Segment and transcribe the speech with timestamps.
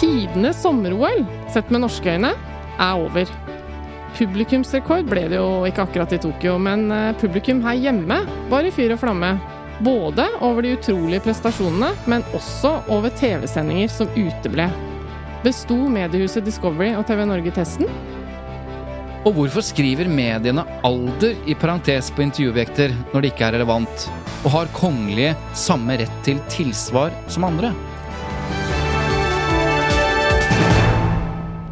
[0.00, 2.34] Tidenes sommer-OL, sett med norske øyne,
[2.76, 3.30] er over.
[4.18, 8.18] Publikumsrekord ble det jo ikke akkurat i Tokyo, men eh, publikum her hjemme
[8.52, 9.30] var i fyr og flamme.
[9.84, 14.68] Både over de utrolige prestasjonene, men også over TV-sendinger som uteble.
[15.44, 17.88] Besto mediehuset Discovery og TV Norge testen?
[19.24, 24.08] Og hvorfor skriver mediene alder i parentes på intervjuobjekter når det ikke er relevant?
[24.44, 27.72] Og har kongelige samme rett til tilsvar som andre?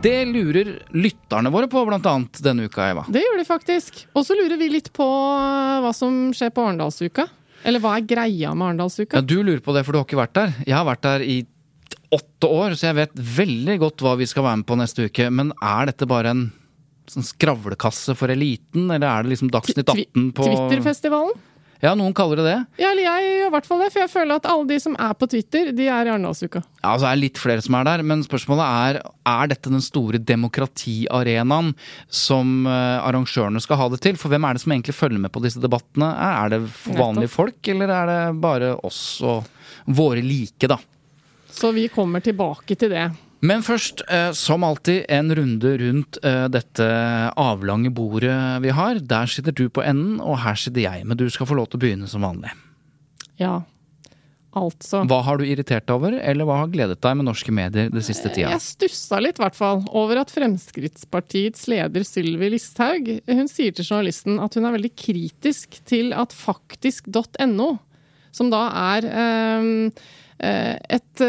[0.05, 3.07] Det lurer lytterne våre på, blant annet denne uka, Eva.
[3.09, 4.03] Det gjør de faktisk.
[4.13, 7.25] Og så lurer vi litt på eh, hva som skjer på Arendalsuka.
[7.65, 9.17] Eller hva er greia med Arendalsuka?
[9.17, 10.53] Ja, du lurer på det, for du har ikke vært der.
[10.69, 11.39] Jeg har vært der i
[12.15, 15.31] åtte år, så jeg vet veldig godt hva vi skal være med på neste uke.
[15.33, 16.45] Men er dette bare en
[17.11, 21.35] sånn skravlekasse for eliten, eller er det liksom Dagsnytt 18 på Twitterfestivalen?
[21.85, 22.61] Ja, noen kaller det det.
[22.81, 24.95] Ja, eller jeg gjør i hvert fall det, for jeg føler at alle de som
[24.97, 26.63] er på Twitter, de er i Arendalsuka.
[26.81, 29.85] Ja, altså er det litt flere som er der, men spørsmålet er er dette den
[29.85, 31.75] store demokratiarenaen
[32.09, 34.17] som uh, arrangørene skal ha det til?
[34.21, 36.09] For hvem er det som egentlig følger med på disse debattene?
[36.09, 39.45] Er det vanlige folk, eller er det bare oss og
[39.85, 40.81] våre like, da?
[41.53, 43.11] Så vi kommer tilbake til det.
[43.45, 46.87] Men først, eh, som alltid, en runde rundt eh, dette
[47.37, 49.03] avlange bordet vi har.
[49.05, 51.05] Der sitter du på enden, og her sitter jeg.
[51.05, 52.55] Men du skal få lov til å begynne som vanlig.
[53.41, 53.59] Ja,
[54.57, 57.93] altså Hva har du irritert deg over, eller hva har gledet deg med norske medier
[57.93, 58.55] det siste tida?
[58.55, 63.85] Jeg stussa litt, i hvert fall, over at Fremskrittspartiets leder Sylvi Listhaug hun sier til
[63.85, 67.73] journalisten at hun er veldig kritisk til at faktisk.no,
[68.35, 70.05] som da er eh,
[70.45, 71.23] et,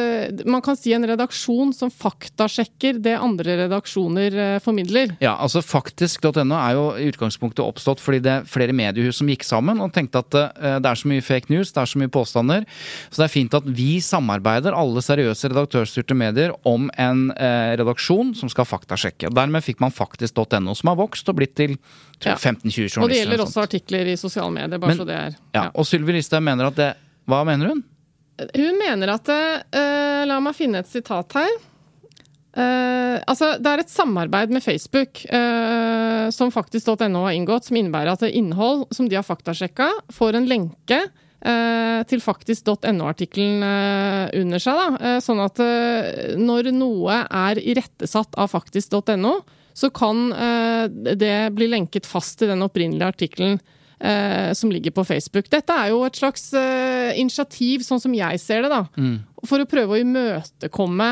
[0.45, 5.15] man kan si en redaksjon som faktasjekker det andre redaksjoner formidler.
[5.23, 9.45] Ja, altså Faktisk.no er jo i utgangspunktet oppstått fordi det er flere mediehus som gikk
[9.47, 12.65] sammen og tenkte at det er så mye fake news, det er så mye påstander.
[13.09, 18.33] Så det er fint at vi samarbeider, alle seriøse redaktørstyrte medier, om en eh, redaksjon
[18.37, 19.31] som skal faktasjekke.
[19.35, 23.03] Dermed fikk man faktisk.no, som har vokst og blitt til 15-20 journalister.
[23.03, 25.67] Og det gjelder også artikler i sosiale medier, bare Men, så det er ja.
[25.73, 26.93] Og Sylvi Listhaug mener at det
[27.29, 27.79] Hva mener hun?
[28.35, 31.51] Hun mener at uh, La meg finne et sitat her.
[32.56, 38.16] Uh, altså, det er et samarbeid med Facebook uh, som faktisk.no har inngått, som innebærer
[38.16, 41.06] at innhold som de har faktasjekka, får en lenke
[42.09, 43.62] til faktisk.no-artikkelen
[44.34, 44.79] under seg.
[44.79, 45.09] Da.
[45.22, 45.59] sånn at
[46.41, 49.35] når noe er irettesatt av faktisk.no,
[49.78, 50.31] så kan
[51.06, 53.59] det bli lenket fast til den opprinnelige artikkelen
[54.57, 55.47] som ligger på Facebook.
[55.51, 59.16] Dette er jo et slags eh, initiativ, sånn som jeg ser det, da, mm.
[59.47, 61.09] for å prøve å imøtekomme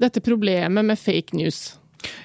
[0.00, 1.74] dette problemet med fake news.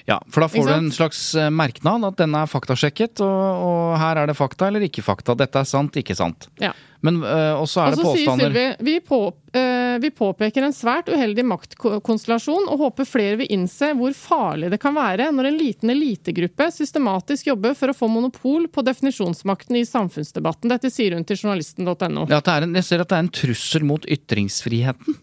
[0.08, 1.22] Ja, for da får du en slags
[1.54, 5.36] merknad at den er faktasjekket, og, og, her er det fakta eller ikke fakta.
[5.38, 6.48] Dette er sant, ikke sant.
[6.62, 6.72] Ja.
[7.04, 9.20] Men øh, også er det påstander sier Sylvi vi, på,
[9.56, 14.80] øh, vi påpeker en svært uheldig maktkonstellasjon og håper flere vil innse hvor farlig det
[14.82, 19.86] kan være når en liten elitegruppe systematisk jobber for å få monopol på definisjonsmakten i
[19.88, 20.68] samfunnsdebatten.
[20.72, 22.28] Dette sier hun til journalisten.no.
[22.28, 25.20] Ja, jeg ser at det er en trussel mot ytringsfriheten.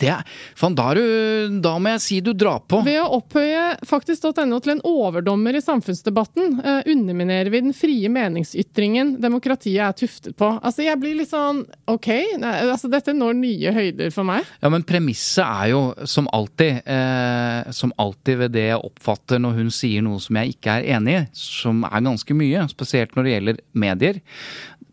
[0.00, 0.24] Det er,
[0.56, 1.02] fan, da, du,
[1.64, 2.82] da, må jeg si du drar på.
[2.86, 9.16] Ved å opphøye faktisk.no til en overdommer i samfunnsdebatten, eh, underminerer vi den frie meningsytringen
[9.22, 10.50] demokratiet er tuftet på.
[10.60, 12.10] Altså, jeg blir litt sånn OK,
[12.42, 14.46] nei, altså, dette når nye høyder for meg.
[14.60, 19.60] Ja, men premisset er jo som alltid, eh, som alltid ved det jeg oppfatter når
[19.62, 23.26] hun sier noe som jeg ikke er enig i, som er ganske mye, spesielt når
[23.26, 24.20] det gjelder medier,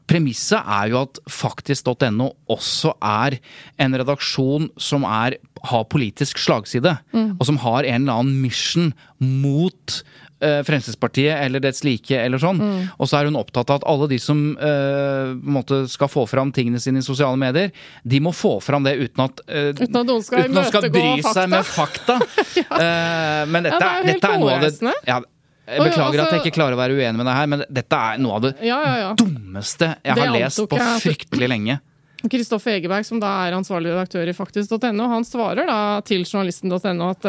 [0.10, 3.38] Premisset er jo at faktisk.no også er
[3.82, 5.38] en redaksjon som er,
[5.70, 7.38] har politisk slagside, mm.
[7.40, 8.92] og som har en eller annen mission
[9.24, 10.04] mot
[10.44, 12.60] uh, Fremskrittspartiet eller dets like eller sånn.
[12.60, 12.82] Mm.
[12.98, 16.52] Og så er hun opptatt av at alle de som uh, måtte, skal få fram
[16.56, 17.72] tingene sine i sosiale medier,
[18.04, 21.08] de må få fram det uten at uh, Uten at noen skal uten skal bry
[21.30, 22.20] seg med fakta.
[22.74, 25.18] Eh, men dette, Ja, det er dette er noe av det ja,
[25.64, 27.64] Jeg beklager beklager at altså- jeg ikke klarer å være uenig med deg her, men
[27.72, 29.14] dette er noe av det Ja, ja, ja.
[29.16, 31.80] dummeste jeg Det har lest på fryktelig lenge.
[32.32, 37.26] Kristoffer Egeberg, som da er ansvarlig redaktør i faktisk.no, han svarer da til journalisten.no at,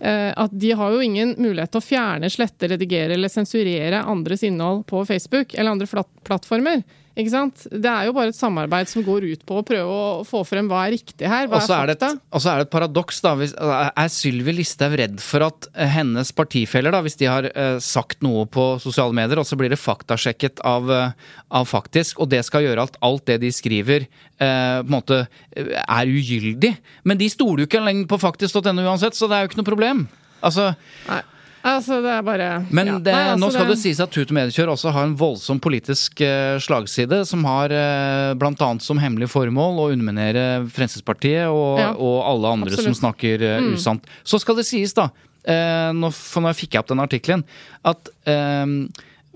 [0.00, 4.42] eh, at de har jo ingen mulighet til å fjerne, slette, redigere eller sensurere andres
[4.42, 6.82] innhold på Facebook eller andre plattformer.
[7.16, 7.62] Ikke sant?
[7.72, 10.66] Det er jo bare et samarbeid som går ut på å prøve å få frem
[10.68, 12.10] hva er riktig her, hva er det fakta.
[12.12, 13.30] et- og så er det et paradoks, da.
[13.40, 17.78] Hvis, er Sylvi Listhaug redd for at eh, hennes partifeller, da, hvis de har eh,
[17.80, 21.10] sagt noe på sosiale medier, og så blir det faktasjekket av, eh,
[21.56, 24.04] av faktisk, og det skal gjøre at alt det de skriver,
[24.38, 25.22] eh, på en måte
[25.56, 26.76] eh, er ugyldig?
[27.04, 29.72] Men de stoler jo ikke lenger på faktisk.no uansett, så det er jo ikke noe
[29.72, 30.04] problem.
[30.44, 30.76] Altså,
[31.08, 31.22] Nei.
[31.66, 32.96] Altså, det er bare men ja.
[33.02, 35.58] det, Nei, altså, nå skal det sies at Tut og Mediekjør også har en voldsom
[35.64, 38.68] politisk eh, slagside, som har eh, bl.a.
[38.84, 40.44] som hemmelig formål å underminere
[40.76, 41.90] Fremskrittspartiet og, Ja.
[41.98, 42.86] og alle andre Absolutt.
[42.86, 42.94] Mm.
[42.94, 44.06] som snakker eh, usant.
[44.22, 45.08] Så skal det sies, da,
[45.42, 47.44] eh, nå, for nå fikk jeg opp den artikkelen,
[47.86, 48.14] at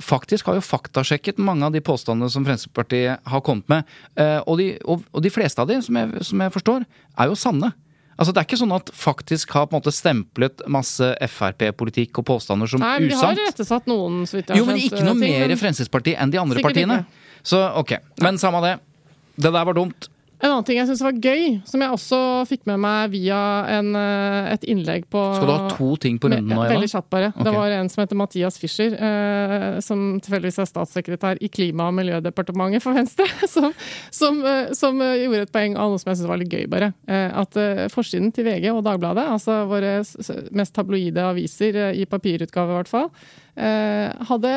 [0.00, 3.85] Faktisk har jo faktasjekket mange av de påstandene som Fremskrittspartiet har kommet med.
[4.17, 6.87] eh, og, de, og, og de fleste av de, som jeg, som jeg forstår,
[7.21, 7.69] er jo sanne.
[8.20, 12.26] Altså Det er ikke sånn at faktisk har på en måte stemplet masse Frp-politikk og
[12.28, 15.00] påstander som Nei, men de har rettesatt noen, så vidt jeg har Jo, men ikke
[15.06, 16.99] noe ting, mer men- Fremskrittspartiet enn de andre partiene.
[17.00, 17.44] ikke.
[17.49, 18.75] Så ok, men samme det.
[19.40, 20.11] Det der var dumt.
[20.40, 23.38] En annen ting jeg syns var gøy, som jeg også fikk med meg via
[23.76, 26.92] en, eh, et innlegg på Skal du ha to ting på runden nå, Veldig Eva?
[26.94, 27.28] kjapt, bare.
[27.34, 27.44] Okay.
[27.44, 31.94] Det var en som heter Mathias Fischer, eh, som tilfeldigvis er statssekretær i Klima- og
[31.98, 33.69] miljødepartementet for Venstre, som,
[34.10, 36.64] som, eh, som eh, gjorde et poeng av noe som jeg syns var litt gøy,
[36.72, 36.93] bare.
[37.04, 39.98] Eh, at eh, forsiden til VG og Dagbladet, altså våre
[40.56, 43.10] mest tabloide aviser, i papirutgave i hvert fall,
[43.60, 44.56] eh, hadde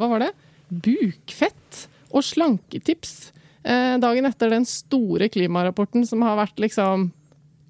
[0.00, 0.32] Hva var det?
[0.72, 1.84] Bukfett
[2.16, 3.34] og slanketips.
[3.62, 7.10] Eh, dagen etter den store klimarapporten som har vært liksom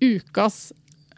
[0.05, 0.69] ukas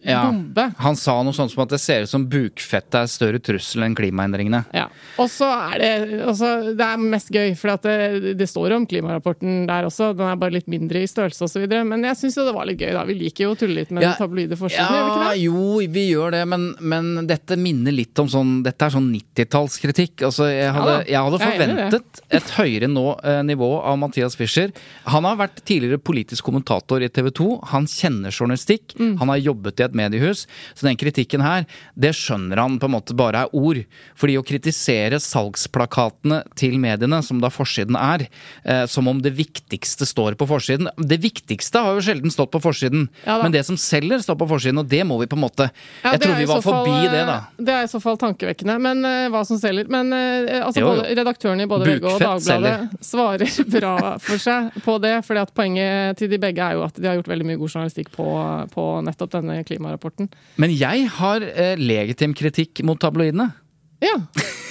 [0.06, 0.23] Ja.
[0.31, 0.64] bombe.
[0.79, 3.94] Han sa noe sånt som at det ser ut som bukfettet er større trussel enn
[3.99, 4.64] klimaendringene.
[4.73, 4.87] Ja.
[5.20, 9.67] Og så er det også, Det er mest gøy, for det, det står om klimarapporten
[9.69, 10.12] der også.
[10.17, 11.67] Den er bare litt mindre i størrelse osv.
[11.85, 13.05] Men jeg syns jo det var litt gøy, da.
[13.05, 14.14] Vi liker jo å tulle litt med Ja.
[14.14, 15.43] den tabloide forsiden, gjør vi ikke det?
[15.44, 20.23] jo, vi gjør det, men, men dette minner litt om sånn Dette er sånn 90-tallskritikk.
[20.29, 24.73] Altså, jeg hadde, jeg hadde jeg forventet et høyere nå, eh, nivå av Mathias Fischer.
[25.11, 27.49] Han har vært tidligere politisk kommentator i TV 2.
[27.73, 28.94] Han kjenner journalistikk.
[28.99, 29.17] Mm.
[29.20, 30.46] Han har jobbet i et mediehus.
[30.75, 33.82] Så den kritikken her, det skjønner han på en måte bare er ord.
[34.19, 38.26] Fordi å kritisere salgsplakatene til mediene, som da forsiden er,
[38.64, 42.60] eh, som om det viktigste står på forsiden Det viktigste har jo sjelden stått på
[42.62, 45.44] forsiden, Ja men det som selger, står på forsiden, og det må vi på en
[45.44, 45.69] måte
[46.02, 47.38] Ja, Jeg tror vi var fall, forbi det, eh, da.
[47.56, 49.88] Det er i så fall tankevekkende, men uh, hva som selger.
[49.93, 51.00] Men uh, altså, Jo, jo.
[51.00, 53.46] både redaktørene i både VG og Dagbladet Dagbladet svarer
[53.76, 55.14] bra for seg på det.
[55.26, 57.75] fordi at poenget til de begge er jo at de har gjort veldig mye god
[57.75, 58.28] journalistikk på,
[58.75, 60.31] på nettopp denne klimarapporten.
[60.61, 63.50] Men jeg har eh, legitim kritikk mot tabloidene.
[64.00, 64.15] Ja,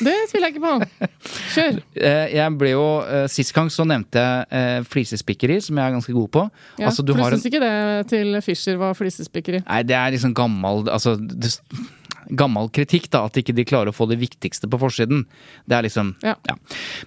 [0.02, 1.18] det tviler jeg ikke på.
[1.54, 1.80] Kjør.
[2.00, 5.96] Eh, jeg ble jo, eh, Sist gang så nevnte jeg eh, flisespikkeri, som jeg er
[5.98, 6.44] ganske god på.
[6.80, 7.74] Ja, altså, du for du en, syns ikke det
[8.08, 9.60] til Fischer var flisespikkeri?
[9.66, 11.52] Nei, det er liksom gammel altså, det,
[12.30, 13.24] Gammel kritikk, da.
[13.26, 15.26] At ikke de klarer å få det viktigste på forsiden.
[15.70, 16.36] Det er liksom Ja.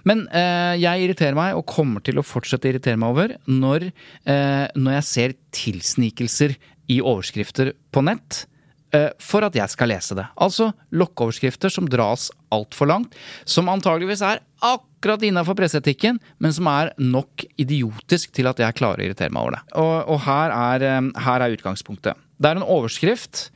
[0.07, 3.89] Men eh, jeg irriterer meg, og kommer til å fortsette å irritere meg over, når,
[4.27, 8.45] eh, når jeg ser tilsnikelser i overskrifter på nett.
[8.93, 10.25] eh, For at jeg skal lese det.
[10.37, 13.15] Altså lokkeoverskrifter som dras altfor langt.
[13.45, 19.01] Som antageligvis er akkurat innafor presseetikken, men som er nok idiotisk til at jeg klarer
[19.01, 19.63] å irritere meg over det.
[19.81, 22.15] Og, og her, er, eh, her er utgangspunktet.
[22.39, 23.49] Det er en overskrift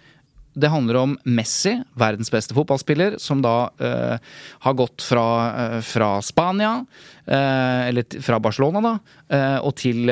[0.58, 4.18] det handler om Messi, verdens beste fotballspiller, som da eh,
[4.66, 6.80] har gått fra, eh, fra Spania,
[7.28, 8.96] eh, eller fra Barcelona, da,
[9.30, 10.10] eh, og til,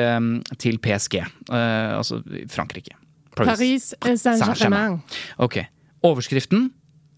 [0.62, 1.18] til PSG.
[1.50, 2.20] altså
[2.52, 2.94] Frankrike.
[3.36, 5.00] Paris Saint-Germain.
[5.38, 5.60] Ok.
[6.06, 6.70] Overskriften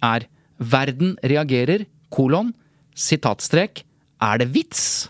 [0.03, 0.27] er
[0.59, 2.55] 'Verden reagerer', kolon,
[2.95, 3.85] sitatstrek,
[4.21, 5.09] 'Er det vits?'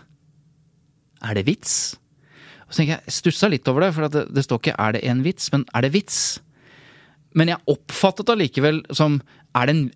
[1.21, 1.97] Er det vits?
[2.67, 5.03] Og så tenker jeg, stussa litt over det, for det, det står ikke 'er det
[5.03, 6.39] en vits', men 'er det vits'?
[7.35, 9.21] Men jeg oppfattet allikevel som
[9.55, 9.91] Er det en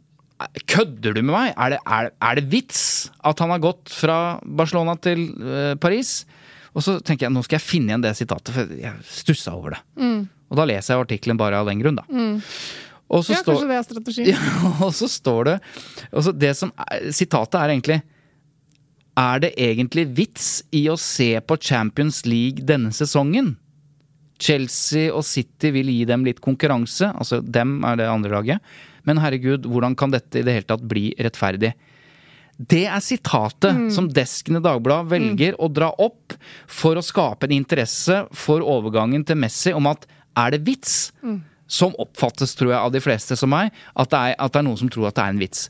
[0.67, 1.53] Kødder du med meg?
[1.55, 6.25] Er det, er, er det vits at han har gått fra Barcelona til uh, Paris?
[6.74, 9.75] Og så tenker jeg nå skal jeg finne igjen det sitatet, for jeg stussa over
[9.75, 9.82] det.
[10.50, 12.06] Og da leser jeg artikkelen bare av den grunn, da.
[13.13, 14.24] Og så Ja, står- kanskje det er strategi.
[14.34, 14.39] ja,
[14.82, 15.56] og så står det
[16.24, 18.00] så det som er, Sitatet er egentlig
[19.18, 23.51] Er det egentlig vits i å se på Champions League denne sesongen?
[24.42, 28.60] Chelsea og City vil gi dem litt konkurranse, altså dem er det andre laget.
[29.06, 31.74] Men herregud, hvordan kan dette i det hele tatt bli rettferdig?
[32.60, 33.91] Det er sitatet Mm.
[33.91, 36.33] som desken i Dagbladet velger å dra opp
[36.67, 40.05] for å skape en interesse for overgangen til Messi om at
[40.38, 41.12] er det vits?
[41.24, 41.41] Mm.
[41.67, 44.63] Som oppfattes, tror jeg, av de fleste som meg, at det, er, at det er
[44.67, 45.69] noen som tror at det er en vits.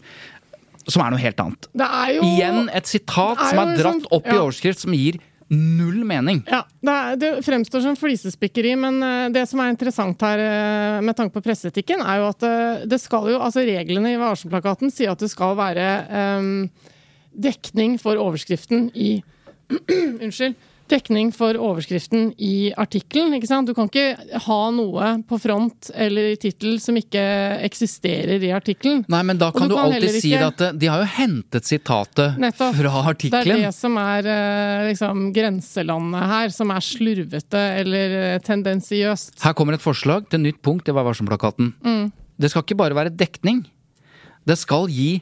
[0.88, 1.68] Som er noe helt annet.
[1.74, 4.92] Det er jo Igjen et sitat er som er dratt liksom- opp i overskrift, som
[4.92, 5.20] gir
[5.54, 6.42] null mening.
[6.50, 11.00] Ja, det, er, det fremstår som flisespikkeri, men eh, det som er interessant her eh,
[11.06, 14.94] med tanke på presseetikken, er jo at eh, det skal jo, altså reglene i varselplakaten
[14.94, 15.88] sier at det skal være
[16.40, 16.52] um,
[17.34, 19.16] dekning for overskriften i
[20.24, 20.58] Unnskyld.
[20.92, 23.32] Dekning for overskriften i artikkelen.
[23.66, 27.22] Du kan ikke ha noe på front eller i tittel som ikke
[27.64, 29.06] eksisterer i artikkelen.
[29.12, 31.10] Nei, men da Og kan du du, kan alltid si at eh, de har jo
[31.16, 32.76] hentet sitatet Nettopp.
[32.76, 38.40] fra Det er det som er eh, liksom, grenselandet her, som er slurvete eller eh,
[38.44, 39.40] tendensiøst.
[39.44, 41.74] Her kommer et forslag til nytt punkt i Vær varsom-plakaten.
[41.86, 42.12] Mm.
[42.38, 43.64] Det skal ikke bare være dekning.
[44.44, 45.22] Det skal gi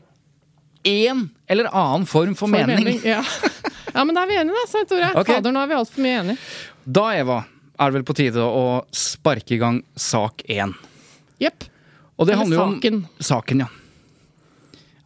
[0.88, 2.98] én eller annen form for, For mening.
[3.06, 3.22] Ja.
[3.94, 5.10] ja, men da er vi enige, da, Svein Tore.
[5.22, 5.38] Okay.
[5.38, 6.38] Fader, nå er vi altfor mye enige.
[6.86, 7.40] Da, Eva,
[7.78, 8.64] er det vel på tide å
[8.96, 10.74] sparke i gang sak én.
[11.42, 11.66] Jepp.
[12.18, 13.02] Og det Eller handler jo om saken.
[13.32, 13.70] saken, ja.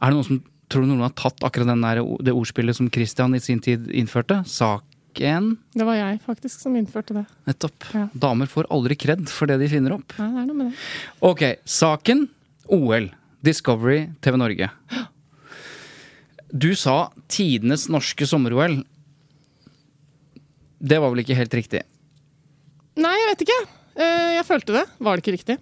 [0.02, 2.88] Er det noen som Tror du noen har tatt akkurat den der, det ordspillet som
[2.90, 4.40] Christian i sin tid innførte?
[4.50, 5.52] Saken.
[5.78, 7.22] Det var jeg faktisk som innførte det.
[7.46, 7.86] Nettopp.
[7.94, 8.08] Ja.
[8.18, 10.16] Damer får aldri kred for det de finner opp.
[10.18, 10.88] Nei, det er noe med det.
[11.30, 12.26] Ok, saken
[12.74, 13.12] OL.
[13.46, 14.72] Discovery TV Norge.
[16.56, 18.80] Du sa tidenes norske sommer-OL.
[20.80, 21.82] Det var vel ikke helt riktig?
[23.02, 23.62] Nei, jeg vet ikke.
[24.00, 24.86] Eh, Jeg følte det.
[25.04, 25.58] Var det ikke riktig?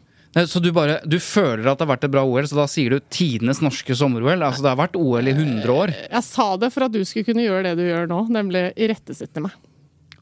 [0.49, 2.89] Så du bare, du føler at det har vært et bra OL, så da sier
[2.95, 4.41] du tidenes norske sommer-OL?
[4.41, 5.93] Altså det har vært OL i 100 år?
[6.09, 9.43] Jeg sa det for at du skulle kunne gjøre det du gjør nå, nemlig irettesette
[9.45, 9.53] meg.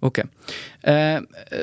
[0.04, 0.20] Ok.
[0.84, 1.22] Eh,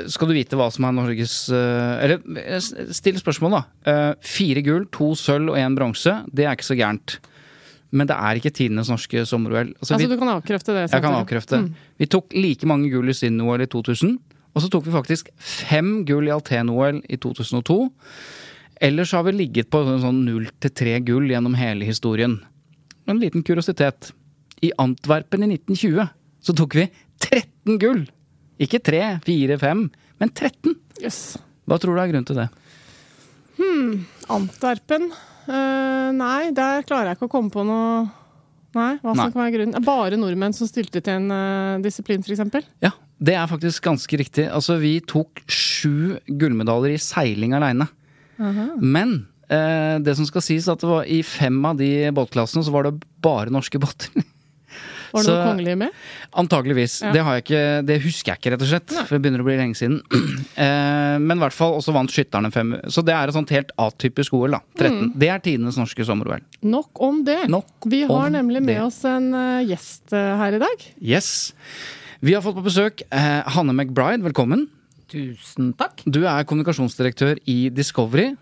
[0.08, 2.60] skal du vite hva som er Norges eh, Eller eh,
[2.94, 3.62] still spørsmål, da.
[3.90, 6.14] Eh, fire gull, to sølv og én bronse.
[6.32, 7.18] Det er ikke så gærent.
[7.90, 9.70] Men det er ikke tidenes norske sommer-OL.
[9.78, 10.90] Altså, Altså, vi- du kan avkrefte det.
[10.92, 11.56] Jeg kan avkrefte.
[11.62, 11.74] Mm.
[11.98, 14.18] Vi tok like mange gull i Sydney-OL i 2000.
[14.54, 17.90] Og så tok vi faktisk fem gull i Alten-OL i 2002.
[18.80, 22.40] Ellers har vi ligget på sånn null til tre gull gjennom hele historien.
[23.06, 24.12] En liten kuriositet.
[24.62, 26.08] I Antwerpen i 1920
[26.42, 26.88] så tok vi
[27.20, 28.06] 13 gull!
[28.60, 29.90] Ikke 3, 4, 5,
[30.20, 30.74] men 13!
[31.00, 31.38] Yes.
[31.68, 32.48] Hva tror du er grunnen til det?
[34.28, 35.10] Antwerpen?
[35.48, 38.06] Eh, nei, der klarer jeg ikke å komme på noe
[38.76, 39.30] Nei, hva som Nei.
[39.32, 39.84] kan være grunnen?
[39.86, 42.66] Bare nordmenn som stilte til en uh, disiplin, f.eks.?
[42.84, 44.44] Ja, det er faktisk ganske riktig.
[44.52, 47.88] Altså, vi tok sju gullmedaljer i seiling aleine.
[48.76, 49.16] Men
[49.48, 52.90] uh, det som skal sies, at det var i fem av de båtklassene så var
[52.90, 54.20] det bare norske båter.
[55.12, 55.98] Var det noen noe kongelig med?
[56.42, 56.96] Antageligvis.
[57.04, 57.12] Ja.
[57.14, 58.94] Det, har jeg ikke, det husker jeg ikke, rett og slett.
[58.98, 59.98] For det begynner å bli lenge siden.
[60.64, 62.74] eh, men i hvert fall også vant skytterne fem.
[62.92, 64.62] Så det er et sånt helt atypisk OL, da.
[64.78, 65.12] 13.
[65.18, 66.42] Det er tidenes norske sommer-OL.
[66.68, 67.38] Nok om det.
[67.52, 68.82] Nok Vi har om nemlig med det.
[68.88, 70.88] oss en eh, gjest eh, her i dag.
[71.00, 71.30] Yes.
[72.20, 74.66] Vi har fått på besøk eh, Hanne McBride, velkommen.
[75.08, 76.02] Tusen takk.
[76.04, 78.34] Du er kommunikasjonsdirektør i Discovery.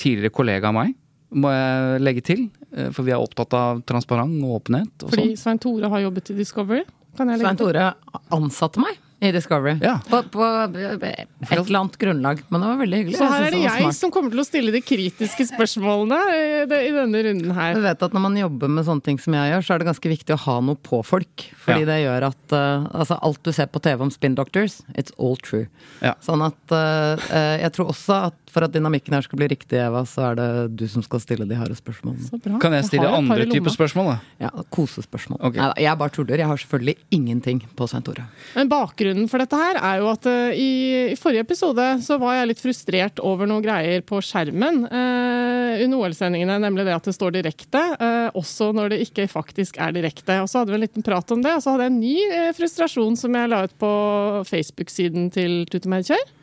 [0.00, 0.94] Tidligere kollega av meg,
[1.34, 2.48] må jeg legge til.
[2.76, 4.92] eh, For vi er opptatt av transparent og åpenhet.
[5.04, 5.38] Og Fordi sånn.
[5.44, 6.84] Svein Tore har jobbet i Discovery.
[7.16, 7.56] Kan jeg legge Svein?
[7.60, 7.94] Tore
[8.32, 9.76] ansatte meg i Discovery.
[9.78, 10.00] Ja.
[10.10, 12.40] På, på et eller annet grunnlag.
[12.50, 13.18] Men det var veldig hyggelig.
[13.20, 16.90] Så her er det jeg, jeg som kommer til å stille de kritiske spørsmålene i,
[16.90, 17.76] denne runden her.
[17.78, 19.88] Du vet at Når man jobber med sånne ting som jeg gjør, så er det
[19.92, 21.46] ganske viktig å ha noe på folk.
[21.62, 21.90] Fordi Ja.
[21.92, 25.36] det gjør at uh, altså alt du ser på TV om spin doctors, it's all
[25.38, 25.68] true.
[26.02, 26.16] Ja.
[26.18, 30.02] Sånn at eh, jeg tror også at for at dynamikken her skal bli riktig, Eva,
[30.08, 32.26] så er det du som skal stille de harde spørsmålene.
[32.28, 32.58] Så bra.
[32.60, 34.16] Kan jeg stille jeg andre typer spørsmål, da?
[34.44, 35.38] Ja, Kosespørsmål.
[35.40, 35.60] Okay.
[35.60, 36.42] Neida, jeg bare tuller.
[36.42, 38.26] Jeg har selvfølgelig ingenting på Svein Tore.
[38.58, 40.68] Men bakgrunnen for dette her er jo at uh, i,
[41.14, 46.02] i forrige episode så var jeg litt frustrert over noen greier på skjermen uh, under
[46.02, 50.42] OL-sendingene, nemlig det at det står direkte, uh, også når det ikke faktisk er direkte.
[50.44, 52.52] Og så hadde vi en liten prat om det, og så hadde jeg en ny
[52.58, 53.96] frustrasjon som jeg la ut på
[54.52, 56.41] Facebook-siden til Tutemeidkjør.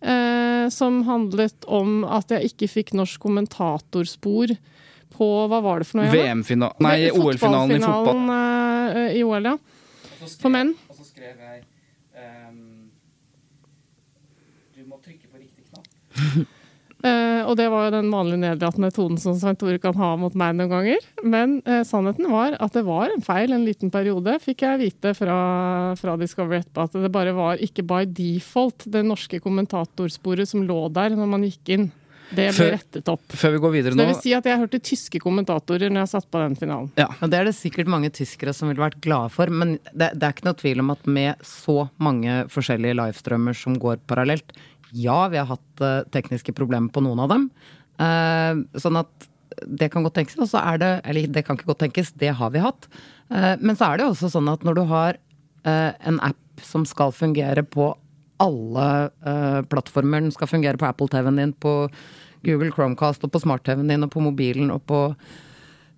[0.00, 4.52] Eh, som handlet om at jeg ikke fikk norsk kommentatorspor
[5.16, 6.10] på Hva var det for noe?
[6.12, 8.20] VM-finalen Nei, OL-finalen i fotball.
[8.92, 9.56] Eh, i OL, ja.
[10.36, 10.74] For menn.
[10.90, 11.62] Og så skrev jeg
[12.50, 12.90] um,
[14.76, 16.46] Du må trykke på riktig knapp.
[17.06, 20.34] Eh, og det var jo den vanlige nedlatende tonen som Svein Tore kan ha mot
[20.38, 21.04] meg noen ganger.
[21.22, 25.12] Men eh, sannheten var at det var en feil en liten periode, fikk jeg vite
[25.18, 25.36] fra,
[26.00, 26.88] fra Discovery etterpå.
[26.88, 31.46] At det bare var ikke by default det norske kommentatorsporet som lå der når man
[31.46, 31.88] gikk inn.
[32.26, 33.22] Det ble Før- rettet opp.
[33.38, 36.10] Før vi går videre Så det vil si at jeg hørte tyske kommentatorer når jeg
[36.10, 36.88] satt på den finalen.
[36.98, 37.06] ja.
[37.22, 40.26] Og det er det sikkert mange tyskere som ville vært glade for, men det, det
[40.26, 44.50] er ikke noe tvil om at med så mange forskjellige livestrømmer som går parallelt,
[44.96, 47.48] Ja, vi har hatt eh, tekniske problemer på noen av dem.
[48.00, 49.28] Eh, sånn at
[49.66, 50.38] det kan godt tenkes.
[50.42, 52.88] Og så er det Eller det kan ikke godt tenkes, det har vi hatt.
[53.30, 55.22] Eh, men så er det også sånn at når du har
[55.66, 57.88] en app som skal fungere på
[58.38, 58.84] alle
[59.66, 61.88] plattformer, den skal fungere på Apple-TV-en din, på
[62.46, 65.00] Google Chromecast og på smart-TV-en din og på mobilen og på,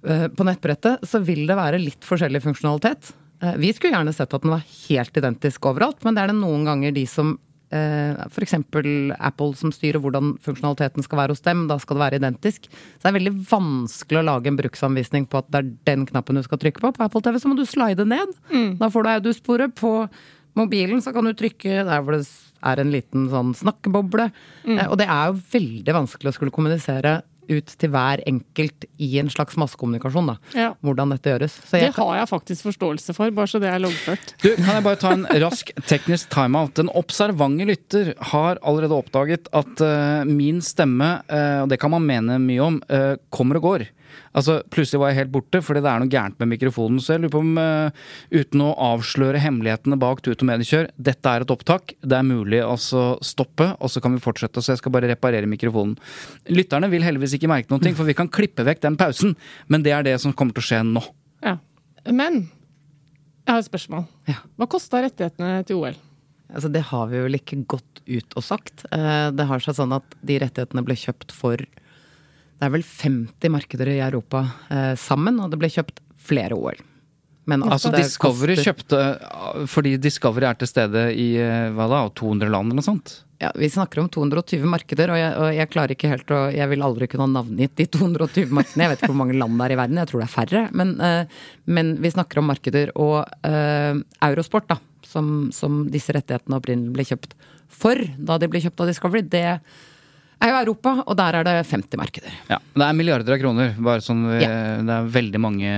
[0.01, 3.11] på nettbrettet, så vil det være litt forskjellig funksjonalitet.
[3.61, 6.65] Vi skulle gjerne sett at den var helt identisk overalt, men det er det noen
[6.71, 7.37] ganger de som
[7.71, 8.55] F.eks.
[9.19, 11.67] Apple som styrer hvordan funksjonaliteten skal være hos dem.
[11.71, 12.69] Da skal det være identisk.
[12.71, 16.39] Så det er veldig vanskelig å lage en bruksanvisning på at det er den knappen
[16.39, 16.93] du skal trykke på.
[16.97, 18.35] På Apple TV så må du slide ned.
[18.81, 19.75] Da får du audiosporet.
[19.79, 19.95] På
[20.59, 22.25] mobilen så kan du trykke der hvor det
[22.67, 24.31] er en liten sånn snakkeboble.
[24.67, 29.11] Eh, Og det er jo veldig vanskelig å skulle kommunisere ut til hver enkelt i
[29.23, 30.37] en slags massekommunikasjon, da.
[30.59, 30.69] Ja.
[30.85, 31.59] Hvordan dette gjøres.
[31.69, 34.35] Så Det har jeg faktisk forståelse for, bare så det er loggført.
[34.43, 36.75] Du, kan jeg bare ta en rask teknisk timeout?
[36.79, 42.07] Den observante lytter har allerede oppdaget at uh, min stemme, og og det kan man
[42.09, 43.87] mene mye om, uh, kommer og går.
[44.37, 47.01] Altså, Plutselig var jeg helt borte fordi det er noe gærent med mikrofonen.
[47.03, 51.35] Så jeg lurer på om, uh, uten å avsløre hemmelighetene bak Tut og Mediekjør, dette
[51.35, 51.95] er et opptak.
[52.03, 54.63] Det er mulig å så stoppe, og så kan vi fortsette.
[54.65, 55.97] Så jeg skal bare reparere mikrofonen.
[56.53, 59.37] Lytterne vil heldigvis ikke merke noe, for vi kan klippe vekk den pausen.
[59.69, 61.05] Men det er det som kommer til å skje nå.
[61.45, 61.57] Ja.
[62.09, 62.47] Men
[63.49, 64.05] jeg har et spørsmål.
[64.29, 64.43] Ja.
[64.61, 65.97] Hva kosta rettighetene til OL?
[66.55, 68.87] altså, det har vi vel ikke gått ut og sagt.
[68.93, 71.61] Eh, Det har seg sånn at de rettighetene ble kjøpt for
[72.59, 76.81] Det er vel 50 markeder i Europa eh, sammen, og det ble kjøpt flere OL.
[77.49, 82.51] Men Altså Discovery koster- kjøpte Fordi Discovery er til stede i eh, hva da, 200
[82.53, 83.15] land eller noe sånt?
[83.41, 86.69] Ja, Vi snakker om 220 markeder, og jeg, og jeg klarer ikke helt å Jeg
[86.73, 88.85] vil aldri kunne ha navngitt de 220 markedene.
[88.85, 90.65] Jeg vet ikke hvor mange land det er i verden, jeg tror det er færre.
[90.75, 91.39] Men, eh,
[91.71, 92.91] men vi snakker om markeder.
[92.99, 97.39] Og eh, Eurosport, da, som, som disse rettighetene opprinnelig ble kjøpt
[97.79, 99.47] for da de ble kjøpt av Discovery, det
[100.47, 102.35] er jo Europa, og der er det 50 markeder.
[102.51, 103.75] Ja, Det er milliarder av kroner.
[103.79, 104.83] Bare sånn, eh, Ja.
[104.83, 105.73] Det er veldig mange,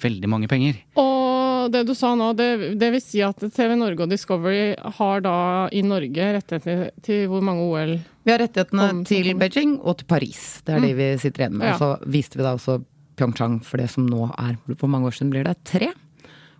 [0.00, 0.76] veldig mange penger.
[0.96, 5.20] Og det du sa nå, det, det vil si at TV Norge og Discovery har
[5.24, 9.34] da i Norge rettigheter til hvor mange OL Vi har rettighetene om, til.
[9.40, 10.60] Beijing og til Paris.
[10.64, 11.66] Det er de vi sitter igjen med.
[11.68, 11.74] Ja.
[11.74, 12.82] Og så viste vi da også
[13.16, 15.56] Pyeongchang for det som nå er Hvor mange år siden blir det?
[15.64, 15.92] Tre?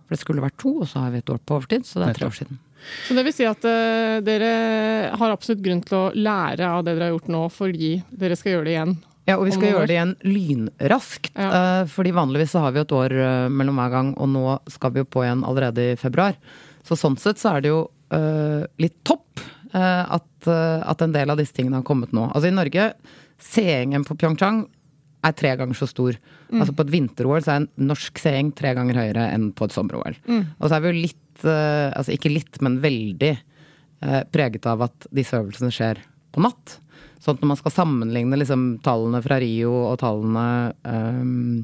[0.05, 2.09] For det skulle vært to, og så har vi et år på overtid, så det
[2.09, 2.59] er tre år siden.
[3.07, 4.51] Så det vil si at uh, dere
[5.17, 8.55] har absolutt grunn til å lære av det dere har gjort nå, fordi dere skal
[8.55, 8.95] gjøre det igjen.
[9.25, 11.31] Ja, og vi skal gjøre det igjen lynraskt.
[11.33, 11.49] Ja.
[11.49, 14.93] Uh, fordi vanligvis så har vi et år uh, mellom hver gang, og nå skal
[14.93, 16.37] vi jo på igjen allerede i februar.
[16.85, 17.83] Så sånn sett så er det jo
[18.79, 19.41] litt topp
[19.73, 22.27] at, at en del av disse tingene har kommet nå.
[22.29, 22.83] Altså i Norge,
[23.41, 24.61] seingen på Pyeongchang
[25.25, 26.15] er tre ganger så stor.
[26.53, 29.75] Altså på et vinter-OL så er en norsk seing tre ganger høyere enn på et
[29.75, 30.19] sommer-OL.
[30.29, 34.85] Og så er vi jo litt, eh, altså ikke litt, men veldig eh, preget av
[34.87, 36.01] at disse øvelsene skjer
[36.35, 36.79] på natt.
[37.23, 40.47] Sånn at når man skal sammenligne liksom, tallene fra Rio og tallene
[40.85, 41.63] um,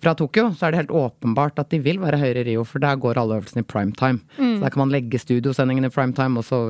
[0.00, 2.82] fra Tokyo, så er det helt åpenbart at de vil være høyere i Rio, for
[2.82, 4.22] der går alle øvelsene i prime time.
[4.38, 6.62] Så der kan man legge studiosendingen i prime time, og så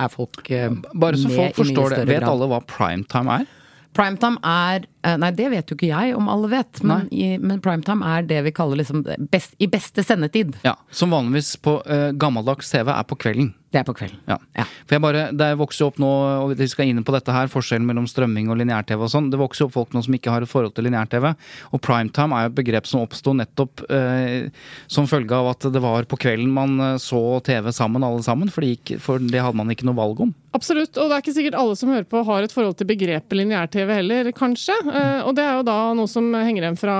[0.00, 2.04] er folk eh, Bare så folk forstår det.
[2.10, 3.56] Vet alle hva primetime er?
[3.96, 8.04] Primetime er Nei, det vet jo ikke jeg om alle vet, men, i, men primetime
[8.04, 10.58] er det vi kaller liksom best, i beste sendetid.
[10.66, 13.54] Ja, Som vanligvis på uh, gammeldags TV er på kvelden.
[13.70, 14.18] Det er på kvelden.
[14.26, 14.36] Ja.
[14.58, 14.64] Ja.
[14.88, 16.10] For jeg bare, Det vokser jo opp nå,
[16.42, 19.28] og vi skal inn på dette her, forskjellen mellom strømming og lineær-TV og sånn.
[19.30, 21.28] Det vokser jo opp folk nå som ikke har et forhold til lineær-TV.
[21.70, 24.50] Og primetime er jo et begrep som oppsto nettopp uh,
[24.90, 28.50] som følge av at det var på kvelden man eh, så TV sammen, alle sammen.
[28.50, 30.32] For det, gikk, for det hadde man ikke noe valg om.
[30.56, 33.38] Absolutt, og det er ikke sikkert alle som hører på har et forhold til begrepet
[33.38, 34.74] lineær-TV heller, kanskje.
[34.90, 36.96] Eh, og det er jo da noe som henger igjen fra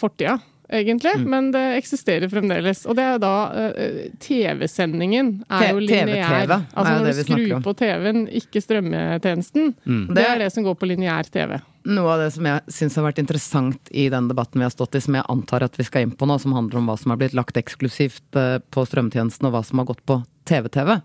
[0.00, 0.38] fortida,
[0.72, 1.12] egentlig.
[1.28, 2.84] Men det eksisterer fremdeles.
[2.88, 6.54] Og det er jo da eh, TV-sendingen er jo lineær.
[6.72, 9.74] Altså når du skrur på TV-en, ikke strømmetjenesten.
[9.84, 11.60] Det Det- er det som går på lineær TV.
[11.84, 14.94] Noe av det som jeg syns har vært interessant i den debatten vi har stått
[14.94, 17.10] i, som jeg antar at vi skal inn på nå, som handler om hva som
[17.10, 21.00] har blitt lagt eksklusivt eh, på strømmetjenesten, og hva som har gått på TV-TV,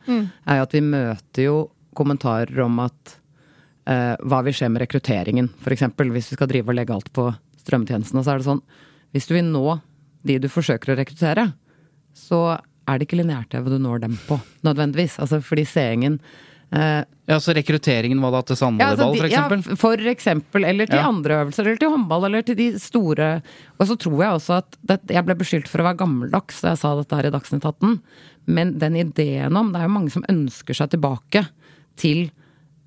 [0.45, 3.17] er jo at vi møter jo kommentarer om at
[3.87, 5.85] hva vil skje med rekrutteringen, f.eks.
[5.95, 7.29] hvis vi skal drive og legge alt på
[7.61, 8.23] strømtjenestene.
[8.23, 8.63] Så er det sånn,
[9.15, 9.77] hvis du vil nå
[10.27, 11.45] de du forsøker å rekruttere,
[12.17, 15.17] så er det ikke lineær-TV du når dem på, nødvendigvis.
[15.23, 16.19] Altså fordi seingen
[16.71, 19.33] eh, Ja, Så rekrutteringen var da til ja, altså f.eks.?
[19.35, 20.63] Ja, for eksempel.
[20.67, 21.07] Eller til Ja.
[21.09, 23.41] andre øvelser, eller til håndball, eller til de store
[23.79, 26.69] Og så tror jeg også at det, Jeg ble beskyldt for å være gammeldags da
[26.73, 27.99] jeg sa dette her i Dagsnytt 18.
[28.47, 31.47] Men den ideen om Det er jo mange som ønsker seg tilbake
[31.99, 32.29] til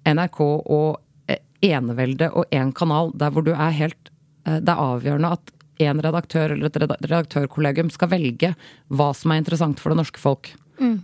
[0.09, 4.13] NRK og eh, enevelde og én kanal, der hvor du er helt
[4.47, 8.55] eh, Det er avgjørende at en redaktør eller et redaktørkollegium skal velge
[8.93, 10.53] hva som er interessant for det norske folk.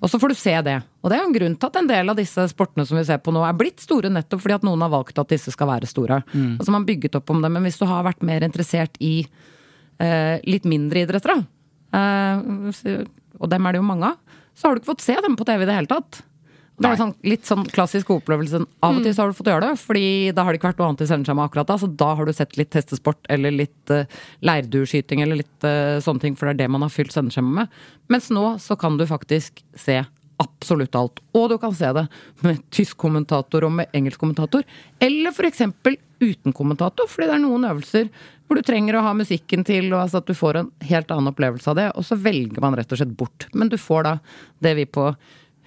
[0.00, 0.76] Og så får du se det.
[1.04, 3.04] Og det er jo en grunn til at en del av disse sportene som vi
[3.08, 5.68] ser på nå, er blitt store nettopp fordi at noen har valgt at disse skal
[5.68, 6.22] være store.
[6.56, 7.50] Og Altså man bygget opp om det.
[7.52, 9.26] Men hvis du har vært mer interessert i
[10.00, 13.04] eh, litt mindre idretter, da, eh,
[13.36, 15.44] og dem er det jo mange av, så har du ikke fått se dem på
[15.44, 16.22] TV i det hele tatt.
[16.76, 18.58] Det er sånn, litt sånn klassisk opplevelse.
[18.84, 20.82] Av og til så har du fått gjøre det, fordi da har det ikke vært
[20.82, 21.76] noe annet i sendeskjemaet akkurat da.
[21.80, 24.04] Så da har du sett litt hestesport eller litt uh,
[24.44, 27.80] leirdueskyting eller litt uh, sånne ting, for det er det man har fylt sendeskjemaet med.
[28.12, 30.02] Mens nå så kan du faktisk se
[30.42, 31.22] absolutt alt.
[31.32, 32.04] Og du kan se det
[32.44, 34.66] med tysk kommentator og med engelsk kommentator.
[35.00, 35.64] Eller f.eks.
[36.20, 38.10] uten kommentator, fordi det er noen øvelser
[38.46, 41.32] hvor du trenger å ha musikken til, og altså at du får en helt annen
[41.32, 41.88] opplevelse av det.
[41.98, 43.48] Og så velger man rett og slett bort.
[43.56, 44.14] Men du får da
[44.62, 45.08] det vi på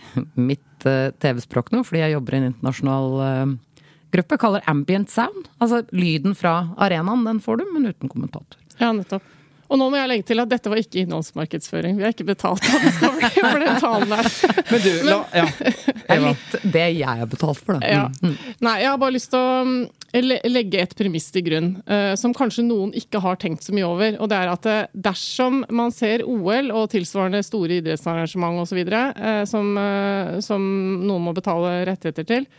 [0.50, 5.50] mitt uh, TV-språk nå, fordi jeg jobber i en internasjonal uh, gruppe, kaller ambient sound.
[5.60, 8.58] Altså lyden fra arenaen, den får du, men uten kommentator.
[8.80, 9.36] Ja, nettopp.
[9.70, 12.00] Og nå må jeg legge til at dette var ikke innholdsmarkedsføring.
[12.00, 14.30] Vi er ikke betalt av Discovery for den talen der.
[14.72, 15.46] Men du, la, ja.
[16.10, 17.86] Det er litt det jeg har betalt for, da.
[17.86, 18.08] Ja.
[18.26, 18.34] Mm.
[18.66, 22.34] Nei, jeg har bare lyst til å mm, legge et premiss til grunn, eh, som
[22.34, 24.18] kanskje noen ikke har tenkt så mye over.
[24.20, 29.44] Og det er at eh, dersom man ser OL og tilsvarende store idrettsarrangement osv., uh,
[29.50, 30.64] som, eh, som
[31.06, 32.50] noen må betale rettigheter til,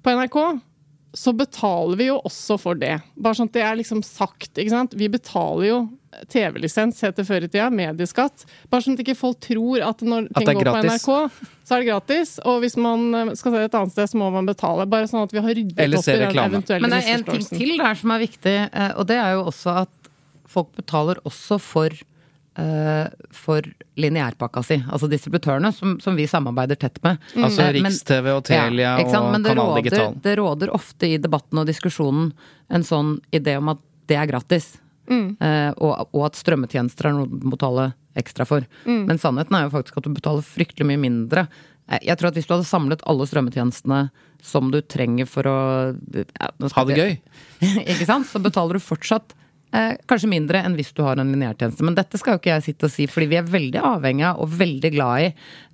[0.00, 0.38] på NRK,
[1.12, 3.00] så betaler vi jo også for det.
[3.18, 4.94] Bare sånn at det er liksom sagt, ikke sant.
[4.98, 5.78] Vi betaler jo
[6.30, 8.44] TV-lisens, het det før i tida, medieskatt.
[8.70, 10.82] Bare sånn at ikke folk tror at når At ting går på.
[10.86, 12.34] NRK, så er det gratis.
[12.46, 14.86] Og hvis man eh, skal se et annet sted, så må man betale.
[14.90, 16.54] Bare sånn at vi har ryddet opp i den reklame.
[16.54, 19.34] eventuelle Men det er en ting til der som er viktig, eh, og det er
[19.38, 20.12] jo også at
[20.50, 21.94] folk betaler også for
[23.32, 23.62] for
[23.96, 27.18] lineærpakka si, altså distributørene, som, som vi samarbeider tett med.
[27.38, 30.14] Altså Eh, Riks-TV og Telia ja, og Men det Kanal råder, Digital.
[30.24, 32.32] Det råder ofte i debatten og diskusjonen
[32.70, 34.72] en sånn idé om at det er gratis.
[35.10, 38.66] Eh, og, og at strømmetjenester er noe du må betale ekstra for.
[38.86, 41.46] Men sannheten er jo faktisk at du betaler fryktelig mye mindre.
[41.90, 44.04] Eh, Jeg tror at hvis du hadde samlet alle strømmetjenestene
[44.42, 45.56] som du trenger for å
[46.16, 47.16] ja, Ha det gøy.
[47.92, 48.26] ikke sant?
[48.30, 49.34] Så betaler du fortsatt
[49.76, 51.84] eh, kanskje mindre enn hvis du har en lineærtjeneste.
[51.86, 54.40] Men dette skal jo ikke jeg sitte og si, fordi vi er veldig avhengig av
[54.44, 55.28] og veldig glad i,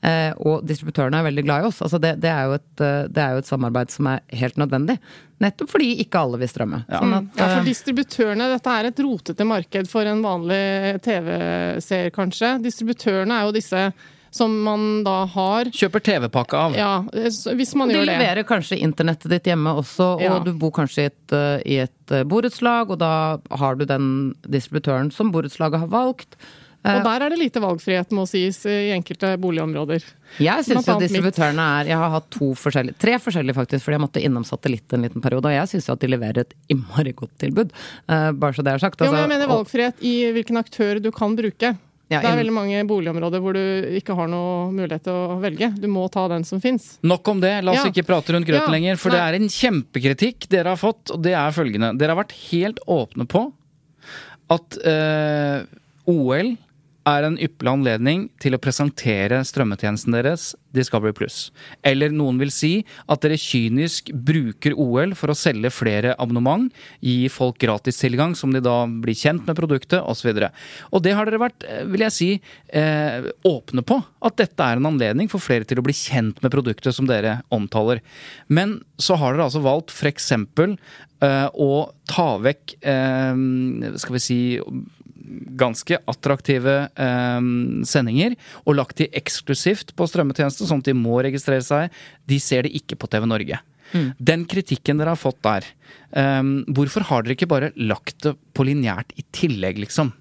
[0.08, 1.82] eh, og distributørene er veldig glad i oss.
[1.86, 4.60] Altså det, det, er jo et, eh, det er jo et samarbeid som er helt
[4.60, 4.98] nødvendig.
[5.44, 6.82] Nettopp fordi ikke alle vil strømme.
[6.88, 12.12] Sånn at, Ja, for eh, distributørene, Dette er et rotete marked for en vanlig TV-seer,
[12.14, 12.56] kanskje.
[12.64, 13.88] Distributørene er jo disse
[14.36, 16.76] som man da har Kjøper TV-pakke av.
[16.78, 18.12] Ja, hvis man de gjør det.
[18.12, 20.38] De leverer kanskje internettet ditt hjemme også, og Ja.
[20.44, 24.34] du bor kanskje i et, eh, i et eh, borettslag, og da har du den
[24.46, 26.36] distributøren som borettslaget har valgt.
[26.86, 30.04] Og der er det lite valgfrihet, må sies, i enkelte boligområder.
[30.42, 34.04] Jeg syns jo distributørene er Jeg har hatt to forskjellige, tre forskjellige faktisk, fordi jeg
[34.04, 35.50] måtte innom satellitt en liten periode.
[35.50, 37.74] Og jeg syns jo at de leverer et innmari godt tilbud.
[38.06, 39.00] Eh, bare så det er sagt.
[39.00, 41.74] Jo, men jeg altså, mener valgfrihet i hvilken aktør du kan bruke.
[42.08, 45.72] Ja, det er veldig mange boligområder hvor du ikke har noe mulighet til å velge.
[45.74, 46.98] Du må ta den som fins.
[47.02, 47.90] Nok om det, la oss Ja.
[47.90, 48.96] ikke prate rundt grøten Ja, lenger.
[49.02, 49.16] For nei.
[49.18, 51.90] det er en kjempekritikk dere har fått, og det er følgende.
[51.98, 53.42] Dere har vært helt åpne på
[54.54, 55.64] at eh,
[56.06, 56.52] OL
[57.06, 61.50] er en ypperlig anledning til å presentere strømmetjenesten deres, Discovery Pluss.
[61.86, 62.72] Eller noen vil si
[63.08, 66.68] at dere kynisk bruker OL for å selge flere abonnement,
[67.00, 70.32] gi folk gratis tilgang som de da blir kjent med produktet, osv.
[70.34, 70.48] Og,
[70.92, 72.30] og det har dere vært, eh, vil jeg si,
[72.68, 74.02] eh, åpne på.
[74.26, 77.40] At dette er en anledning for flere til å bli kjent med produktet som dere
[77.54, 78.02] omtaler.
[78.48, 80.32] Men så har dere altså valgt f.eks.
[81.24, 81.70] Eh, å
[82.04, 83.38] ta vekk eh,
[83.96, 84.40] skal vi si
[85.58, 87.48] ganske attraktive eh,
[87.88, 91.94] sendinger og lagt de eksklusivt på strømmetjeneste, sånn at de må registrere seg.
[92.28, 93.62] De ser det ikke på TV Norge.
[94.18, 95.64] Den kritikken dere har fått der,
[96.10, 96.42] eh,
[96.74, 100.12] hvorfor har dere ikke bare lagt det på lineært i tillegg, liksom?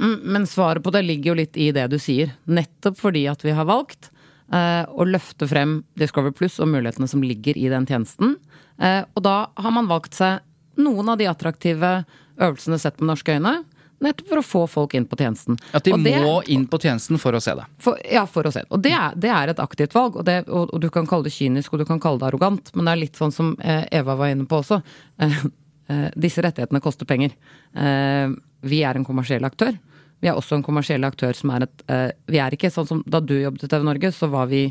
[0.00, 2.32] Mm, Men svaret på det ligger jo litt i det du sier.
[2.46, 4.10] Nettopp fordi at vi har valgt
[4.52, 8.36] eh, å løfte frem Discover Pluss og mulighetene som ligger i den tjenesten.
[8.80, 10.40] Eh, og da har man valgt seg
[10.80, 12.04] noen av de attraktive
[12.40, 13.60] øvelsene sett med norske øyne.
[14.00, 15.58] Nettopp for å få folk inn på tjenesten.
[15.76, 17.66] At de det- må inn på tjenesten for å se det.
[17.78, 18.62] For, ja, for å se.
[18.70, 21.24] Og det er, det er et aktivt valg, og, det, og, og du kan kalle
[21.24, 23.84] det kynisk og du kan kalle det arrogant, men det er litt sånn som eh,
[23.92, 24.80] Eva var inne på også.
[25.20, 25.44] Eh,
[25.92, 27.36] eh, disse rettighetene koster penger.
[27.76, 28.32] Eh,
[28.62, 29.76] vi er en kommersiell aktør.
[30.20, 31.84] Vi er også en kommersiell aktør som er et
[32.28, 34.66] Vi er ikke sånn som da du jobbet i TV Norge, så var vi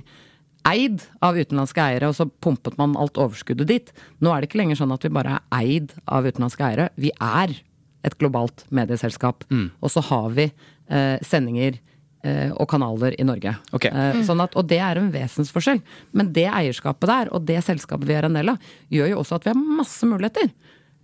[0.68, 3.92] eid av utenlandske eiere, og så pumpet man alt overskuddet dit.
[4.22, 6.90] Nå er det ikke lenger sånn at vi bare er eid av utenlandske eiere.
[7.00, 7.56] Vi er
[8.06, 9.46] et globalt medieselskap.
[9.82, 11.80] Og så har vi eh, sendinger
[12.24, 13.56] eh, og kanaler i Norge.
[13.76, 13.92] Okay.
[13.92, 15.82] Eh, sånn at, og det er en vesensforskjell.
[16.16, 19.40] Men det eierskapet der, og det selskapet vi er en del av, gjør jo også
[19.40, 20.52] at vi har masse muligheter.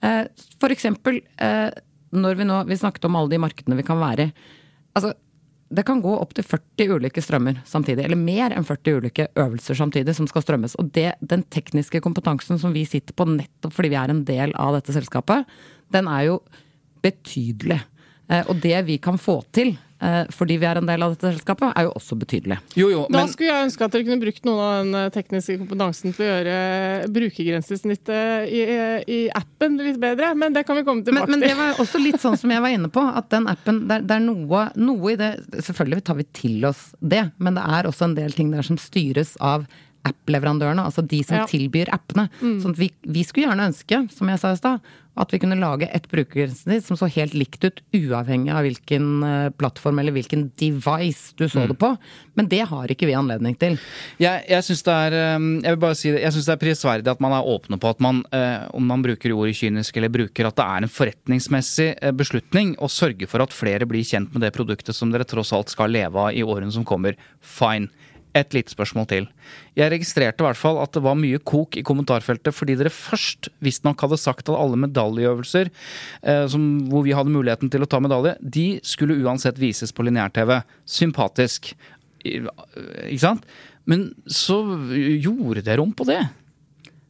[0.05, 0.23] Eh,
[0.61, 1.69] for eksempel eh,
[2.15, 4.51] når vi nå Vi snakket om alle de markedene vi kan være i.
[4.95, 5.13] Altså,
[5.75, 8.05] det kan gå opptil 40 ulike strømmer samtidig.
[8.05, 10.77] Eller mer enn 40 ulike øvelser samtidig som skal strømmes.
[10.79, 14.53] Og det, den tekniske kompetansen som vi sitter på nettopp fordi vi er en del
[14.61, 15.49] av dette selskapet,
[15.91, 16.37] den er jo
[17.05, 17.81] betydelig.
[18.29, 21.29] Eh, og det vi kan få til eh, fordi vi er en del av dette
[21.35, 22.57] selskapet, er jo også betydelig.
[22.75, 25.59] Jo, jo, Da skulle jeg ønske at dere kunne brukt noen av den eh, tekniske
[25.61, 26.55] kompetansen til å gjøre
[27.15, 28.61] brukergrensesnittet i,
[29.13, 31.35] i appen litt bedre, men det kan vi komme tilbake til.
[31.37, 33.99] men det var også litt sånn som jeg var inne på, at den appen det,
[34.01, 35.31] er- det er noe, noe i det
[35.65, 38.77] Selvfølgelig tar vi til oss det, men det er også en del ting der som
[38.81, 39.65] styres av
[40.05, 41.47] app-leverandørene, altså de som Ja.
[41.49, 42.29] tilbyr appene.
[42.41, 44.79] Sånn at vi, vi skulle gjerne ønske, som jeg sa i stad,
[45.15, 49.49] at vi kunne lage et brukergrensesnitt som så helt likt ut, uavhengig av hvilken eh,
[49.55, 51.93] plattform eller hvilken device du så det på.
[52.35, 53.77] Men det har ikke vi anledning til.
[54.19, 57.13] jeg, jeg syns det er um, Jeg vil bare si det, synes det er prisverdig
[57.13, 60.49] at man er åpne på at man, eh, om man bruker ordet kynisk eller bruker,
[60.49, 64.43] at det er en forretningsmessig eh, beslutning å sørge for at flere blir kjent med
[64.43, 67.15] det produktet som dere tross alt skal leve av i årene som kommer.
[67.39, 67.87] Fine.
[68.35, 69.27] Et lite spørsmål til.
[69.79, 73.47] Jeg registrerte i hvert fall at det var mye kok i kommentarfeltet fordi dere først
[73.63, 78.01] visstnok hadde sagt at alle medaljeøvelser eh, som, hvor vi hadde muligheten til å ta
[78.03, 80.57] medalje, de skulle uansett vises på lineær-TV.
[80.85, 81.71] Sympatisk.
[82.27, 82.41] I-
[83.07, 83.45] Ikke sant?
[83.87, 84.59] Men så
[85.21, 86.19] gjorde dere om på det.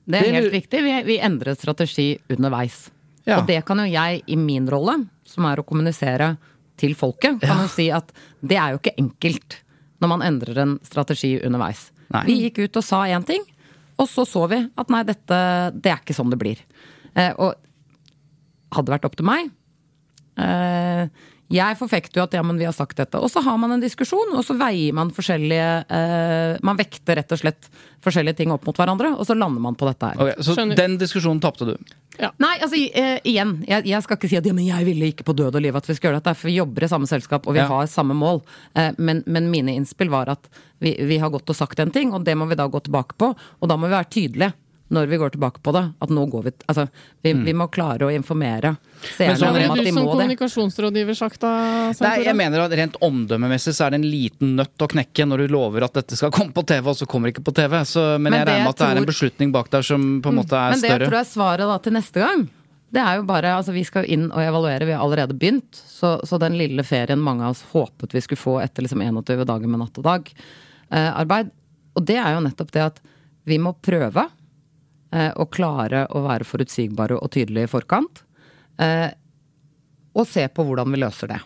[0.06, 0.84] Det er Det- helt riktig.
[0.86, 2.92] Vi, vi endret strategi underveis.
[3.26, 3.40] Ja.
[3.42, 6.36] Og det kan jo jeg, i min rolle, som er å kommunisere
[6.78, 8.12] til folket, kan jo si at
[8.46, 9.62] det er jo ikke enkelt
[10.06, 11.90] når man endrer en strategi underveis.
[12.14, 12.24] Nei.
[12.30, 13.44] Vi gikk ut og sa én ting,
[13.98, 15.38] og så så vi at nei, dette
[15.74, 16.62] det er ikke sånn det blir.
[17.18, 17.56] Eh, og
[18.76, 19.50] hadde det vært opp til meg
[20.42, 21.08] eh,
[21.54, 23.20] Jeg forfekter jo at ja, men vi har sagt dette.
[23.22, 27.36] Og så har man en diskusjon, og så veier man forskjellige eh, Man vekter rett
[27.36, 27.68] og slett
[28.06, 30.18] forskjellige ting opp mot hverandre, og så lander man på dette her.
[30.22, 30.78] Okay, så Skjønner.
[30.80, 31.76] den diskusjonen tapte du.
[32.42, 35.26] Nei, altså eh, igjen, jeg, jeg skal ikke si at ja, men jeg ville ikke
[35.28, 37.46] på død og liv at vi skal gjøre dette, for vi jobber i samme selskap
[37.50, 37.68] og vi Ja.
[37.70, 38.42] har samme mål.
[38.74, 40.50] Eh, men, men mine innspill var at
[40.82, 43.18] vi, vi har gått og sagt en ting, og det må vi da gå tilbake
[43.22, 43.34] på.
[43.62, 44.54] Og da må vi være tydelige
[44.88, 45.84] når vi går tilbake på det.
[46.00, 46.88] At nå går vi Altså,
[47.26, 48.76] vi, vi må klare å informere
[49.16, 50.18] seerne sånn Hva om at du de som må det.
[50.18, 51.54] kommunikasjonsrådgiver sagt da?
[52.06, 55.46] Nei, jeg mener at Rent omdømmemessig så er det en liten nøtt å knekke når
[55.46, 57.80] du lover at dette skal komme på TV, og så kommer det ikke på TV.
[57.90, 60.34] Så, men, Men jeg regner med at det er en beslutning bak der som på
[60.34, 60.78] en måte er større.
[60.78, 61.10] Men det større.
[61.10, 62.46] tror er svaret da til neste gang,
[62.96, 65.76] det er jo bare Altså, vi skal jo inn og evaluere, vi har allerede begynt.
[65.76, 69.44] Så, så den lille ferien mange av oss håpet vi skulle få etter liksom 21
[69.48, 70.32] dager med natt og dag
[70.94, 71.44] eh.
[71.96, 72.98] Og det er jo nettopp det at
[73.48, 74.26] vi må prøve
[75.14, 78.24] eh, å klare å være forutsigbare og tydelige i forkant.
[78.82, 79.10] Eh,
[80.16, 81.42] og se på hvordan vi løser det.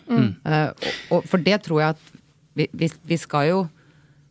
[0.46, 2.16] Eh, og, og for det tror jeg at
[2.58, 3.60] vi, vi, vi skal jo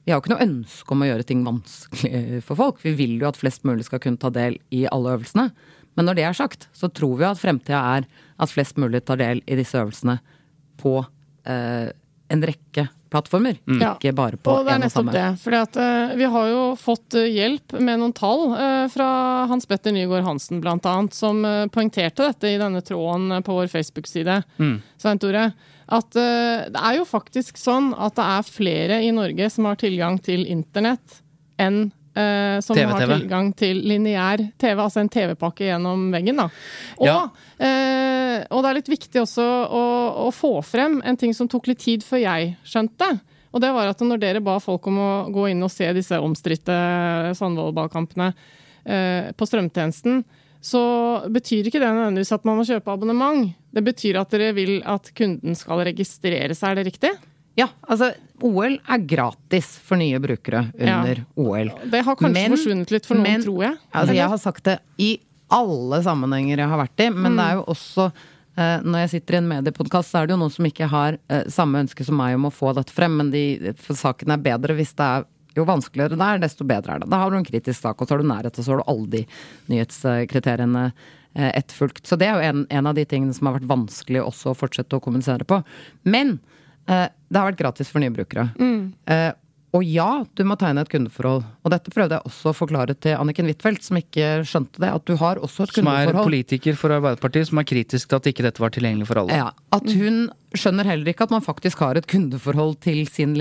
[0.05, 2.79] vi har jo ikke noe ønske om å gjøre ting vanskelig for folk.
[2.81, 5.51] Vi vil jo at flest mulig skal kunne ta del i alle øvelsene.
[5.93, 8.07] Men når det er sagt, så tror vi at fremtida er
[8.39, 10.15] at flest mulig tar del i disse øvelsene
[10.81, 10.95] på
[11.45, 11.91] eh,
[12.33, 13.57] en rekke plattformer.
[13.65, 13.81] mm.
[13.81, 15.15] Ikke bare på Og det er en og nettopp samme.
[15.15, 15.41] det.
[15.43, 19.09] Fordi at, uh, vi har jo fått eh, hjelp med noen tall uh, fra
[19.51, 24.41] Hans Petter Nygaard Hansen bl.a., som uh, poengterte dette i denne tråden på vår Facebook-side.
[24.99, 25.51] Svein Tore.
[25.89, 30.19] At det er jo faktisk sånn at det er flere i Norge som har tilgang
[30.21, 31.23] til internett
[31.57, 31.87] enn
[32.19, 33.13] eh, som har TV-TV.
[33.15, 36.41] tilgang til lineær TV, altså en TV-pakke gjennom veggen.
[36.43, 36.49] Da.
[36.99, 37.17] Og, Ja.
[37.63, 39.83] eh, og det er litt viktig også å,
[40.27, 43.13] å få frem en ting som tok litt tid før jeg skjønte.
[43.49, 46.13] Og det var at når dere ba folk om å gå inn og se disse
[46.21, 46.75] omstridte
[47.39, 48.27] Sandvollballkampene
[48.85, 50.21] eh, på strømtjenesten,
[50.61, 50.81] så
[51.31, 53.47] betyr ikke det nødvendigvis at man må kjøpe abonnement.
[53.73, 57.11] Det betyr at dere vil at kunden skal registrere seg, er det riktig?
[57.59, 58.13] Ja, altså
[58.45, 61.71] OL er gratis for nye brukere under OL.
[61.91, 63.77] Det har kanskje Men- forsvunnet litt for noen, men- tror jeg.
[63.91, 65.09] Altså, jeg har sagt det i
[65.51, 68.11] alle sammenhenger jeg har vært i, men det er jo også
[68.59, 71.17] eh, når jeg sitter i en mediepodkast, så er det jo noen som ikke har
[71.29, 73.43] eh, samme ønske som meg om å få dette frem, men de,
[73.79, 75.25] saken er bedre hvis det er
[75.57, 77.09] jo vanskeligere det er, desto bedre er det.
[77.09, 78.91] Da har du en kritisk sak, og så har du nærhet, og så har du
[78.93, 79.25] alle de
[79.73, 80.91] nyhetskriteriene
[81.35, 82.05] eh, etterfulgt.
[82.07, 84.57] Så det er jo en, en av de tingene som har vært vanskelig også å
[84.57, 85.61] fortsette å kommunisere på.
[86.05, 86.37] Men
[86.89, 88.49] det har vært gratis for nye brukere.
[88.57, 89.31] Eh,
[89.77, 91.43] og ja, du må tegne et kundeforhold.
[91.61, 94.89] Og dette prøvde jeg også å forklare til Anniken Huitfeldt, som ikke skjønte det.
[94.97, 96.09] At du har også et kundeforhold.
[96.09, 99.21] Som er politiker for Arbeiderpartiet, som er kritisk til at ikke dette var tilgjengelig for
[99.21, 99.37] alle.
[99.37, 100.23] Ja, At hun
[100.57, 103.37] skjønner heller ikke at man faktisk har et kundeforhold til sin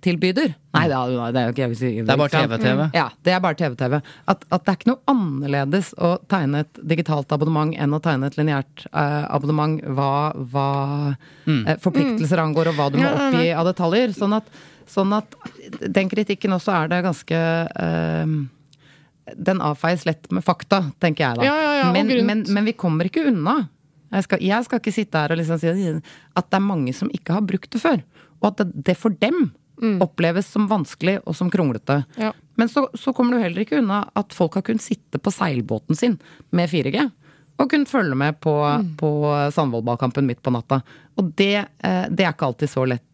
[0.00, 0.54] lineær-TV-tilbyder.
[0.72, 1.90] Nei, det er, det er jo ikke jeg vil si.
[2.02, 2.82] Det er bare TV-TV.
[2.94, 4.00] Ja, det er bare TV-TV.
[4.26, 8.30] At, at det er ikke noe annerledes å tegne et digitalt abonnement enn å tegne
[8.30, 10.12] et lineært uh, abonnement hva,
[10.52, 10.68] hva
[11.46, 14.14] eh, forpliktelser angår, og hva du må Ja, oppgi av detaljer.
[14.16, 14.48] Sånn at,
[14.90, 15.36] sånn at
[15.86, 17.42] den kritikken også er det ganske
[17.74, 18.38] uh,
[19.30, 21.50] den avfeies lett med fakta, tenker jeg da.
[21.50, 23.60] Ja, ja, ja, men, men, men vi kommer ikke unna
[24.10, 27.12] Jeg skal, jeg skal ikke sitte her og liksom si at det er mange som
[27.14, 28.00] ikke har brukt det før.
[28.40, 29.52] Og at det, det for dem
[30.04, 32.02] oppleves som vanskelig og som kronglete.
[32.20, 32.32] Ja.
[32.60, 35.96] Men så, så kommer du heller ikke unna at folk har kunnet sitte på seilbåten
[35.96, 36.18] sin
[36.56, 37.06] med 4G.
[37.60, 38.54] Og kunnet følge med på,
[39.00, 39.10] på
[39.52, 40.80] Sandvollballkampen midt på natta.
[41.20, 43.06] Og det, eh, det er ikke alltid så lett.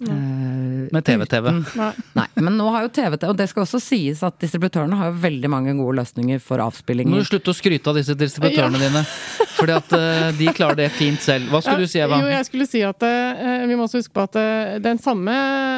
[0.00, 1.50] Eh, eh, Med TV-TV.
[1.78, 1.90] Nei.
[2.18, 5.18] Nei, men nå har jo TV-TV, og det skal også sies at distributørene har jo
[5.22, 9.04] veldig mange gode løsninger for Nå må du slutte å skryte av disse distributørene dine.
[9.54, 11.46] Fordi at uh, de klarer det fint selv.
[11.52, 12.18] Hva skulle du si, Eva?
[12.22, 14.38] Jo, jeg skulle si at uh, vi må også huske på at
[14.82, 15.34] den samme,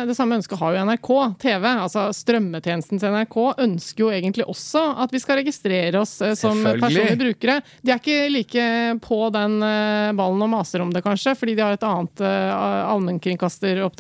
[0.09, 1.11] det samme ønsket har jo NRK
[1.43, 1.67] TV.
[1.73, 7.21] Altså strømmetjenesten til NRK ønsker jo egentlig også at vi skal registrere oss som personlige
[7.21, 7.59] brukere.
[7.83, 8.67] De er ikke like
[9.05, 9.59] på den
[10.17, 12.83] ballen og maser om det, kanskje, fordi de har et annet eh,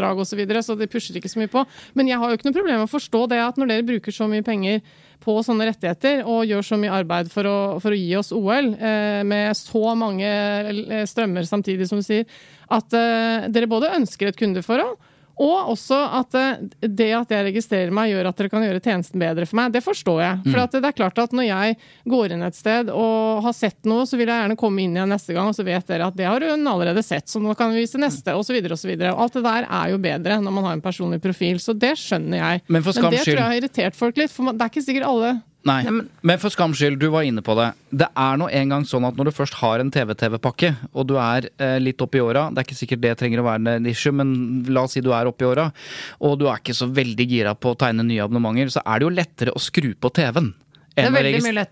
[0.07, 1.65] allmennkringkasteroppdrag osv., så, videre, så de pusher ikke så mye på.
[1.95, 4.15] Men jeg har jo ikke noe problem med å forstå det at når dere bruker
[4.15, 4.81] så mye penger
[5.25, 8.75] på sånne rettigheter og gjør så mye arbeid for å, for å gi oss OL
[8.77, 12.27] eh, med så mange eh, strømmer samtidig, som du sier,
[12.69, 14.99] at eh, dere både ønsker et kundeforhold,
[15.37, 19.21] og også at eh, det at jeg registrerer meg, gjør at dere kan gjøre tjenesten
[19.21, 19.75] bedre for meg.
[19.75, 20.39] Det forstår jeg.
[20.49, 21.77] For at det er klart at når jeg
[22.09, 25.13] går inn et sted og har sett noe, så vil jeg gjerne komme inn igjen
[25.13, 27.75] neste gang, og så vet dere at det har hun allerede sett, så nå kan
[27.75, 28.57] vi vise neste, osv.
[28.65, 28.95] osv.
[29.13, 32.41] Alt det der er jo bedre når man har en personlig profil, så det skjønner
[32.41, 32.65] jeg.
[32.73, 35.11] Men for skams det tror jeg har irritert folk litt, for det er ikke sikkert
[35.11, 37.73] alle Nei, men- for skams skyld, du var inne på det.
[37.91, 41.17] Det er nå en gang sånn at når du først har en TV-TV-pakke, og du
[41.19, 44.13] er eh, litt oppi åra, det er ikke sikkert det trenger å være en issue,
[44.13, 45.73] men la oss si du er oppi åra,
[46.21, 49.09] og du er ikke så veldig gira på å tegne nye abonnementer, så er det
[49.09, 50.55] jo lettere å skru på TV-en.
[50.97, 51.19] Enn å,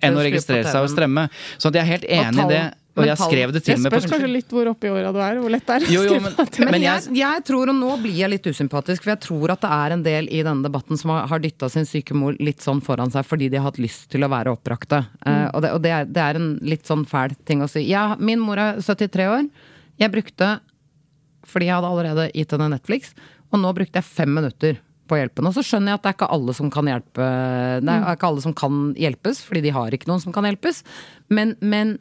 [0.05, 1.31] enn å registrere seg og strømme.
[1.57, 4.07] Så at jeg er helt enig i det, og jeg skrev det til jeg spørs
[4.07, 6.37] kanskje litt hvor oppi åra du er, hvor lett det er Jo, jo, men.
[6.71, 9.73] Men jeg, jeg tror, og nå blir jeg litt usympatisk, for jeg tror at det
[9.77, 12.83] er en del i denne debatten som har, har dytta sin syke mor litt sånn
[12.85, 15.03] foran seg fordi de har hatt lyst til å være oppbrakte.
[15.27, 17.83] Eh, og det, og det, er, det er en litt sånn fæl ting å si.
[17.91, 19.51] Ja, min mor er 73 år.
[19.99, 20.55] Jeg brukte,
[21.51, 23.15] fordi jeg hadde allerede gitt henne Netflix,
[23.51, 24.79] og nå brukte jeg fem minutter
[25.11, 25.51] på hjelpen.
[25.51, 27.27] Og så skjønner jeg at det er ikke alle som kan hjelpe
[27.85, 30.81] Det er ikke alle som kan hjelpes, fordi de har ikke noen som kan hjelpes.
[31.29, 31.99] Men, men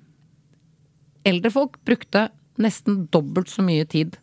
[1.27, 2.27] eldre folk brukte
[2.61, 4.17] nesten dobbelt så mye tid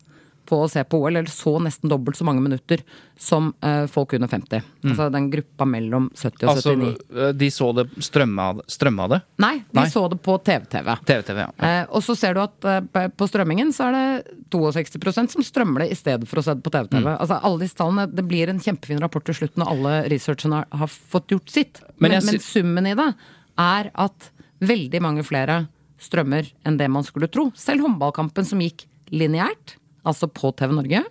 [0.50, 2.82] på å se på OL, eller så nesten dobbelt så mange minutter
[3.20, 4.64] som uh, folk under 50.
[4.88, 7.28] Altså den gruppa mellom 70 og altså, 79.
[7.38, 8.64] de så det strømma av det.
[8.74, 9.20] Strømma av det?
[9.44, 9.86] Nei, de Nei.
[9.92, 10.90] så det på TV-TV.
[11.06, 11.50] TV-TV, ja.
[11.62, 15.84] Uh, og så ser du at uh, på- strømmingen så er det 62% som strømmer
[15.84, 17.04] det i stedet for å se det på TV-TV.
[17.06, 17.12] Mm.
[17.14, 20.70] Altså alle disse tallene, Det blir en kjempefin rapport til slutt når alle researchene har,
[20.82, 21.84] har fått gjort sitt.
[21.98, 23.12] Men Men, men, summen i det
[23.60, 24.32] er at
[24.66, 25.62] veldig mange flere
[26.00, 27.50] strømmer enn det man skulle tro.
[27.58, 31.04] Selv håndballkampen som gikk lineært, altså på TV Norge,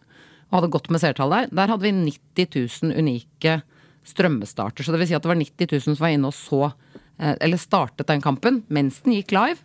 [0.49, 2.56] og hadde gått med seertall der, der hadde vi 90
[2.89, 3.60] 000 unike
[4.10, 4.84] strømmestarter.
[4.84, 6.71] Så det vil si at det var 90 000 som var inne og så,
[7.19, 9.62] eh, eller startet den kampen mens den gikk live.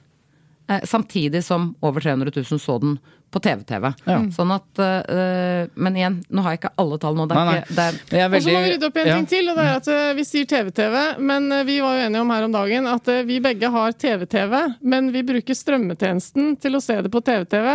[0.69, 2.99] Eh, samtidig som over 300 000 så den
[3.35, 3.89] på TV-TV.
[4.07, 4.19] Ja.
[4.37, 7.27] Sånn at uh, Men igjen, nå har jeg ikke alle tall nå.
[7.31, 7.63] Det er Nei, nei.
[7.65, 9.17] ikke, det er, er Og så må vi rydde opp i en ja.
[9.19, 10.97] ting til, og det er at uh, vi sier TV-TV.
[11.31, 14.55] Men uh, vi var jo enige om her om dagen at vi begge har TV-TV,
[14.95, 17.69] men vi bruker strømmetjenesten til å se det på TV-TV.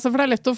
[0.00, 0.54] Så for det er lett å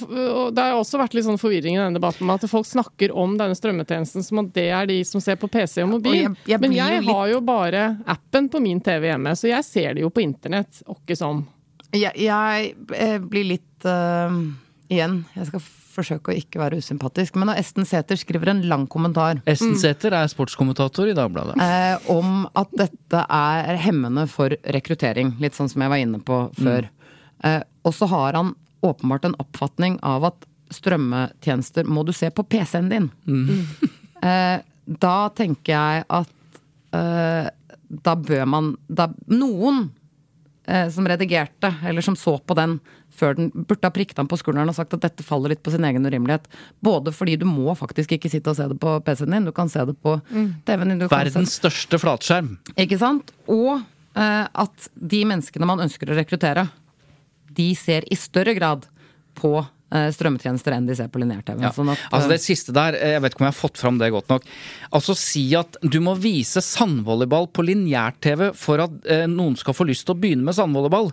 [0.55, 3.37] Det har også vært litt sånn forvirring i denne debatten med at folk snakker om
[3.38, 6.27] denne strømmetjenesten som at det er de som ser på PC og mobil.
[6.29, 9.49] Og jeg- jeg men jeg litt- har jo bare appen på min TV hjemme, så
[9.49, 11.44] jeg ser det jo på internett, og ikke sånn.
[11.96, 14.33] Jeg, jeg eh, blir litt uh,
[14.92, 15.62] Igjen, jeg skal
[15.98, 19.40] forsøke å ikke være usympatisk, men Esten Sæther skriver en lang kommentar.
[19.51, 21.59] Esten Sæther er sportskommentator i Dagbladet.
[21.61, 26.38] eh, om at dette er hemmende for rekruttering, litt sånn som jeg var inne på
[26.61, 26.88] før.
[27.44, 28.55] Eh, og så har han
[28.87, 33.11] åpenbart en oppfatning av at strømmetjenester må du se på PC-en din.
[34.18, 34.59] Eh,
[34.98, 36.57] da tenker jeg at
[36.98, 37.46] eh,
[38.03, 39.92] da bør man da, Noen
[40.92, 42.74] som redigerte, eller som så på den
[43.18, 45.72] før den burde ha prikket ham på skulderen og sagt at dette faller litt på
[45.72, 46.44] sin egen urimelighet.
[46.85, 49.70] Både fordi du må faktisk ikke sitte og se det på PC-en din, du kan
[49.72, 50.18] se det på
[50.68, 50.98] TV-en din.
[51.00, 52.52] du kan se- Verdens største flatskjerm.
[52.76, 53.33] Ikke sant?
[53.48, 56.68] Og eh, at de menneskene man ønsker å rekruttere,
[57.59, 58.85] de ser i større grad
[59.40, 61.62] på eh, strømmetjenester enn de ser på lineær-TV.
[61.64, 61.70] Ja.
[61.72, 63.98] Sånn altså eh, det siste der, eh, jeg vet ikke om jeg har fått fram
[64.03, 64.44] det godt nok.
[64.92, 69.88] Altså si at du må vise sandvolleyball på lineær-TV for at eh, noen skal få
[69.88, 71.12] lyst til å begynne med sandvolleyball.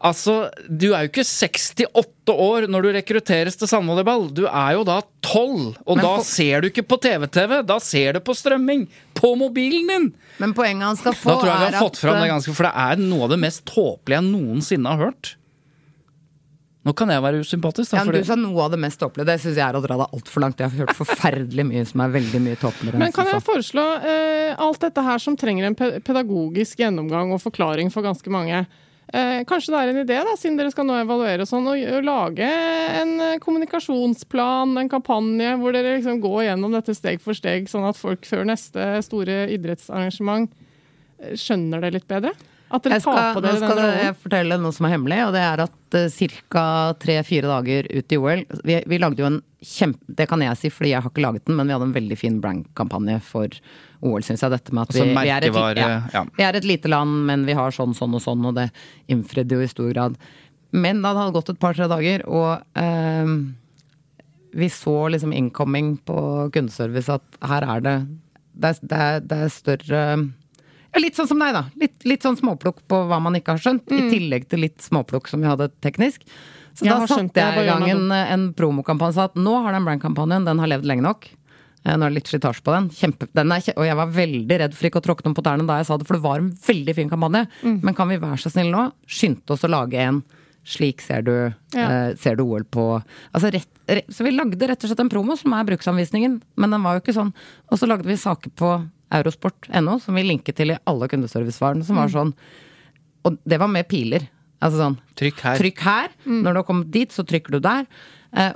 [0.00, 4.30] Altså, du er jo ikke 68 år når du rekrutteres til sandvolleyball.
[4.32, 7.58] Du er jo da 12, og Men da på- ser du ikke på TV-TV.
[7.68, 8.86] Da ser du på strømming.
[9.12, 10.06] På mobilen din!
[10.40, 12.30] Men poenget han skal få, Da tror jeg vi er har fått fram at, det
[12.32, 15.34] ganske, for det er noe av det mest tåpelige jeg noensinne har hørt.
[16.80, 17.98] Nå kan jeg være usympatisk, da.
[17.98, 19.26] Ja, men fordi- du sa noe av det mest tåpelige.
[19.26, 20.56] Det syns jeg er å dra det altfor langt.
[20.56, 22.98] Jeg har hørt forferdelig mye som er veldig mye tåpeligere.
[22.98, 27.92] Men kan jeg foreslå eh, alt dette her som trenger en pedagogisk gjennomgang og forklaring
[27.92, 28.66] for ganske mange?
[29.12, 31.74] Eh, kanskje det er en idé, da, siden dere skal nå evaluere og sånn, å,
[31.74, 37.34] å lage en eh, kommunikasjonsplan, en kampanje, hvor dere liksom går gjennom dette steg for
[37.34, 40.52] steg, sånn at folk før neste store idrettsarrangement
[41.18, 42.30] eh, skjønner det litt bedre?
[42.70, 45.32] At dere Jeg skal, tar på nå skal dere fortelle noe som er hemmelig, og
[45.34, 46.64] det er at uh, ca.
[47.02, 50.70] tre-fire dager ut i OL vi, vi lagde jo en kjempe Det kan jeg si,
[50.72, 53.56] fordi jeg har ikke laget den, men vi hadde en veldig fin brandkampanje for
[54.00, 54.54] OL, syns jeg.
[54.54, 56.24] Dette med at vi, Altså vi, er et, merkevare, ja, ja.
[56.38, 58.70] vi er et lite land, men vi har sånn, sånn og sånn, og det
[59.12, 60.16] innfridde jo i stor grad.
[60.70, 63.34] Men da det hadde gått et par-tre dager, og eh,
[64.56, 66.18] vi så liksom incoming på
[66.54, 67.96] kundeservice at her er det
[68.60, 70.02] Det er, det er, det er større
[70.98, 71.64] Litt sånn som deg, da.
[71.78, 73.86] Litt, litt sånn småplukk på hva man ikke har skjønt.
[73.94, 76.24] I tillegg til litt småplukk som vi hadde teknisk.
[76.74, 79.74] Så Jeg da satte jeg i gang en, en promokampanje og sa at nå har
[79.76, 81.28] den brandkampanjen, den har levd lenge nok.
[81.84, 82.90] Eh, Nå er det litt slitasje på den.
[82.92, 85.64] Kjempe, den er, og jeg var veldig redd for ikke å tråkke noen på tærne
[85.68, 87.46] da jeg sa det, for det var en veldig fin kampanje.
[87.64, 87.78] Mm.
[87.86, 90.20] Men kan vi være så snille nå, skynde oss å lage en
[90.70, 91.32] slik ser du,
[91.72, 91.86] Ja.
[92.10, 92.82] eh, ser du OL på
[93.32, 96.70] altså rett, rett, Så vi lagde rett og slett en promo som er bruksanvisningen, men
[96.70, 97.32] den var jo ikke sånn.
[97.72, 98.74] Og så lagde vi saker på
[99.10, 102.02] eurosport.no som vi linket til i alle kundeservicevarene, som Mm.
[102.04, 102.34] var sånn
[103.24, 104.22] Og det var med piler.
[104.62, 105.58] Altså sånn Trykk her.
[105.58, 106.08] Trykk her.
[106.24, 107.86] Når du har kommet dit, så trykker du der.
[108.32, 108.52] Eh,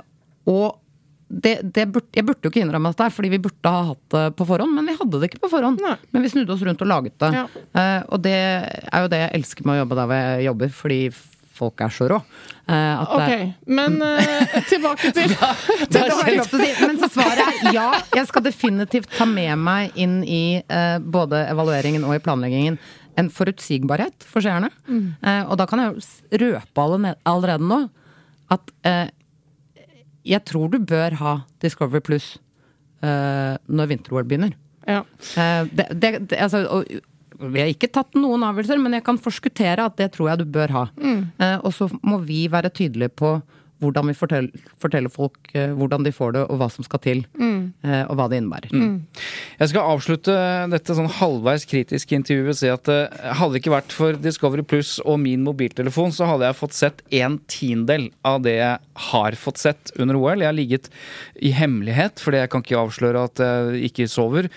[0.47, 0.79] og
[1.29, 4.35] det, det burde, jeg burde jo ikke innrømme dette, fordi vi burde ha hatt det
[4.37, 4.73] på forhånd.
[4.73, 5.81] Men vi hadde det ikke på forhånd.
[5.81, 5.95] Nei.
[6.13, 7.31] Men vi snudde oss rundt og laget det.
[7.33, 7.45] Ja.
[7.77, 10.69] Eh, og det er jo det jeg elsker med å jobbe der hvor jeg jobber,
[10.81, 10.99] fordi
[11.55, 12.19] folk er så rå.
[12.67, 13.31] Eh, Ok,
[13.67, 15.53] men uh, tilbake til da,
[15.95, 16.03] da
[16.35, 16.69] lov si.
[16.81, 17.87] Men så svaret er ja.
[18.15, 22.79] Jeg skal definitivt ta med meg inn i uh, både evalueringen og i planleggingen
[23.15, 24.67] en forutsigbarhet for seerne.
[24.91, 27.77] Eh, og da kan jeg røpe alle, allerede nå
[28.51, 29.07] at eh,
[30.27, 32.33] jeg tror du bør ha Discovery Pluss
[32.99, 34.55] eh, når vinter-OL begynner.
[34.83, 35.03] ja.
[35.39, 36.91] Eh, det, det, det, altså, og,
[37.39, 40.47] vi har ikke tatt noen avgjørelser, men jeg kan forskuttere at det tror jeg du
[40.57, 40.87] bør ha.
[41.01, 43.37] Eh, og så må vi være tydelige på
[43.83, 47.23] hvordan vi forteller, forteller folk eh, hvordan de får det, og hva som skal til.
[47.83, 48.71] Eh, og hva det innebærer.
[49.59, 50.35] Jeg skal avslutte
[50.71, 54.65] dette sånn halvveis kritiske intervjuet og si at eh, hadde det ikke vært for Discovery
[54.65, 59.39] Pluss og min mobiltelefon, så hadde jeg fått sett en tiendedel av det jeg har
[59.39, 60.45] fått sett under OL.
[60.45, 60.89] Jeg har ligget
[61.43, 64.49] i hemmelighet, fordi jeg kan ikke avsløre at jeg ikke sover.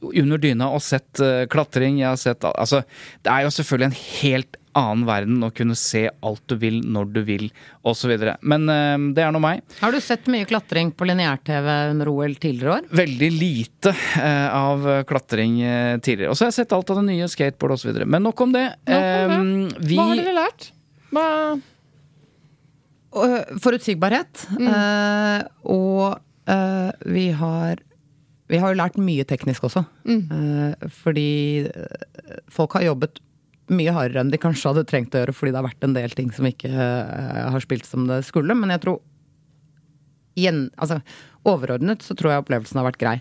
[0.00, 1.98] Under dyna og sett eh, klatring.
[2.02, 2.84] Jeg har sett Altså,
[3.26, 7.08] det er jo selvfølgelig en helt annen verden å kunne se alt du vil, når
[7.16, 7.48] du vil,
[7.82, 8.12] osv.
[8.46, 9.64] Men eh, det er nå meg.
[9.80, 12.86] Har du sett mye klatring på lineær-TV under OL tidligere år?
[12.98, 16.30] veldig lite eh, av klatring eh, tidligere.
[16.30, 18.04] Og så har jeg sett alt av det nye skateboard osv.
[18.04, 18.68] Men nok om det.
[18.86, 19.74] Nok om det.
[19.74, 20.70] Eh, vi, Hva har dere lært?
[21.10, 21.26] Hva
[23.64, 24.46] Forutsigbarhet.
[24.58, 24.66] Mm.
[24.68, 26.18] eh, og
[26.50, 27.80] uh, vi har
[28.48, 29.84] vi har jo lært mye teknisk også.
[30.08, 31.30] Eh, fordi
[31.68, 33.20] eh, folk har jobbet
[33.74, 36.14] mye hardere enn de kanskje hadde trengt å gjøre, fordi det har vært en del
[36.16, 38.56] ting som ikke eh, har spilt som det skulle.
[38.56, 39.00] Men jeg tror
[40.38, 41.00] igjen, altså,
[41.48, 43.16] overordnet så tror jeg opplevelsen har vært grei.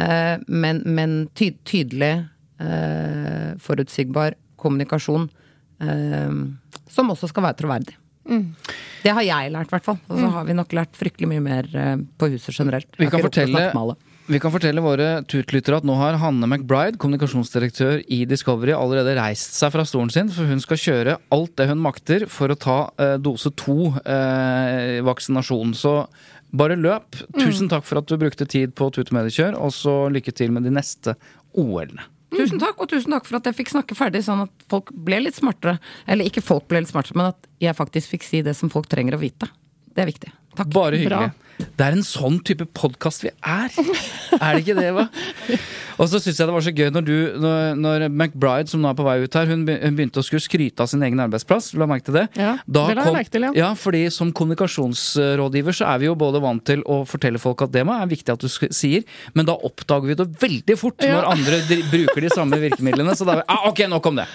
[0.00, 2.14] Eh, men, men ty tydelig,
[2.62, 5.30] eh, forutsigbar kommunikasjon
[5.82, 7.94] som også skal være troverdig.
[9.02, 9.96] Det har jeg lært, i hvert fall.
[10.06, 11.66] Og så har vi nok lært fryktelig mye mer
[12.22, 12.86] på huset generelt.
[13.00, 13.64] vi kan, fortelle.
[14.26, 19.56] Vi kan fortelle våre tutlyttere at nå har Hanne McBride, kommunikasjonsdirektør i Discovery, allerede reist
[19.58, 22.78] seg fra stolen sin, for hun skal kjøre alt det hun makter for å ta
[23.02, 25.74] eh, dose to eh, vaksinasjon.
[25.78, 25.96] Så
[26.54, 27.18] bare løp.
[27.34, 30.74] Tusen takk for at du brukte tid på tutemediekjør, og så lykke til med de
[30.74, 31.16] neste
[31.58, 32.06] OL-ene.
[32.32, 35.18] Tusen takk, og tusen takk for at jeg fikk snakke ferdig, sånn at folk ble
[35.26, 35.76] litt smartere.
[36.08, 38.88] Eller ikke folk ble litt smartere, men at jeg faktisk fikk si det som folk
[38.92, 39.50] trenger å vite.
[39.92, 40.32] Det er viktig.
[40.56, 40.70] Takk.
[40.72, 41.26] Bare Bra.
[41.58, 43.70] Det er en sånn type podkast vi er!
[44.38, 45.04] Er det ikke det, hva?
[46.00, 48.88] Og så syns jeg det var så gøy når du, når, når McBride, som nå
[48.90, 51.70] er på vei ut her, hun begynte å skulle skryte av sin egen arbeidsplass.
[51.78, 52.24] La merke til det?
[52.40, 53.52] Ja, Da det la kom- merke til, ja.
[53.60, 53.68] ja.
[53.78, 57.84] fordi som kommunikasjonsrådgiver så er vi jo både vant til å fortelle folk at det
[57.84, 59.04] er viktig at du sier,
[59.36, 61.20] men da oppdager vi det veldig fort Ja.
[61.20, 61.60] når andre
[61.92, 63.14] bruker de samme virkemidlene.
[63.18, 64.26] Så da er vi ah, Ok, nok om det.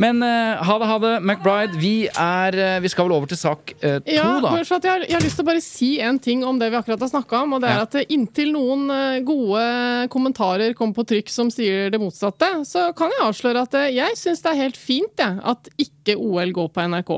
[0.00, 1.76] Men uh, ha det, ha det, McBride.
[1.78, 4.54] Vi, er, uh, vi skal vel over til sak eh, to, Ja, da.
[4.56, 7.00] jeg, har- jeg har lyst til å bare si en ting om det vi akkurat
[7.04, 7.52] har snakka om.
[7.58, 7.82] Og det er Ja.
[7.82, 8.86] at inntil noen
[9.28, 14.16] gode kommentarer kommer på trykk som sier det motsatte, så kan jeg avsløre at jeg
[14.16, 17.12] syns det er helt fint jeg, at ikke OL går på NRK.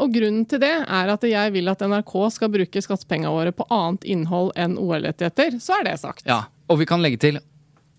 [0.00, 3.66] Og grunnen til det er at jeg vil at NRK skal bruke skattepengene våre på
[3.74, 5.58] annet innhold enn OL-rettigheter.
[5.60, 6.22] Så er det sagt.
[6.24, 7.40] Ja, og vi kan legge til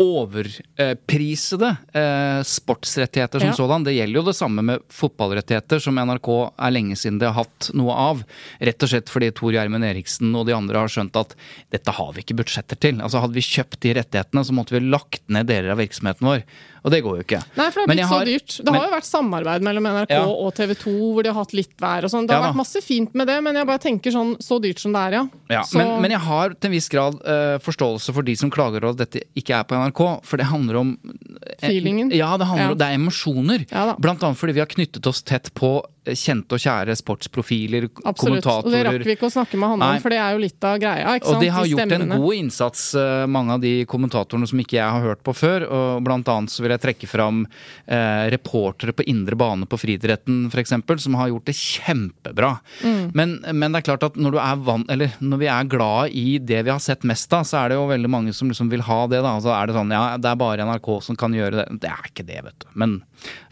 [0.02, 3.54] overprisede eh, sportsrettigheter som Ja.
[3.54, 3.84] sådan.
[3.84, 6.30] Det gjelder jo det samme med fotballrettigheter, som NRK
[6.60, 8.24] er lenge siden det har hatt noe av.
[8.60, 11.36] Rett og slett fordi Tor Gjermund Eriksen og de andre har skjønt at
[11.72, 13.00] dette har vi ikke budsjetter til.
[13.02, 16.43] Altså Hadde vi kjøpt de rettighetene, så måtte vi lagt ned deler av virksomheten vår.
[16.86, 17.39] Og det går jo ikke.
[17.58, 18.58] Nei, for det er blitt så har- dyrt.
[18.58, 20.24] Det men- har jo vært samarbeid mellom NRK Ja.
[20.28, 22.28] og TV 2, hvor de har hatt litt hver og sånn.
[22.28, 24.78] Det har Ja vært masse fint med det, men jeg bare tenker sånn så dyrt
[24.80, 25.12] som det er,
[25.50, 25.64] ja.
[25.74, 28.91] Men, men jeg har til en viss grad eh, forståelse for de som klager over
[28.91, 29.85] at dette ikke er på NRK.
[30.24, 32.12] For det handler om eh, Feelingen.
[32.12, 32.72] Ja, det handler Ja.
[32.72, 33.66] om det er emosjoner.
[33.72, 33.96] Ja.
[34.00, 35.84] Blant annet fordi vi har knyttet oss tett på
[36.14, 38.45] kjente og kjære sportsprofiler, Absolutt.
[38.45, 40.68] Og det rakk vi ikke å snakke med han om, for det er jo litt
[40.68, 41.16] av greia.
[41.26, 44.86] Og de har gjort en god innsats, eh, mange av de kommentatorene som ikke jeg
[44.86, 45.66] har hørt på før.
[45.66, 50.45] Og blant annet så vil jeg trekke fram eh, reportere på indre bane på friidretten
[50.51, 50.76] f.eks.,
[51.06, 52.51] som har gjort det kjempebra.
[52.84, 53.03] Mm.
[53.18, 56.16] Men, men det er klart at når, du er van, eller når vi er glad
[56.16, 58.72] i det vi har sett mest av, så er det jo veldig mange som liksom
[58.74, 59.24] vil ha det.
[59.26, 59.38] da.
[59.43, 61.70] Så er det sånn ja, det er bare NRK som kan gjøre det.
[61.84, 62.70] Det er ikke det, vet du.
[62.78, 62.99] Men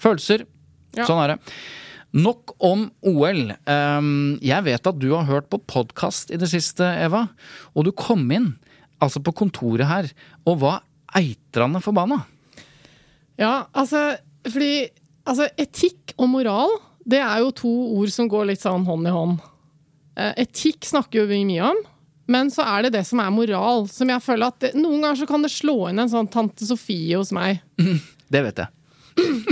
[0.01, 0.45] følelser.
[0.93, 1.07] Ja.
[1.09, 1.55] Sånn er det.
[2.13, 3.47] Nok om OL.
[3.65, 7.25] Um, jeg vet at du har hørt på podkast i det siste, Eva.
[7.73, 8.51] Og du kom inn,
[9.01, 10.09] altså på kontoret her,
[10.45, 10.83] og var
[11.17, 12.19] eitrende forbanna.
[13.41, 14.11] Ja, altså,
[14.45, 14.91] fordi
[15.25, 16.75] altså, etikk og moral,
[17.09, 19.41] det er jo to ord som går litt sånn hånd i hånd.
[20.13, 21.81] Eh, etikk snakker jo vi mye om,
[22.29, 25.23] men så er det det som er moral, som jeg føler at det, noen ganger
[25.23, 27.63] så kan det slå inn en sånn tante Sofie hos meg.
[28.33, 28.69] Det vet jeg.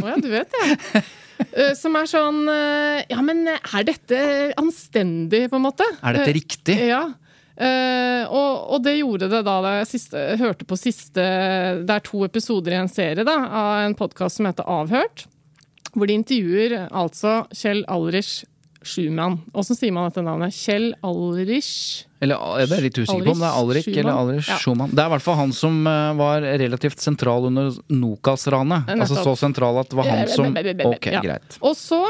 [0.01, 1.01] Å ja, du vet det.
[1.51, 4.21] Eh, Som er sånn eh, Ja, men er dette
[4.59, 5.87] anstendig, på en måte?
[6.01, 6.77] Er dette Eh, riktig?
[6.91, 7.03] Ja.
[7.61, 11.21] Uh, og, og det gjorde det da jeg siste, hørte på siste
[11.83, 15.25] Det er to episoder i en serie da, av en podkast som heter Avhørt.
[15.91, 18.45] Hvor de intervjuer altså Kjell Alrich
[18.81, 19.41] Schumann.
[19.53, 20.55] Åssen sier man dette navnet?
[20.55, 23.99] Kjell Alrich Eller jeg er litt usikker på om det er Alrik Schumann.
[24.05, 24.57] eller Alrik Ja.
[24.61, 24.89] Schumann.
[24.93, 28.89] Det er i hvert fall han som eh, var relativt sentral under Nokas-ranet.
[29.01, 30.55] Altså så sentral at det var han som
[30.91, 31.21] Ok, Ja.
[31.21, 31.57] greit.
[31.61, 32.05] Og så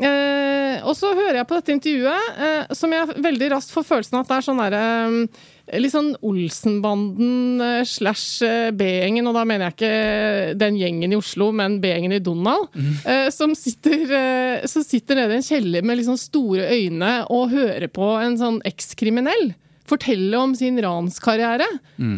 [0.00, 4.16] Eh, og så hører jeg på dette intervjuet, eh, som jeg veldig raskt får følelsen
[4.16, 5.42] av at det er sånn derre eh,
[5.78, 11.18] Litt sånn Olsenbanden eh, slash eh, B-gjengen, og da mener jeg ikke den gjengen i
[11.20, 12.72] Oslo, men B-gjengen i Donald,
[13.06, 17.52] eh, som, sitter, eh, som sitter nede i en kjeller med liksom store øyne og
[17.54, 19.52] hører på en sånn ekskriminell
[19.92, 21.66] fortelle om sin ranskarriere.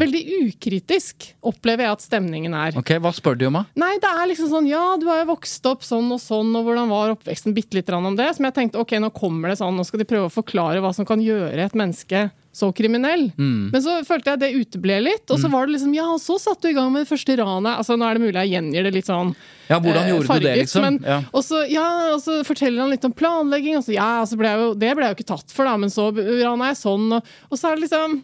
[0.01, 2.77] Veldig ukritisk, opplever jeg at stemningen er.
[2.79, 3.65] Ok, Hva spør de om, da?
[3.81, 6.69] Nei, det er liksom sånn Ja, du har jo vokst opp sånn og sånn, og
[6.69, 7.57] hvordan var oppveksten?
[7.57, 8.31] Bitte litt om det.
[8.37, 10.93] Som jeg tenkte ok, nå kommer det sånn, nå skal de prøve å forklare hva
[10.95, 13.25] som kan gjøre et menneske så kriminell.
[13.35, 13.71] Mm.
[13.73, 16.37] Men så følte jeg det uteble litt, og så var det liksom Ja, og så
[16.39, 17.73] satte du i gang med det første ranet.
[17.81, 19.33] Altså, nå er det mulig jeg gjengir det litt sånn
[19.69, 20.87] Ja, hvordan gjorde gjorde du det, liksom?
[20.87, 21.17] Men, Ja.
[21.33, 24.39] og, så, ja, og så forteller han litt om planlegging, og så ja, og så
[24.39, 26.81] ble jeg jo, det ble jeg jo ikke tatt for, da, men så rana jeg
[26.85, 28.21] sånn, og, og så er det liksom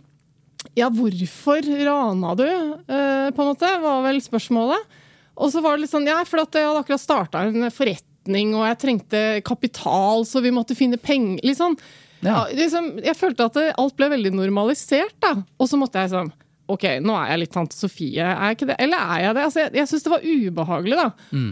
[0.77, 4.99] ja, hvorfor rana du, eh, på en måte, var vel spørsmålet.
[5.41, 8.53] Og så var det litt sånn, ja, for at jeg hadde akkurat starta en forretning,
[8.59, 11.41] og jeg trengte kapital, så vi måtte finne penger.
[11.49, 11.79] Liksom.
[11.81, 11.97] Ja.
[12.25, 15.39] Ja, liksom, jeg følte at alt ble veldig normalisert, da.
[15.61, 16.33] Og så måtte jeg sånn
[16.71, 18.77] Ok, nå er jeg litt tante Sofie, er jeg ikke det?
[18.85, 19.45] Eller er jeg det?
[19.49, 21.07] Altså, jeg jeg syns det var ubehagelig, da.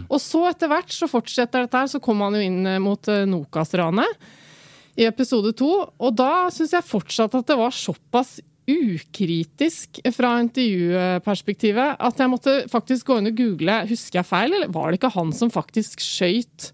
[0.07, 3.09] Og så etter hvert så fortsetter dette her, så kom han jo inn eh, mot
[3.11, 4.29] uh, Nokas-ranet
[4.99, 5.71] i episode to.
[5.99, 8.37] Og da syns jeg fortsatt at det var såpass
[8.69, 14.71] ukritisk fra intervjuperspektivet at jeg måtte faktisk gå inn og google husker jeg feil, eller
[14.71, 16.69] var det ikke han som faktisk skøyt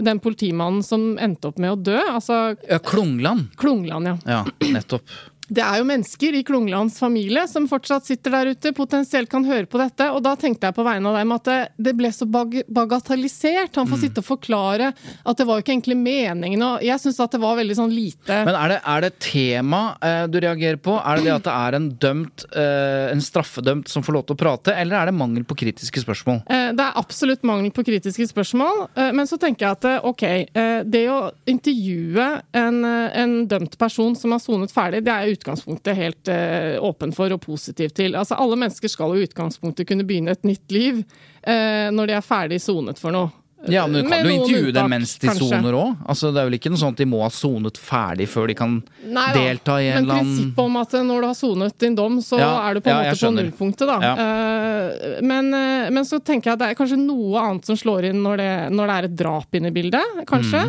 [0.00, 1.96] den politimannen som endte opp med å dø?
[2.12, 3.48] Altså Ja, Klungland.
[3.56, 4.16] Klungland, ja.
[4.26, 4.42] Ja,
[4.72, 5.02] nettopp.
[5.48, 9.66] Det er jo mennesker i Klunglands familie som fortsatt sitter der ute, potensielt kan høre
[9.70, 10.08] på dette.
[10.10, 13.76] Og da tenkte jeg på vegne av dem at det, det ble så bag bagatellisert.
[13.78, 16.64] Han får sitte og forklare at det var jo ikke egentlig meningen.
[16.66, 19.82] Og jeg syns at det var veldig sånn lite Men er det, er det tema
[20.02, 20.96] eh, du reagerer på?
[20.98, 24.36] Er det det at det er en dømt, eh, en straffedømt som får lov til
[24.36, 26.42] å prate, eller er det mangel på kritiske spørsmål?
[26.50, 30.08] Eh, Det er absolutt mangel på kritiske spørsmål, eh, men så tenker jeg at eh,
[30.10, 31.20] ok, eh, det å
[31.50, 32.26] intervjue
[32.56, 37.14] en, en dømt person som har sonet ferdig, det er i utgangspunktet helt eh, åpen
[37.16, 38.16] for og positiv til.
[38.18, 41.02] Altså Alle mennesker skal jo i utgangspunktet kunne begynne et nytt liv
[41.42, 43.32] eh, når de er ferdig sonet for noe.
[43.68, 46.02] Ja, men du kan jo intervjue dem mens de soner òg.
[46.06, 48.56] Altså, det er vel ikke noe sånn at de må ha sonet ferdig før de
[48.58, 51.78] kan Nei delta i en eller annen Men prinsippet om at når du har sonet
[51.82, 54.12] din dom, så Ja, er du på en ja, måte på nullpunktet, da.
[54.12, 58.10] Eh, men, eh, men så tenker jeg at det er kanskje noe annet som slår
[58.12, 60.66] inn når det, når det er et drap inne i bildet, kanskje.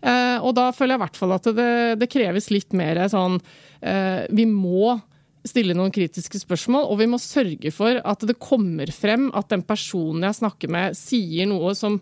[0.00, 3.36] Eh, og da føler jeg i hvert fall at det, det kreves litt mer sånn
[3.36, 5.00] eh, Vi må
[5.46, 9.62] stille noen kritiske spørsmål, og vi må sørge for at det kommer frem at den
[9.64, 12.00] personen jeg snakker med, sier noe som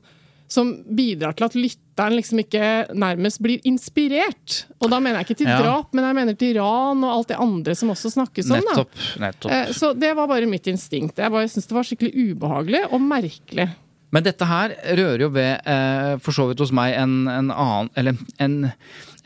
[0.48, 4.62] som bidrar til at lytteren liksom ikke nærmest blir inspirert.
[4.80, 5.58] Og da mener jeg ikke til Ja.
[5.60, 8.62] drap, men jeg mener til ran og alt det andre som også snakkes om.
[8.64, 8.94] Nettopp.
[9.20, 9.52] nettopp.
[9.52, 11.16] Eh, Så det var bare mitt instinkt.
[11.20, 13.68] Jeg bare syntes det var skikkelig ubehagelig og merkelig.
[14.14, 17.90] Men dette her rører jo ved, eh, for så vidt hos meg, en, en annen
[17.98, 18.70] Eller en,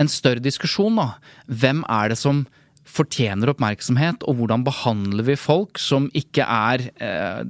[0.00, 1.12] en større diskusjon, da.
[1.46, 2.44] Hvem er det som
[2.92, 7.40] fortjener oppmerksomhet, og hvordan behandler vi folk som ikke er eh,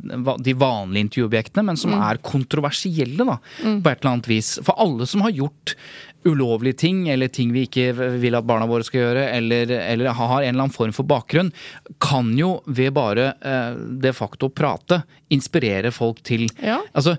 [0.44, 4.54] de vanlige intervjuobjektene, men som er kontroversielle, da, på et eller annet vis.
[4.62, 5.74] For alle som har gjort
[6.28, 7.92] ulovlige ting, eller ting vi ikke
[8.22, 11.50] vil at barna våre skal gjøre, eller, eller har en eller annen form for bakgrunn,
[12.02, 15.02] kan jo ved bare eh, de facto prate
[15.32, 16.78] inspirere folk til Ja.
[16.92, 17.16] Altså,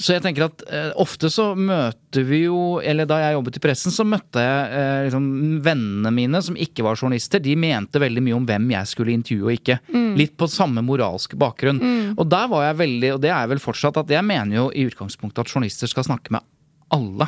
[0.00, 3.62] så jeg tenker at eh, ofte så møter vi jo Eller da jeg jobbet i
[3.62, 5.26] pressen, så møtte jeg eh, liksom
[5.64, 7.42] vennene mine som ikke var journalister.
[7.42, 9.78] De mente veldig mye om hvem jeg skulle intervjue og ikke.
[10.18, 11.82] Litt på samme moralske bakgrunn.
[12.16, 14.68] Og der var jeg veldig, og det er jeg vel fortsatt, at jeg mener jo
[14.72, 16.46] i utgangspunktet at journalister skal snakke med
[16.94, 17.26] alle.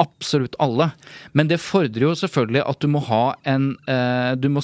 [0.00, 0.90] Absolutt alle.
[1.36, 4.62] Men det fordrer jo selvfølgelig at du må ha en eh, Du må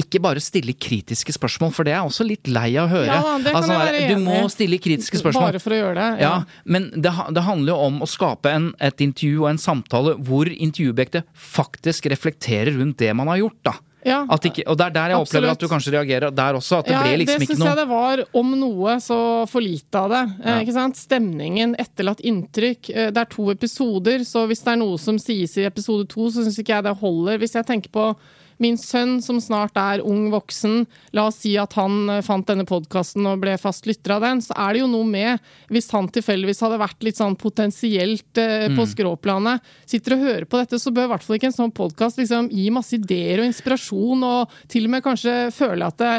[0.00, 3.18] ikke bare stille kritiske spørsmål, for det er jeg også litt lei av å høre.
[3.20, 5.50] Ja det kan Altså, jeg være du må stille kritiske spørsmål.
[5.52, 6.24] Bare for å gjøre det.
[6.24, 6.32] Ja,
[6.64, 10.50] men det, det handler jo om å skape en, et intervju og en samtale hvor
[10.50, 13.76] intervjuobjektet faktisk reflekterer rundt det man har gjort, da.
[14.06, 14.22] Ja.
[14.24, 15.50] Ikke, og det er der jeg opplever Absolutt.
[15.50, 16.78] at du kanskje reagerer der også.
[16.80, 19.18] At det ja, ble liksom det ikke syns jeg det var om noe så
[19.50, 20.22] for lite av det.
[20.40, 20.58] Eh, Ja.
[20.64, 20.96] ikke sant?
[20.96, 22.90] Stemningen, etterlatt inntrykk.
[22.90, 26.30] Eh, det er to episoder, så hvis det er noe som sies i episode to,
[26.30, 27.38] så syns ikke jeg det holder.
[27.38, 28.16] Hvis jeg tenker på
[28.60, 30.86] min sønn som snart er ung voksen,
[31.16, 34.42] la oss si at han eh, fant denne podkasten og ble fast lytter av den,
[34.44, 35.40] så er det jo noe med
[35.70, 38.76] Hvis han tilfeldigvis hadde vært litt sånn potensielt eh, Mm.
[38.76, 41.72] på skråplanet, sitter og hører på dette, så bør i hvert fall ikke en sånn
[41.74, 46.10] podkast liksom, gi masse ideer og inspirasjon, og til og med kanskje føle at det,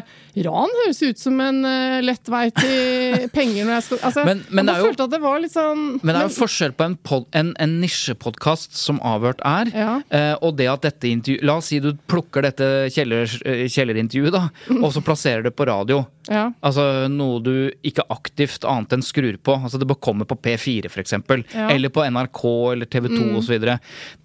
[0.45, 4.43] ran høres ut som en uh, lett vei til penger når jeg skal altså, Men-
[4.49, 6.95] men det er jo- det var litt sånn Men det er jo forskjell på en,
[6.97, 10.01] pod, en, en nisjepodkast som Avhørt er, Ja.
[10.11, 14.31] uh, og det at dette intervjuet La oss si du plukker dette kjeller, eh, kjellerintervjuet,
[14.31, 14.47] da,
[14.79, 16.05] og så plasserer det på radio.
[16.29, 16.47] ja.
[16.61, 19.57] Altså noe du ikke aktivt annet enn skrur på.
[19.57, 21.13] Altså Det kommer komme på P4 f.eks.
[21.53, 21.69] Ja.
[21.69, 23.35] Eller på NRK eller TV 2 mm.
[23.39, 23.65] osv.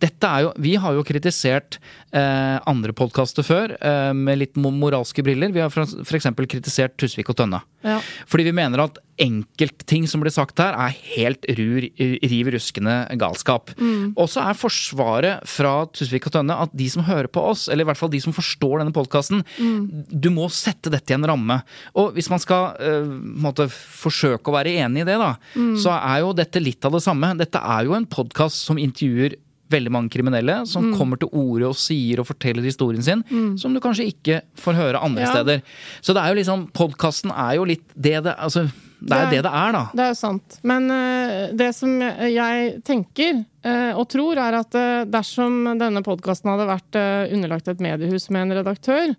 [0.02, 1.78] Dette er jo Vi har jo kritisert
[2.12, 5.52] eh, andre podkaster før eh, med litt moralske briller.
[5.54, 6.30] Vi har f.eks.
[6.46, 7.62] kritisert Tusvik og Tønne.
[7.86, 8.00] Ja.
[8.26, 13.72] Fordi vi mener at enkeltting som blir sagt her, er helt rur, riv ruskende galskap.
[14.16, 17.86] Og så er forsvaret fra Tusvik og Tønne at de som hører på oss, eller
[17.86, 21.60] i hvert fall de som forstår denne podkasten, du må sette dette i en ramme.
[21.96, 25.32] Og hvis man skal eh, måtte, forsøke å være enig i det, da,
[25.80, 27.32] så er jo dette litt av det samme.
[27.40, 29.38] Dette er jo en podkast som intervjuer
[29.72, 33.24] veldig mange kriminelle som kommer til orde og sier og forteller historien sin,
[33.58, 35.32] som du kanskje ikke får høre andre Ja.
[35.34, 35.62] steder.
[36.06, 39.30] Så det er jo liksom Podkasten er jo litt det det Altså, det er jo
[39.34, 39.84] det det er, da.
[39.92, 40.58] Det er jo sant.
[40.66, 46.52] Men eh, det som jeg tenker eh, og tror, er at eh, dersom denne podkasten
[46.52, 47.00] hadde vært
[47.36, 49.16] underlagt et mediehus med en redaktør,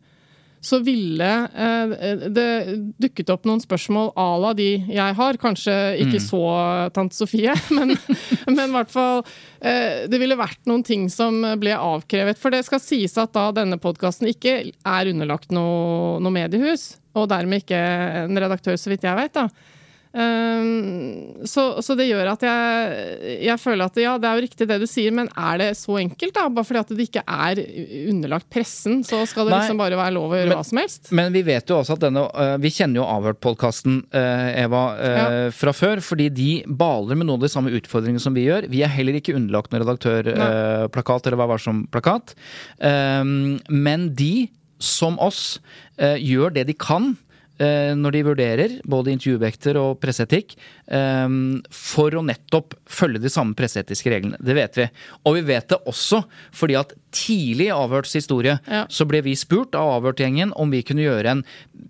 [0.67, 1.27] så ville
[2.33, 2.45] det
[2.97, 5.37] dukket opp noen spørsmål à la de jeg har.
[5.39, 6.41] Kanskje ikke så
[6.95, 7.93] tante Sofie, men,
[8.49, 9.21] men i hvert fall
[9.61, 12.41] Det ville vært noen ting som ble avkrevet.
[12.41, 17.29] For det skal sies at da denne podkasten ikke er underlagt noe, noe mediehus, og
[17.33, 17.81] dermed ikke
[18.27, 19.47] en redaktør, så vidt jeg vet, da.
[20.17, 24.67] Um, så, så det gjør at jeg, jeg føler at ja, det er jo riktig
[24.69, 26.45] det du sier, men er det så enkelt, da?
[26.55, 27.59] Bare fordi at det ikke er
[28.09, 30.79] underlagt pressen, så skal det Nei, liksom bare være lov å gjøre men- hva som
[30.81, 31.11] helst?
[31.19, 33.99] Men vi vet jo også at denne uh, Vi kjenner jo Avhørt-podkasten,
[34.63, 35.27] Eva, uh, Ja.
[35.53, 36.01] fra før.
[36.07, 38.71] Fordi de baler med noen av de samme utfordringene som vi gjør.
[38.73, 42.33] Vi er heller ikke underlagt noen redaktørplakat eller hva var som plakat.
[42.81, 44.47] Um, men de,
[44.79, 45.59] som oss,
[45.99, 47.17] øh, gjør det de kan.
[47.59, 50.55] øh, Når de vurderer både intervjuvekter og presseetikk,
[50.87, 54.37] for å nettopp følge de samme presseetiske reglene.
[54.39, 54.85] Det vet vi.
[55.27, 56.21] Og vi vet det også
[56.55, 58.85] fordi at tidlig i Avhørts historie Ja.
[58.89, 61.43] så ble vi spurt av Avhørt-gjengen om vi kunne gjøre en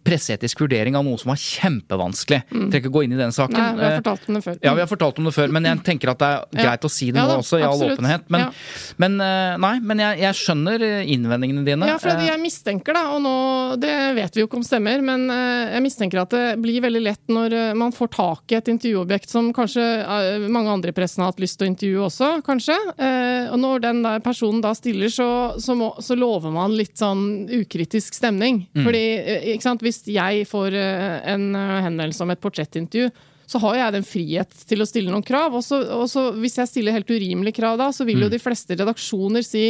[0.07, 2.41] presseetisk vurdering av noe som var kjempevanskelig.
[2.49, 3.57] Trenger ikke gå inn i den saken.
[3.57, 4.57] Nei, vi har Eh, fortalt om det før.
[4.63, 6.63] Ja, vi har fortalt om det før, men jeg tenker at det er Ja.
[6.69, 7.99] greit å si det nå ja, også, i all absolutt.
[7.99, 8.23] åpenhet.
[8.29, 8.51] Men, Ja.
[8.97, 11.85] men eh, nei, men jeg, jeg skjønner eh, innvendingene dine.
[11.87, 15.27] Ja, for jeg mistenker da, og nå, det vet vi jo ikke om stemmer, men
[15.27, 19.49] jeg mistenker at det blir veldig lett når man får tak i et intervjuobjekt som
[19.53, 22.75] kanskje eh, mange andre i pressen har hatt lyst til å intervjue også, kanskje.
[22.97, 25.27] Eh, Og når den personen da stiller, så,
[25.59, 28.63] så, må, så lover man litt sånn ukritisk stemning.
[28.73, 28.83] Mm.
[28.85, 33.11] Fordi, eh, ikke sant, hvis jeg får en henvendelse om et portrettintervju,
[33.47, 35.53] så har jeg den frihet til å stille noen krav.
[35.55, 38.23] Og så, hvis jeg stiller helt urimelige krav da, så vil Mm.
[38.25, 39.69] jo de fleste redaksjoner si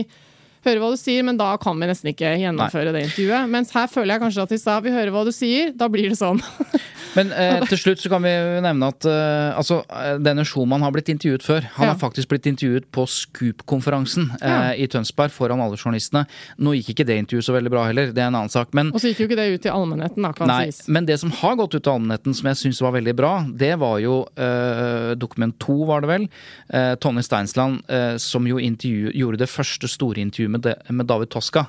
[0.67, 3.47] Høre hva du sier, men da kan vi nesten ikke gjennomføre det intervjuet.
[3.53, 6.09] Mens her føler jeg kanskje at de sa vi hører hva du sier, da blir
[6.11, 6.41] det sånn.
[7.17, 8.29] Men eh, til slutt så kan vi
[8.61, 11.63] nevne at eh, altså, eh, denne Schumann har blitt intervjuet før.
[11.79, 11.93] Han Ja.
[11.95, 14.73] har faktisk blitt intervjuet på Scoop-konferansen eh, Ja.
[14.75, 16.25] i Tønsberg foran alle journalistene.
[16.61, 18.69] Nå gikk ikke det intervjuet så veldig bra heller, det er en annen sak.
[18.77, 20.87] Men Og så gikk jo ikke det ut til allmennheten, da, kan Nei, sies.
[20.93, 23.71] men det som har gått ut til allmennheten, som jeg syns var veldig bra, det
[23.81, 26.27] var jo eh, Dokument 2, var det vel.
[26.69, 27.81] Eh, Tonje Steinsland
[28.21, 31.67] som jo gjorde det første store intervjuet med, det- med David Toska.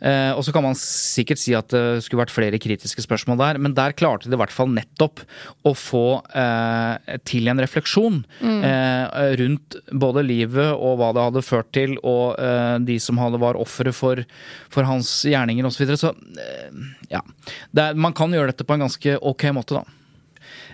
[0.00, 3.58] Eh, og så kan man sikkert si at det skulle vært flere kritiske spørsmål der,
[3.58, 5.24] men der klarte de i hvert fall nettopp
[5.66, 11.72] å få eh, til en refleksjon eh, rundt både livet og hva det hadde ført
[11.74, 14.22] til, og eh, de som hadde var ofre for,
[14.70, 15.80] for hans gjerninger osv.
[15.80, 15.98] Så, videre.
[15.98, 16.14] så
[16.46, 17.24] eh, ja.
[17.74, 19.98] Er, man kan gjøre dette på en ganske ok måte, da.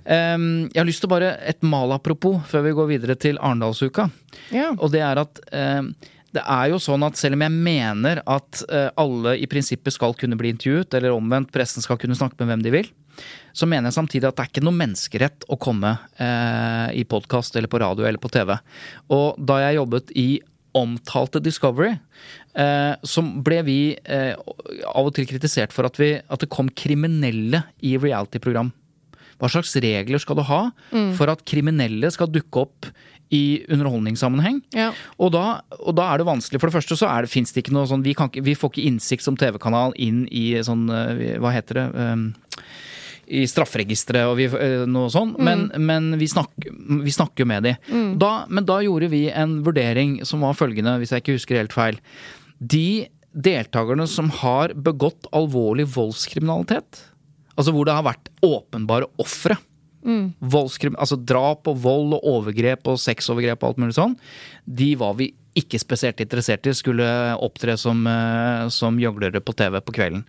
[0.05, 4.11] Um, jeg har lyst til bare et malapropos før vi går videre til Arendalsuka.
[4.53, 4.75] Ja.
[4.77, 5.81] Og det er at eh,
[6.35, 10.17] det er jo sånn at selv om jeg mener at eh, alle i prinsippet skal
[10.19, 12.89] kunne bli intervjuet, eller omvendt, pressen skal kunne snakke med hvem de vil,
[13.55, 17.55] så mener jeg samtidig at det er ikke noe menneskerett å komme eh, i podkast
[17.55, 18.57] eller på radio eller på TV.
[19.15, 20.29] Og da jeg jobbet i
[20.75, 21.93] omtalte Discovery,
[22.59, 26.73] eh, så ble vi eh, av og til kritisert for at, vi, at det kom
[26.75, 28.75] kriminelle i reality-program.
[29.39, 30.61] Hva slags regler skal du ha
[31.19, 32.87] for at kriminelle skal dukke opp
[33.35, 34.63] i underholdningssammenheng?
[34.77, 34.93] Ja.
[35.19, 35.45] Og da,
[35.81, 36.61] og da er det vanskelig.
[36.63, 39.27] For det første så er det, ikke noe sånn vi, kan vi får ikke innsikt
[39.27, 41.87] som TV-kanal inn i sånn eh, Hva heter det?
[41.95, 42.29] Um,
[43.25, 46.75] i strafferegisteret og vi, eh, noe sånn, men, men vi, snakker,
[47.05, 47.75] vi snakker med de.
[48.21, 51.77] Da, men da gjorde vi en vurdering som var følgende, hvis jeg ikke husker helt
[51.77, 52.01] feil.
[52.61, 57.01] De deltakerne som har begått alvorlig voldskriminalitet,
[57.57, 59.57] altså hvor det har vært åpenbare ofre,
[60.41, 64.19] voldskrim, altså drap og vold og overgrep og sexovergrep og alt mulig sånn,
[64.65, 67.07] de var vi ikke spesielt interessert i skulle
[67.39, 68.99] opptre som, eh, som
[69.41, 70.25] på TV på kvelden.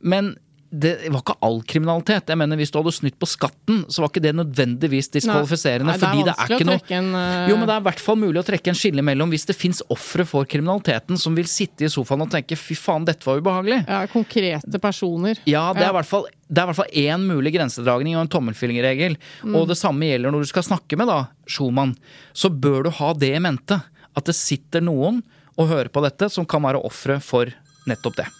[0.00, 0.36] Men
[0.70, 2.30] det var ikke all kriminalitet.
[2.30, 5.90] Jeg mener, Hvis du hadde snytt på skatten, så var ikke det nødvendigvis diskvalifiserende.
[5.90, 7.86] Nei, det er fordi det er ikke noe en, eh, Jo, men det er i
[7.88, 11.34] hvert fall mulig å trekke en skille mellom hvis det fins ofre for kriminaliteten som
[11.34, 13.88] vil sitte i sofaen og tenke 'fy faen, dette var ubehagelig'.
[13.88, 15.38] ja, konkrete personer.
[15.44, 18.22] Ja, det er i hvert fall det er i hvert fall én mulig grensedragning og
[18.22, 19.16] en tommelfingerregel.
[19.44, 19.54] Mm.
[19.54, 21.96] Og det samme gjelder når du skal snakke med da, Schumann.
[22.34, 23.82] Så bør du ha det i mente.
[24.16, 25.22] At det sitter noen
[25.56, 27.46] og hører på dette som kan være ofre for
[27.86, 28.39] nettopp det.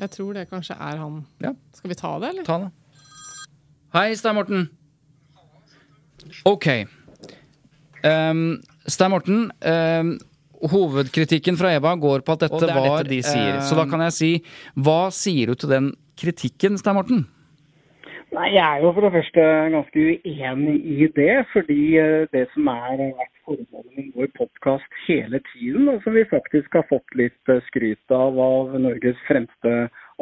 [0.00, 1.18] Jeg tror det kanskje er han.
[1.44, 1.52] Ja.
[1.76, 2.44] Skal vi ta det, eller?
[2.48, 2.70] Ta det.
[3.92, 4.68] Hei, Stein Morten.
[6.48, 6.66] Ok.
[8.04, 10.12] Um, Stein Morten, um,
[10.72, 13.54] hovedkritikken fra Eva går på at dette Og det er var dette de sier.
[13.58, 14.30] eh, Så da kan jeg si
[14.76, 15.90] Hva sier du til den
[16.20, 17.26] kritikken, Stein Morten?
[18.30, 21.32] Nei, Jeg er jo for det første ganske uenig i det.
[21.52, 26.22] Fordi eh, det som er vært formålet med vår podkast hele tiden, og som vi
[26.30, 29.72] faktisk har fått litt eh, skryt av av Norges fremste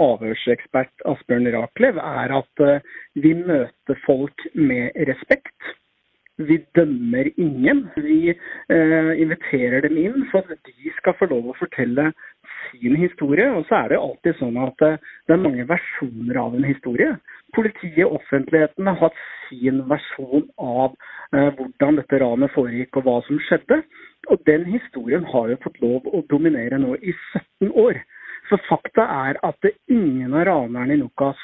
[0.01, 2.89] avhørsekspert Asbjørn Rachlew, er at eh,
[3.21, 5.75] vi møter folk med respekt.
[6.39, 7.89] Vi dømmer ingen.
[7.99, 12.13] Vi eh, inviterer dem inn for at de skal få lov å fortelle
[12.71, 13.51] sin historie.
[13.53, 17.17] Og så er det alltid sånn at eh, det er mange versjoner av en historie.
[17.57, 20.95] Politiet og offentligheten har hatt sin versjon av
[21.33, 23.81] eh, hvordan dette ranet foregikk og hva som skjedde.
[24.29, 28.01] Og den historien har jo fått lov å dominere nå i 17 år.
[28.49, 31.41] Så fakta er at ingen av ranerne i Nokas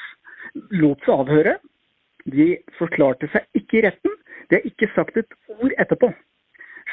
[0.73, 1.57] lot seg avhøre.
[2.25, 4.13] De forklarte seg ikke i retten.
[4.49, 6.11] De har ikke sagt et ord etterpå.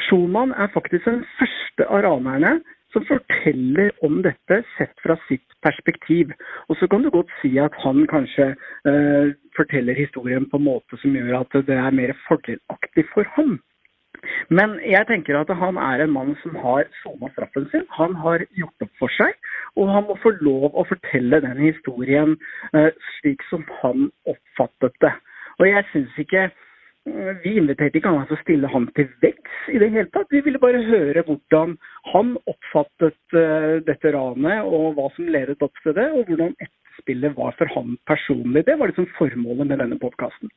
[0.06, 2.58] Schumann er faktisk den første av ranerne
[2.92, 6.32] som forteller om dette sett fra sitt perspektiv.
[6.68, 11.00] Og så kan du godt si at han kanskje eh, forteller historien på en måte
[11.02, 13.58] som gjør at det er mer fordelaktig for ham.
[14.54, 17.86] Men jeg tenker at han er en mann som har sona straffen sin.
[17.96, 19.34] Han har gjort opp for seg.
[19.76, 22.36] Og han må få lov å fortelle den historien
[22.76, 25.14] eh, slik som han oppfattet det.
[25.58, 26.50] Og jeg syns ikke
[27.04, 30.30] Vi inviterte ikke han til å stille han til vekks i det hele tatt.
[30.30, 31.74] Vi ville bare høre hvordan
[32.12, 37.34] han oppfattet uh, dette ranet, og hva som ledet opp til det, og hvordan etterspillet
[37.38, 38.62] var for han personlig.
[38.68, 40.52] Det var liksom formålet med denne podkasten.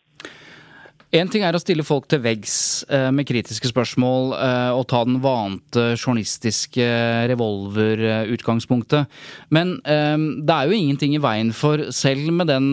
[1.15, 4.99] Én ting er å stille folk til veggs eh, med kritiske spørsmål eh, og ta
[5.07, 6.87] den vante journalistiske
[7.31, 9.07] revolverutgangspunktet.
[9.55, 12.67] Men eh, det er jo ingenting i veien for, selv med den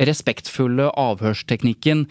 [0.00, 2.04] respektfulle avhørsteknikken,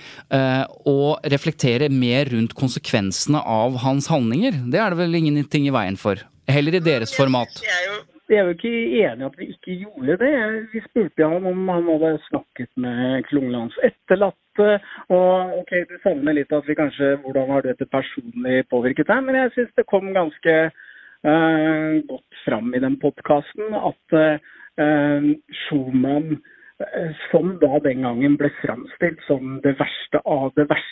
[0.87, 0.97] å
[1.33, 4.59] reflektere mer rundt konsekvensene av hans handlinger.
[4.71, 6.21] Det er det vel ingenting i veien for?
[6.51, 7.61] Heller i deres format.
[7.63, 7.99] Jeg er jo
[8.37, 8.71] er ikke
[9.03, 10.35] enige at vi ikke gjorde det.
[10.73, 14.37] Vi spurte han om han hadde snakket med Klunglands etterlatte.
[15.13, 19.25] Og ok, du savner litt at vi kanskje Hvordan har dette personlig påvirket deg?
[19.27, 25.27] Men jeg syns det kom ganske uh, godt fram i den podkasten at uh,
[25.65, 30.89] Schumann uh, som da den gangen ble framstilt som det verste av det verste,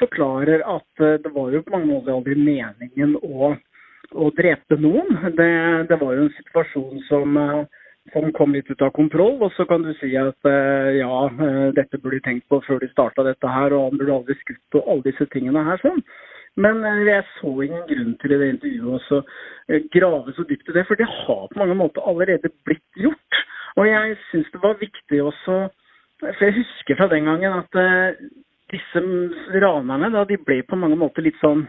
[0.00, 3.52] forklarer at det var jo på mange måter aldri meningen å
[4.14, 5.16] å drepe noen.
[5.36, 5.50] Det,
[5.90, 7.82] det, var jo en situasjon som, eh,
[8.12, 9.38] som, kom litt ut av kontroll.
[9.42, 12.82] Og så kan du si at eh, ja, eh, dette burde du tenkt på før
[12.82, 16.02] de starta dette her, og han burde aldri skutt og alle disse tingene her sånn.
[16.60, 19.22] Men jeg så ingen grunn til i det intervjuet å
[19.90, 23.40] grave så dypt i det, for det har på mange måter allerede blitt gjort.
[23.74, 25.56] Og jeg syns det var viktig også
[26.22, 27.74] For jeg husker fra den gangen at
[28.70, 29.02] disse
[29.64, 31.66] ranerne da, de ble på mange måter litt sånn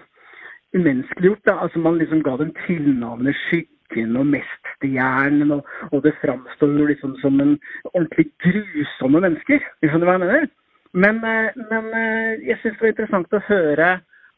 [0.75, 1.49] umenneskeliggjort.
[1.49, 3.37] altså Man liksom ga dem tilnavnet
[3.85, 7.57] Skyggen og Mesterhjernen, og, og det framstår jo liksom som en
[7.93, 9.59] ordentlig grusomme mennesker.
[9.81, 10.47] Du skjønner hva jeg mener?
[10.95, 13.89] Men, eh, men eh, jeg syns det var interessant å høre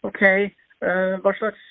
[0.08, 1.64] OK, eh, hva slags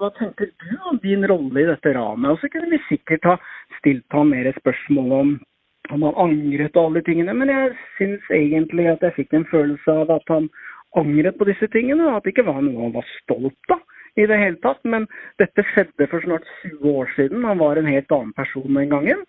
[0.00, 2.30] Hva tenker du om din rolle i dette ranet?
[2.30, 3.36] Og så kunne vi sikkert ha
[3.80, 5.38] stilt ham mer spørsmål om
[5.90, 9.94] om han angret og alle tingene, men jeg syns egentlig at jeg fikk en følelse
[10.04, 10.44] av at han
[11.00, 13.80] angret på disse tingene, og at det ikke var noe han var stolt av
[14.20, 14.80] i det hele tatt.
[14.84, 15.08] Men
[15.42, 17.44] dette skjedde for snart 20 år siden.
[17.48, 19.24] Han var en helt annen person den gangen.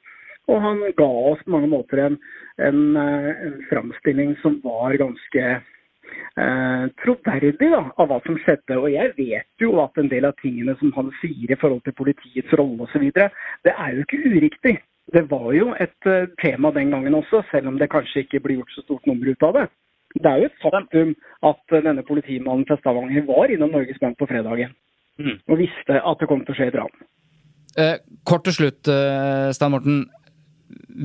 [0.50, 2.18] Og han ga oss på mange måter en,
[2.60, 8.80] en, eh, en framstilling som var ganske eh, troverdig da, av hva som skjedde.
[8.80, 11.98] Og jeg vet jo at en del av tingene som han sier i forhold til
[11.98, 14.80] politiets rolle osv., det er jo ikke uriktig.
[15.12, 18.62] Det var jo et uh, tema den gangen også, selv om det kanskje ikke blir
[18.62, 19.66] gjort så stort nummer ut av det.
[20.18, 21.14] Det er jo et faktum
[21.48, 24.74] at eh, denne politimannen fra Stavanger var innom Norges Bank på fredagen
[25.22, 25.38] mm.
[25.48, 26.96] og visste at det kom til å skje et ran.
[27.80, 27.98] Eh,
[28.28, 30.02] kort til slutt, eh, Stein Morten.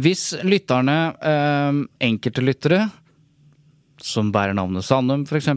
[0.03, 2.81] Hvis lytterne, eh, enkelte lyttere,
[4.07, 5.51] som bærer navnet Sandum f.eks.,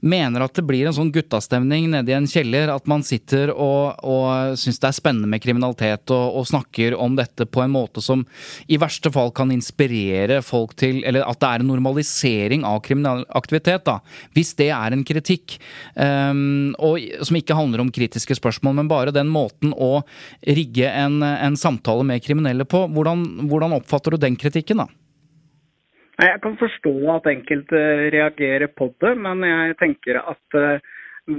[0.00, 2.72] mener at det blir en sånn guttastemning nede i en kjeller.
[2.74, 7.16] At man sitter og, og syns det er spennende med kriminalitet og, og, snakker om
[7.18, 8.24] dette på en måte som
[8.70, 13.24] i verste fall kan inspirere folk til Eller at det er en normalisering av kriminell
[13.36, 13.98] aktivitet, da.
[14.36, 15.56] Hvis det er en kritikk.
[15.94, 20.02] Um, og, som ikke handler om kritiske spørsmål, men bare den måten å
[20.46, 22.86] rigge en, en samtale med kriminelle på.
[22.94, 24.99] Hvordan, hvordan oppfatter du den kritikken, da?
[26.20, 27.78] Jeg kan forstå at enkelte
[28.12, 30.82] reagerer på det, men jeg tenker at eh,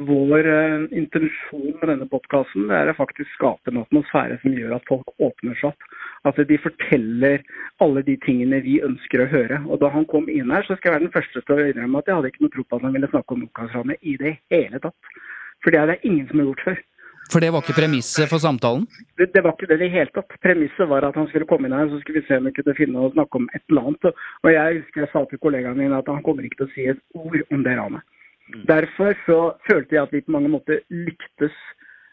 [0.07, 4.87] vår eh, intensjon med denne podkasten er å faktisk skape en atmosfære som gjør at
[4.89, 5.85] folk åpner seg opp.
[6.25, 7.45] At de forteller
[7.83, 9.61] alle de tingene vi ønsker å høre.
[9.67, 12.01] Og Da han kom inn her, så skal jeg være den første til å innrømme
[12.01, 14.35] at jeg hadde ikke noe tro på at han ville snakke om Nokas-ranet i det
[14.53, 15.13] hele tatt.
[15.61, 16.85] For det er det ingen som har gjort før.
[17.31, 18.83] For det var ikke premisset for samtalen?
[19.15, 20.33] Det, det, var ikke det i det hele tatt.
[20.43, 22.75] Premisset var at han skulle komme inn her, så skulle vi se om vi kunne
[22.75, 24.23] finne og snakke om et eller annet.
[24.43, 26.89] Og jeg husker jeg sa til kollegaene mine at han kommer ikke til å si
[26.91, 28.17] et ord om det ranet.
[28.51, 28.65] Mm.
[28.67, 31.55] Derfor så følte jeg at vi på mange måter lyktes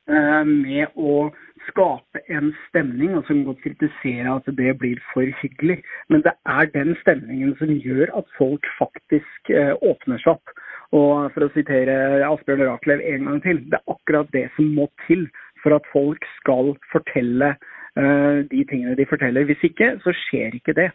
[0.07, 1.31] eh, med å
[1.69, 5.81] skape en stemning, og så kan godt kritisere at det blir for hyggelig.
[6.09, 10.55] Men det er den stemningen som gjør at folk faktisk eh, åpner seg opp.
[10.97, 14.89] Og for å sitere Asbjørn Rachlew en gang til, det er akkurat det som må
[15.07, 15.26] til
[15.62, 17.51] for at folk skal fortelle
[17.99, 19.45] uh, de tingene de forteller.
[19.49, 20.89] Hvis ikke, så skjer ikke det.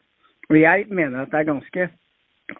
[0.50, 1.89] Og jeg mener at det er ganske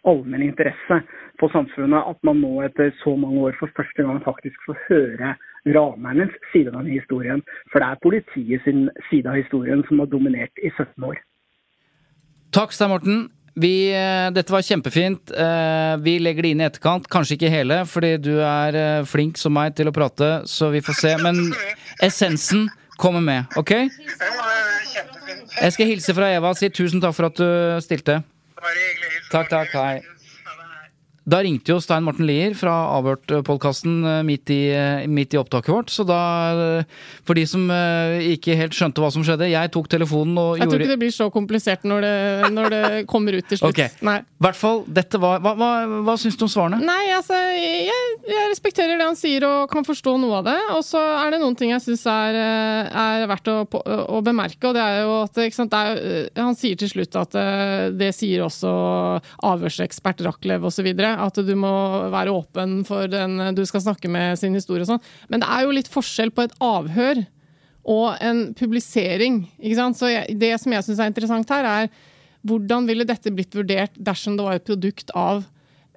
[0.08, 1.00] allmenn interesse
[1.42, 5.34] for samfunnet at man nå etter så mange år for første gang faktisk får høre
[5.76, 7.44] ranernes side av denne historien.
[7.72, 11.20] For det er politiet sin side av historien som har dominert i 17 år.
[12.54, 13.26] Takk, Stein Morten.
[13.54, 15.32] Vi, eh, dette var kjempefint.
[15.32, 17.06] Eh, vi legger det inn i etterkant.
[17.12, 20.82] Kanskje ikke hele, fordi du er eh, flink som meg til å prate, så vi
[20.82, 21.14] får se.
[21.22, 21.54] Men
[22.02, 22.66] essensen
[22.98, 23.76] kommer med, OK?
[25.54, 28.24] Jeg skal hilse fra Eva og si tusen takk for at du stilte.
[29.30, 29.74] Takk, takk.
[29.78, 30.02] Hei.
[31.26, 35.90] Da ringte jo Stein Morten Lier fra Avhørt-podkasten midt, i- midt i opptaket vårt.
[35.90, 36.20] Så da,
[36.80, 36.84] eh,
[37.24, 40.68] for de som eh, ikke helt skjønte hva som skjedde, jeg tok telefonen og Jeg
[40.68, 43.70] tror ikke det blir så komplisert når det, når det kommer ut til slutt.
[43.74, 43.90] Okay.
[44.06, 44.20] Nei.
[44.44, 45.70] Hvert fall, dette var Hva, hva,
[46.06, 46.78] hva syns du om svarene?
[46.84, 50.58] Nei, altså, jeg, jeg respekterer det han sier og kan forstå noe av det.
[50.76, 53.56] Og så er det noen ting jeg syns er, eh, er verdt å,
[54.14, 57.34] å bemerke, og det er jo at sant, er, eh, Han sier til slutt at
[57.40, 58.74] eh, det sier også
[59.48, 60.92] avhørsekspert Rachlew osv.
[61.20, 61.74] At du må
[62.14, 65.06] være åpen for den du skal snakke med sin historie og sånn.
[65.32, 67.24] Men det er jo litt forskjell på et avhør
[67.84, 69.44] og en publisering.
[69.60, 70.00] Ikke sant?
[70.00, 71.90] Så jeg, det som jeg syns er interessant her, er
[72.48, 75.44] hvordan ville dette blitt vurdert dersom det var et produkt av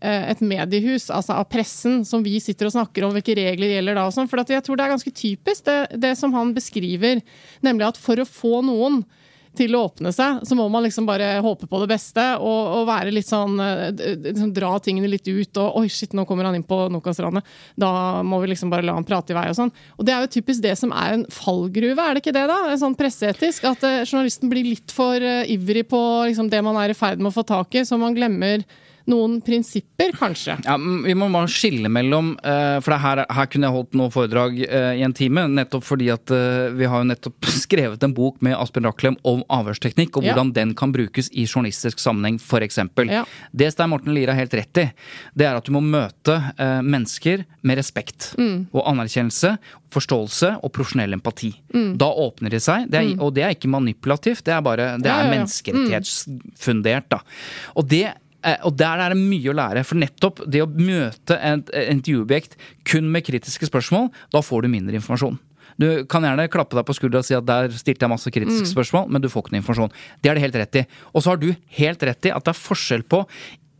[0.02, 3.98] eh, et mediehus, altså av pressen, som vi sitter og snakker om hvilke regler gjelder
[3.98, 4.30] da og sånn.
[4.30, 7.22] For jeg tror det er ganske typisk det, det som han beskriver,
[7.66, 9.04] nemlig at for å få noen
[9.56, 12.88] til å åpne seg, så må man liksom bare håpe på det beste og, og
[12.88, 13.88] være litt sånn eh,
[14.28, 17.44] liksom Dra tingene litt ut og Oi, shit, nå kommer han inn på Nokas-ranet.
[17.76, 19.72] Da må vi liksom bare la han prate i vei og sånn.
[19.98, 22.76] Og det er jo typisk det som er en fallgruve, er det ikke det, da?
[22.80, 23.66] Sånn presseetisk.
[23.68, 27.20] At eh, journalisten blir litt for eh, ivrig på liksom, det man er i ferd
[27.20, 28.64] med å få tak i, så man glemmer
[29.06, 30.56] noen prinsipper, kanskje.
[30.64, 34.10] Ja, Vi må bare skille mellom eh, For det her, her kunne jeg holdt noe
[34.10, 35.44] foredrag eh, i en time.
[35.54, 39.44] Nettopp fordi at eh, vi har jo nettopp skrevet en bok med Asbjørn Rachlem om
[39.48, 40.34] avhørsteknikk, og Ja.
[40.34, 42.78] hvordan den kan brukes i journalistisk sammenheng, f.eks.
[43.06, 43.24] Ja.
[43.54, 44.88] Det Stein Morten Lier har helt rett i,
[45.34, 46.36] det er at du må møte
[46.82, 49.54] mennesker med respekt og anerkjennelse,
[49.94, 51.52] forståelse og profesjonell empati.
[51.96, 55.08] Da åpner de seg, det er, og det er ikke manipulativt, det er bare det
[55.08, 55.30] Ja, ja, ja.
[55.36, 57.08] menneskerettighetsfundert.
[57.10, 57.20] da.
[57.76, 58.06] Og det
[58.68, 59.82] Og der er det mye å lære.
[59.86, 65.00] For nettopp det å møte et intervjuobjekt kun med kritiske spørsmål, da får du mindre
[65.00, 65.38] informasjon.
[65.76, 68.70] Du kan gjerne klappe deg på skuldra og si at der stilte jeg masse kritiske
[68.70, 69.94] spørsmål, men du får ikke noe informasjon.
[70.22, 70.84] Det er det helt rett i.
[71.12, 73.24] Og så har du helt rett i at det er forskjell på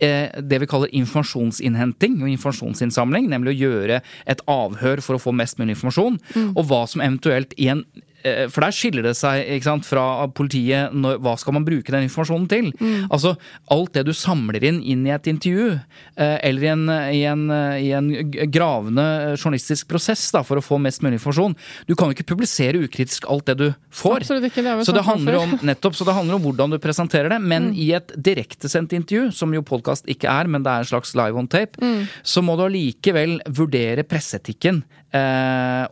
[0.05, 5.33] eh, det vi kaller informasjonsinnhenting og informasjonsinnsamling, nemlig å gjøre et avhør for å få
[5.37, 6.21] mest mulig informasjon,
[6.53, 8.05] og hva som eventuelt i en eh,
[8.53, 12.07] for der skiller det seg ikke sant, fra politiet når, hva skal man bruke den
[12.09, 12.73] informasjonen til.
[13.11, 13.37] Altså,
[13.73, 15.79] Alt det du samler inn inn i et intervju,
[16.17, 18.11] eh, eller i en, i, en, eh, i en
[18.53, 19.07] gravende
[19.37, 21.57] journalistisk prosess da, for å få mest mulig informasjon
[21.89, 24.27] Du kan jo ikke publisere ukritisk alt det du får.
[24.27, 27.33] Ikke, det så det om handler om nettopp, så det handler om hvordan du presenterer
[27.33, 27.41] det.
[27.43, 31.15] Men i et direktesendt intervju, som jo podkast ikke er, men det er en slags
[31.19, 31.81] live on tape,
[32.27, 34.96] så må du allikevel vurdere presseetikken eh,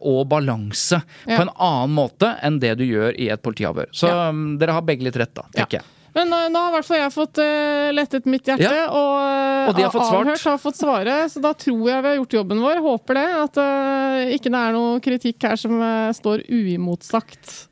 [0.01, 1.37] og balanse Ja.
[1.37, 3.89] på en annen måte enn det du gjør i et politiavhør.
[3.93, 4.29] Så Ja.
[4.31, 5.85] um, dere har begge litt rett, da, tenker jeg.
[6.15, 8.85] Men nå, nå har i hvert fall jeg fått uh, lettet mitt hjerte, Ja.
[8.87, 11.17] og, uh, Og de har avhørt har fått svare.
[11.29, 12.79] Så da tror jeg vi har gjort jobben vår.
[12.85, 13.25] Håper det.
[13.43, 17.67] At uh, ikke det er noe kritikk her som eh, står uimotsagt.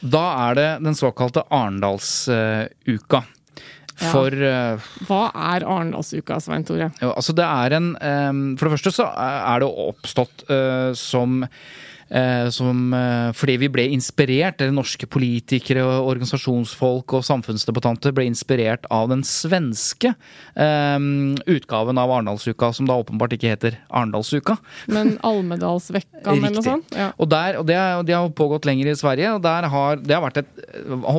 [0.00, 3.24] Da er det den såkalte Arendalsuka.
[3.98, 4.12] Ja.
[4.14, 6.92] For eh, Hva er Arendalsuka, Svein Tore?
[7.02, 11.40] Jo, altså det er en em, For det første så er det oppstått eh, som
[11.42, 11.48] eh,
[12.50, 18.86] som, eh, fordi vi ble inspirert, eller norske politikere, og organisasjonsfolk og samfunnsdebattanter ble inspirert
[18.90, 20.14] av den svenske
[20.56, 24.56] em, utgaven av Arendalsuka, som da åpenbart ikke heter Arendalsuka.
[24.88, 26.96] Men Almedalsvekkan eller noe sånt?
[26.96, 27.10] Ja.
[27.18, 27.76] Og, der, og det,
[28.08, 30.64] det har pågått lenger i Sverige, og der har, det har vært et,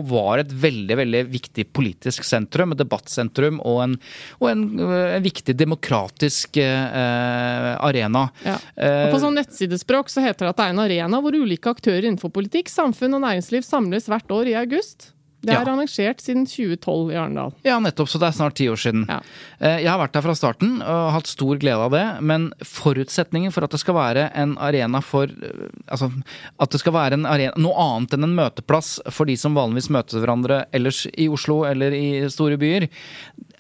[0.09, 3.95] var et veldig veldig viktig politisk sentrum, et debattsentrum og en,
[4.39, 8.27] og en, en viktig demokratisk eh, arena.
[8.45, 8.57] Ja.
[8.75, 11.69] Eh, Og på sånn nettsidespråk så heter det at det er en arena hvor ulike
[11.71, 15.11] aktører innenfor politikk, samfunn og næringsliv samles hvert år i august.
[15.41, 15.71] Det er Ja.
[15.71, 17.53] arrangert siden 2012 i Arendal.
[17.63, 18.09] Ja, nettopp.
[18.11, 19.05] Så det er snart ti år siden.
[19.07, 19.21] Ja.
[19.61, 22.21] Eh, Jeg har vært der fra starten og hatt stor glede av det.
[22.21, 26.11] Men forutsetningen for at det skal være en arena for eh, Altså
[26.59, 29.89] at det skal være en arena, noe annet enn en møteplass for de som vanligvis
[29.89, 32.89] møter hverandre ellers i Oslo eller i store byer,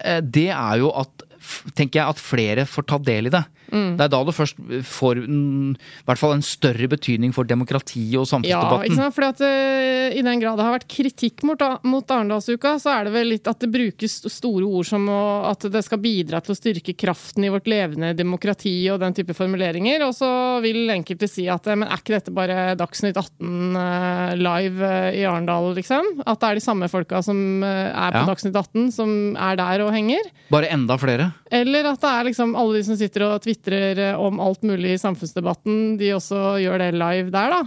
[0.03, 1.23] eh, det er jo at
[1.75, 3.45] tenker jeg at flere får ta del i det.
[3.69, 4.59] Det er da du først
[4.89, 8.95] får mm, i hvert fall en større betydning for demokrati og Ja, ikke samfunnsdebatten.
[8.99, 9.15] sant?
[9.15, 13.09] Fordi at eh, I den grad det har vært kritikk mot, mot Arendalsuka, så er
[13.09, 16.55] det vel litt at det brukes store ord som å, at det skal bidra til
[16.55, 20.03] å styrke kraften i vårt levende demokrati og den type formuleringer.
[20.07, 20.29] Og så
[20.65, 25.09] vil enkelte si at eh, men er ikke dette bare Dagsnytt 18 uh, live uh,
[25.15, 26.23] i Arendal, liksom?
[26.25, 28.25] At det er de samme folka som eh, er på Ja.
[28.29, 30.27] Dagsnytt 18, som er der og henger?
[30.51, 31.29] Bare enda flere.
[31.51, 34.95] Eller at det er liksom alle de som sitter og tvitrer eh, om alt mulig
[34.95, 37.61] i samfunnsdebatten, de også gjør det live der, da.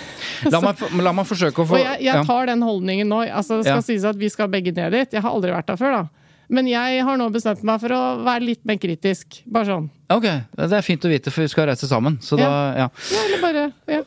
[0.52, 2.22] La meg, la meg forsøke å få jeg, jeg ja.
[2.26, 3.22] tar den holdningen nå.
[3.30, 3.86] Altså, det skal Ja.
[3.86, 5.14] sies at Vi skal begge ned dit.
[5.16, 5.92] Jeg har aldri vært der før.
[6.02, 6.26] da.
[6.52, 9.40] Men jeg har nå bestemt meg for å være litt mer kritisk.
[9.50, 9.88] Bare sånn.
[10.14, 12.20] Ok, det er fint å vite, for vi skal reise sammen.
[12.22, 12.86] Så da, ja.
[12.86, 14.02] Ja, eller bare ja.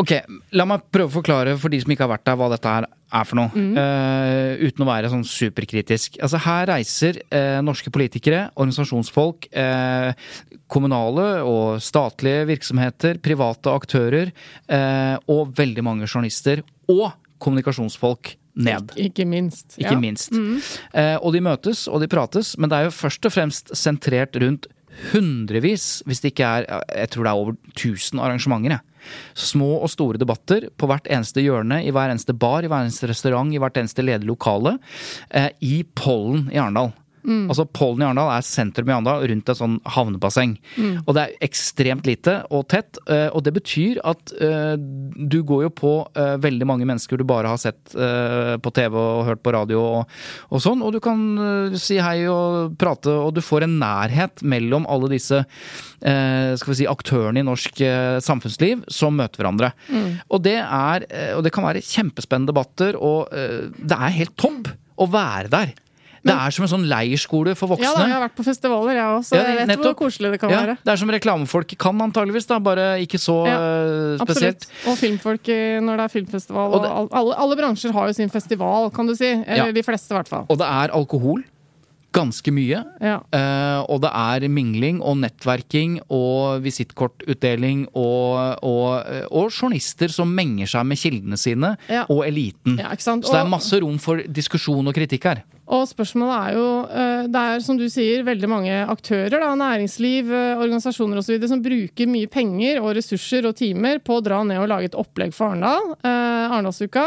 [0.00, 0.14] Ok,
[0.56, 2.86] la meg prøve å forklare for de som ikke har vært der, hva dette her
[2.88, 3.64] er for noe.
[3.82, 6.16] Eh, uten å være sånn superkritisk.
[6.24, 10.14] Altså, her reiser uh, norske politikere, organisasjonsfolk, eh,
[10.70, 17.12] kommunale og statlige virksomheter, private aktører eh, og veldig mange journalister og
[17.42, 18.94] kommunikasjonsfolk ned.
[19.00, 19.74] Ikke minst.
[19.78, 20.00] Ikke ja.
[20.00, 20.34] minst.
[20.94, 24.38] Eh, og de møtes og de prates, men det er jo først og fremst sentrert
[24.40, 24.70] rundt
[25.10, 28.70] hundrevis, hvis det ikke er Jeg tror det er over 1000 arrangementer.
[28.70, 28.80] jeg.
[29.34, 33.10] Små og store debatter på hvert eneste hjørne, i hver eneste bar, i hver eneste
[33.10, 34.78] restaurant, i hvert eneste ledige lokale.
[35.30, 36.92] Eh, I Pollen i Arendal.
[37.24, 40.56] Altså Pollen i Arendal er sentrum i Arendal, rundt et sånn havnebasseng.
[41.06, 45.64] Og det er ekstremt lite og tett, eh, og det betyr at eh, du går
[45.66, 49.52] jo på eh, veldig mange mennesker du bare har sett på TV og hørt på
[49.54, 50.14] radio og,
[50.52, 51.20] og sånn, og du kan
[51.78, 55.42] si hei og prate, og du får en nærhet mellom alle disse
[56.04, 57.80] skal vi si, aktørene i norsk
[58.24, 59.70] samfunnsliv som møter hverandre.
[60.28, 61.06] Og, det er,
[61.36, 65.74] og det kan være kjempespennende debatter, og det er helt topp å være der.
[66.24, 67.84] Det er som en sånn leirskole for voksne.
[67.84, 69.84] Ja da, jeg har vært på festivaler, jeg òg, så Ja, jeg vet nettopp.
[69.98, 70.76] hvor koselig det kan Ja, være.
[70.84, 74.64] det er som reklamefolk kan antageligvis, da, bare ikke så Ja, eh, spesielt.
[74.64, 74.88] Absolutt.
[74.88, 75.46] Og filmfolk
[75.84, 76.72] når det er filmfestival.
[76.72, 79.26] Og det- og alle, alle bransjer har jo sin festival, kan du si.
[79.26, 79.72] Eller Ja.
[79.72, 80.46] de fleste, i hvert fall.
[80.48, 81.44] Og det er alkohol.
[82.14, 82.84] Ganske mye.
[83.02, 83.16] Ja.
[83.34, 90.66] Uh, og det er mingling og nettverking og visittkortutdeling og, og, og journalister som menger
[90.70, 92.04] seg med kildene sine, Ja.
[92.08, 92.78] og eliten.
[92.78, 92.90] Ja?
[92.96, 95.42] Så det er masse rom for diskusjon og kritikk her.
[95.72, 100.28] Og spørsmålet er jo eh, Det er som du sier veldig mange aktører, da, næringsliv,
[100.28, 101.46] eh, organisasjoner osv.
[101.48, 104.98] som bruker mye penger og ressurser og timer på å dra ned og lage et
[105.00, 105.94] opplegg for Arendal.
[106.04, 107.06] Eh, Arendalsuka.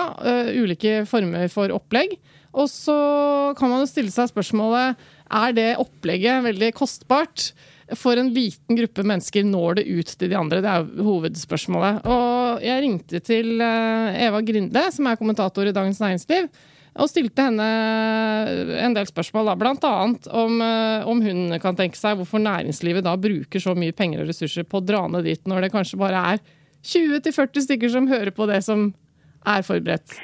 [0.57, 2.17] ulike former for opplegg.
[2.57, 2.97] Og så
[3.59, 4.97] kan man jo stille seg spørsmålet
[5.37, 7.51] er det opplegget veldig kostbart.
[7.95, 10.63] For en liten gruppe mennesker når det ut til de andre?
[10.63, 12.01] Det er jo hovedspørsmålet.
[12.09, 16.49] Og jeg ringte til Eva Grinde, som er kommentator i Dagens Næringsliv,
[16.97, 17.65] og stilte henne
[18.81, 23.15] en del spørsmål, da, annet om, eh, om hun kan tenke seg hvorfor næringslivet da
[23.21, 26.23] bruker så mye penger og ressurser på å dra ned dit, når det kanskje bare
[26.33, 26.41] er
[26.87, 28.89] 20-40 stykker som hører på det som
[29.47, 30.17] er forberedt.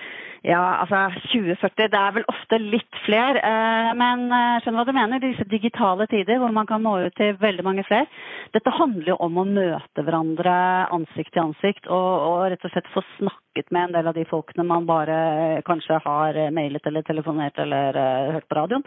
[0.43, 3.39] Ja, altså 2040, det er vel ofte litt flere.
[3.39, 7.15] eh, Men eh, skjønner hva du mener, disse digitale tider hvor man kan nå ut
[7.15, 8.09] til veldig mange flere.
[8.51, 10.55] Dette handler jo om å møte hverandre
[10.91, 14.25] ansikt til ansikt og, og rett og slett få snakket med en del av de
[14.27, 18.83] folkene man bare kanskje har eh, mailet eller telefonert eller eh, hørt på radioen.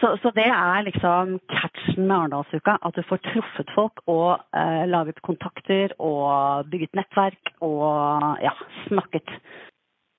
[0.00, 2.74] Så, så det er liksom catchen med Arendalsuka.
[2.82, 8.56] At du får truffet folk og eh, laget kontakter og bygget nettverk og ja,
[8.90, 9.38] snakket.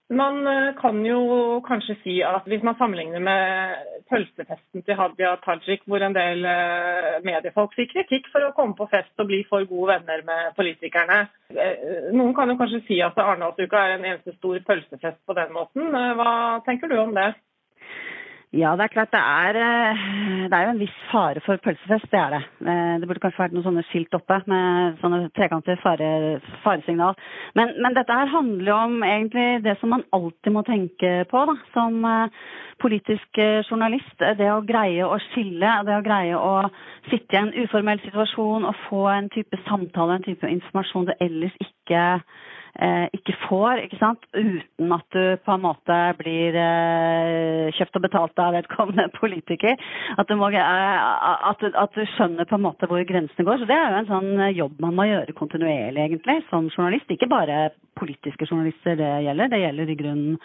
[0.09, 1.19] Man eh, kan jo
[1.67, 3.75] kanskje si at hvis man sammenligner med
[4.09, 8.87] pølsefesten til Hadia Tajik, hvor en del eh, mediefolk fikk kritikk for å komme på
[8.89, 11.19] fest og bli for gode venner med politikerne.
[11.53, 15.53] Eh, Noen kan jo kanskje si at Arendalsuka er en eneste stor pølsefest på den
[15.53, 15.93] måten.
[15.93, 16.33] Hva
[16.65, 17.29] tenker du om det?
[18.49, 19.99] Ja, det er klart det er, eh,
[20.49, 22.39] det er jo en viss fare for pølsefest, det er det.
[22.65, 27.13] Eh, Det burde kanskje vært noen sånne skilt oppe med sånne trekanter fare, faresignal.
[27.53, 31.45] Men, men dette her handler jo om egentlig det som man alltid må tenke på
[31.45, 32.41] da, som eh,
[32.81, 33.37] politisk
[33.69, 34.17] journalist.
[34.17, 36.71] Det å greie å skille, det å greie å
[37.11, 41.53] sitte i en uformell situasjon og få en type samtale, en type informasjon du ellers
[41.61, 42.23] ikke
[43.15, 44.25] ikke får, ikke sant?
[44.35, 49.79] uten at du på en måte blir eh, kjøpt og betalt av vedkommende politiker.
[50.17, 50.99] At du, må, eh,
[51.49, 53.61] at, at du skjønner på en måte hvor grensene går.
[53.61, 57.09] Så Det er jo en sånn eh, jobb man må gjøre kontinuerlig egentlig, som journalist.
[57.11, 60.39] Ikke bare politiske journalister det gjelder, det gjelder i grunnen,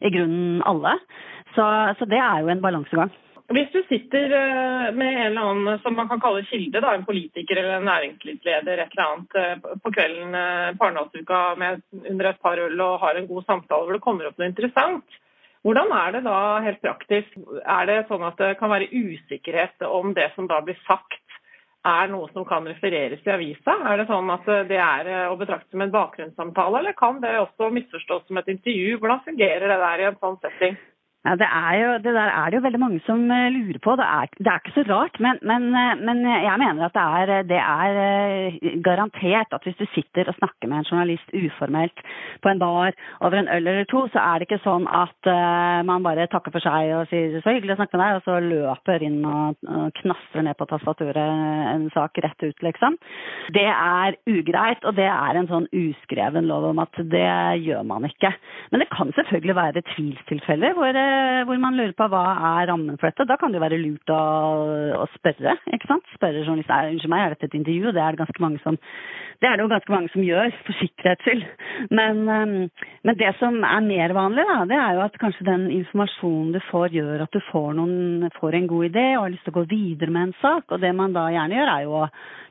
[0.00, 0.94] i grunnen alle.
[1.56, 1.66] Så,
[1.98, 3.10] så det er jo en balansegang.
[3.50, 7.06] Hvis du sitter eh, med en eller annen som man kan kalle kilde, da, en
[7.06, 11.40] politiker eller en næringslivsleder et eller annet eh, på kvelden eh, på Arendalsuka
[12.12, 15.18] under et par øl og har en god samtale hvor det kommer opp noe interessant,
[15.66, 17.34] hvordan er det da helt praktisk?
[17.66, 21.18] Er det sånn at det kan være usikkerhet om det som da blir sagt
[21.90, 23.74] er noe som kan refereres i avisa?
[23.90, 27.34] Er det sånn at det er eh, å betrakte som en bakgrunnssamtale, eller kan det
[27.42, 28.94] også misforstås som et intervju?
[29.02, 30.78] Hvordan fungerer det der i en sånn setting?
[31.20, 31.46] Ja, det,
[31.76, 33.92] jo, det der er det jo veldig mange som eh, lurer på.
[34.00, 37.02] Det er, det er ikke så rart, men, men, eh, men jeg mener at det
[37.04, 42.00] er, det er eh, garantert at hvis du sitter og snakker med en journalist uformelt
[42.40, 45.84] på en bar over en øl eller to, så er det ikke sånn at uh,
[45.84, 48.38] man bare takker for seg og sier 'så hyggelig å snakke med deg', og så
[48.40, 50.00] løper inn og, og
[50.40, 52.96] ned på tastaturet en sak rett ut, liksom.
[53.52, 58.08] Det er ugreit, og det er en sånn uskreven lov om at det gjør man
[58.08, 58.32] ikke.
[58.72, 61.09] Men det kan selvfølgelig være tvilstilfeller hvor eh, eh,
[61.48, 62.24] hvor man lurer på hva
[62.56, 63.28] er rammen for dette.
[63.28, 64.20] Da kan det jo være lurt å,
[65.00, 65.56] å spørre.
[65.74, 66.14] ikke sant?
[66.16, 67.94] Spørre journalisten unnskyld meg, er dette et intervju?
[67.96, 68.78] Det er det ganske mange som
[69.40, 71.44] det det jo ganske mange som gjør, for sikkerhets skyld.
[71.96, 75.64] Men, eh, men, det som er mer vanlig, da, det er jo at kanskje den
[75.78, 79.48] informasjonen du får, gjør at du får, noen, får en god idé og har lyst
[79.48, 80.68] til å gå videre med en sak.
[80.68, 82.04] Og det man da gjerne gjør, er jo å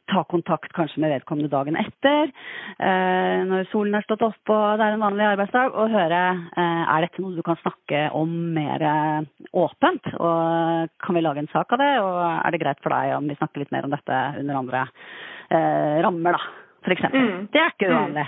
[0.09, 2.31] ta kontakt kanskje med vedkommende dagen etter,
[2.79, 6.21] eh, når solen har stått opp og det er en vanlig arbeidsdag, og høre
[6.57, 9.29] eh, er dette noe du kan snakke om mer eh,
[9.59, 10.11] åpent.
[10.17, 13.29] Og kan vi lage en sak av det, og er det greit for deg om
[13.29, 17.07] vi snakker litt mer om dette under andre eh, rammer, da, f.eks.
[17.13, 17.47] Mm.
[17.53, 17.95] Det er ikke mm.
[17.95, 18.27] uvanlig.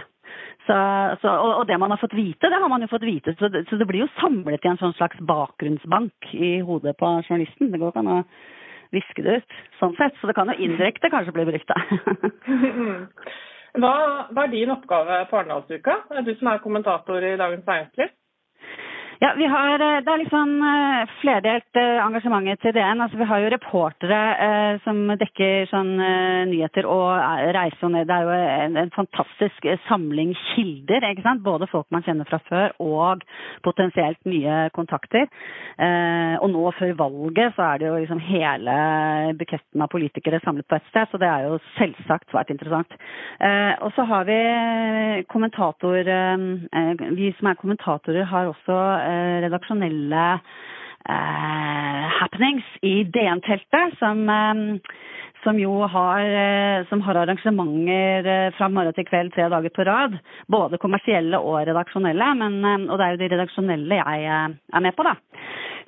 [0.61, 0.77] Så,
[1.23, 3.33] så, og, og, det man har fått vite, det har man jo fått vite.
[3.39, 7.09] Så det, så det blir jo samlet i en sånn slags bakgrunnsbank i hodet på
[7.25, 7.71] journalisten.
[7.73, 8.23] Det går ikke an å
[8.95, 10.17] viske det ut, sånn sett.
[10.19, 11.77] Så det kan jo indirekte kanskje bli berykta.
[13.81, 13.93] hva,
[14.31, 15.97] hva er din oppgave på Arendalsuka?
[16.25, 18.15] Du som er kommentator i Dagens Næringsliv?
[19.23, 23.03] Ja, vi har, eh, Det er liksom sånn flerdelt uh, engasjementet til DN.
[23.03, 25.91] Altså, vi har jo reportere eh, som dekker sånn
[26.49, 27.21] nyheter og
[27.53, 28.07] reiser ned.
[28.09, 31.05] Det er jo en, en, fantastisk samling kilder.
[31.11, 31.43] ikke sant?
[31.45, 33.21] Både folk man kjenner fra før og
[33.61, 35.29] potensielt nye kontakter.
[36.41, 38.73] og nå før valget så er det jo liksom hele
[39.37, 42.91] buketten av politikere samlet på ett sted, så det er jo selvsagt svært interessant.
[43.81, 46.03] og så har vi kommentator
[47.21, 49.10] Vi som er kommentatorer, har også Eh,
[49.45, 54.97] redaksjonelle eh, happenings i DN-teltet, som, eh,
[55.43, 56.21] som jo har,
[56.89, 60.19] som har, arrangementer fra morgen til kveld tre dager på rad.
[60.45, 62.27] Både kommersielle og redaksjonelle.
[62.37, 65.15] Men, og det er jo de redaksjonelle jeg er med på, da.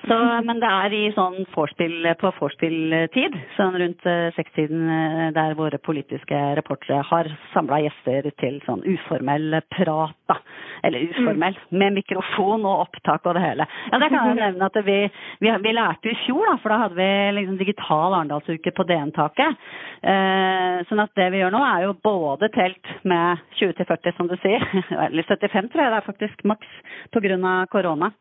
[0.07, 5.55] Så, men det er i sånn forspill, på vorspiel-tid, sånn rundt uh, sekstiden, uh, der
[5.55, 10.35] våre politiske reportere har samla gjester til sånn uformell prat, da.
[10.83, 11.77] Eller uformell, mm.
[11.79, 13.67] med mikrofon og opptak og det hele.
[13.93, 14.97] Ja, det kan jeg nevne at vi,
[15.39, 17.09] vi, vi lærte i fjor, da, for da hadde vi
[17.39, 19.63] liksom digital Arendalsuke på DN-taket.
[20.03, 24.35] Eh, sånn at det vi gjør nå, er jo både telt med 20-40, som du
[24.43, 24.67] sier,
[25.07, 26.75] eller 75 tror jeg det er faktisk maks
[27.15, 27.53] pga.
[27.71, 28.11] korona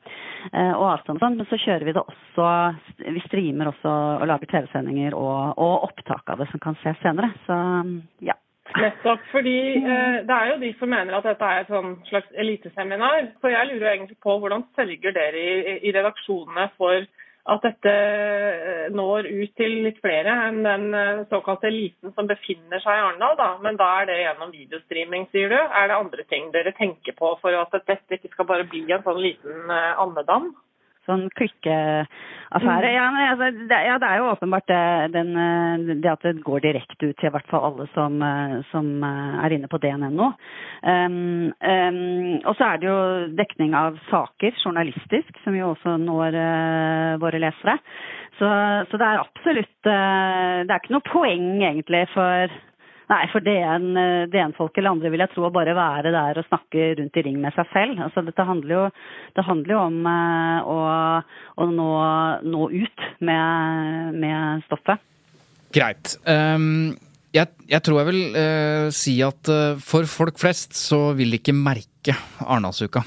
[0.53, 1.37] og avstand og sånn.
[1.41, 2.49] Men så kjører kjører vi det også
[3.17, 7.33] Vi streamer også og lager TV-sendinger og, og, opptak av det som kan ses senere.
[7.47, 7.59] Så
[8.29, 8.37] ja.
[8.73, 9.25] Nettopp.
[9.33, 13.33] fordi eh, det er jo de som mener at dette er et sånn slags eliteseminar.
[13.43, 17.03] Så jeg lurer egentlig på hvordan sørger dere i, i redaksjonene for
[17.53, 22.83] at dette eh, når ut til litt flere enn den eh, såkalte eliten som befinner
[22.83, 23.35] seg i Arendal.
[23.41, 23.49] Da.
[23.65, 25.59] Men da er det gjennom videostreaming, sier du.
[25.59, 29.03] Er det andre ting dere tenker på for at dette ikke skal bare bli en
[29.07, 30.53] sånn liten eh, andedam?
[31.09, 32.89] Sånn klikkeaffære.
[32.89, 32.95] Mm.
[32.95, 34.83] Ja, altså, det, ja, det, er jo åpenbart det,
[35.17, 35.33] den,
[35.93, 38.23] det, at det går direkte ut til i hvert fall alle som,
[38.71, 40.33] som er inne på dn.no.
[40.83, 42.99] Um, um, og så er det jo
[43.39, 47.79] dekning av saker journalistisk, som jo også når uh, våre lesere.
[48.39, 48.49] Så,
[48.91, 52.55] så, det er absolutt uh, Det er ikke noe poeng egentlig for
[53.13, 57.19] Nei, for DN-folk eller andre vil jeg tro å bare være der og snakke rundt
[57.21, 58.01] i ring med seg selv.
[58.07, 58.85] Altså, dette handler jo,
[59.37, 60.79] det handler jo om uh, å,
[61.61, 61.89] å nå,
[62.49, 65.03] nå, ut med, med stoffet.
[65.77, 66.15] Greit.
[66.25, 66.95] Um,
[67.37, 71.43] jeg, jeg, tror jeg vil uh, si at uh, for folk flest så vil de
[71.43, 72.17] ikke merke
[72.47, 73.05] Arendalsuka.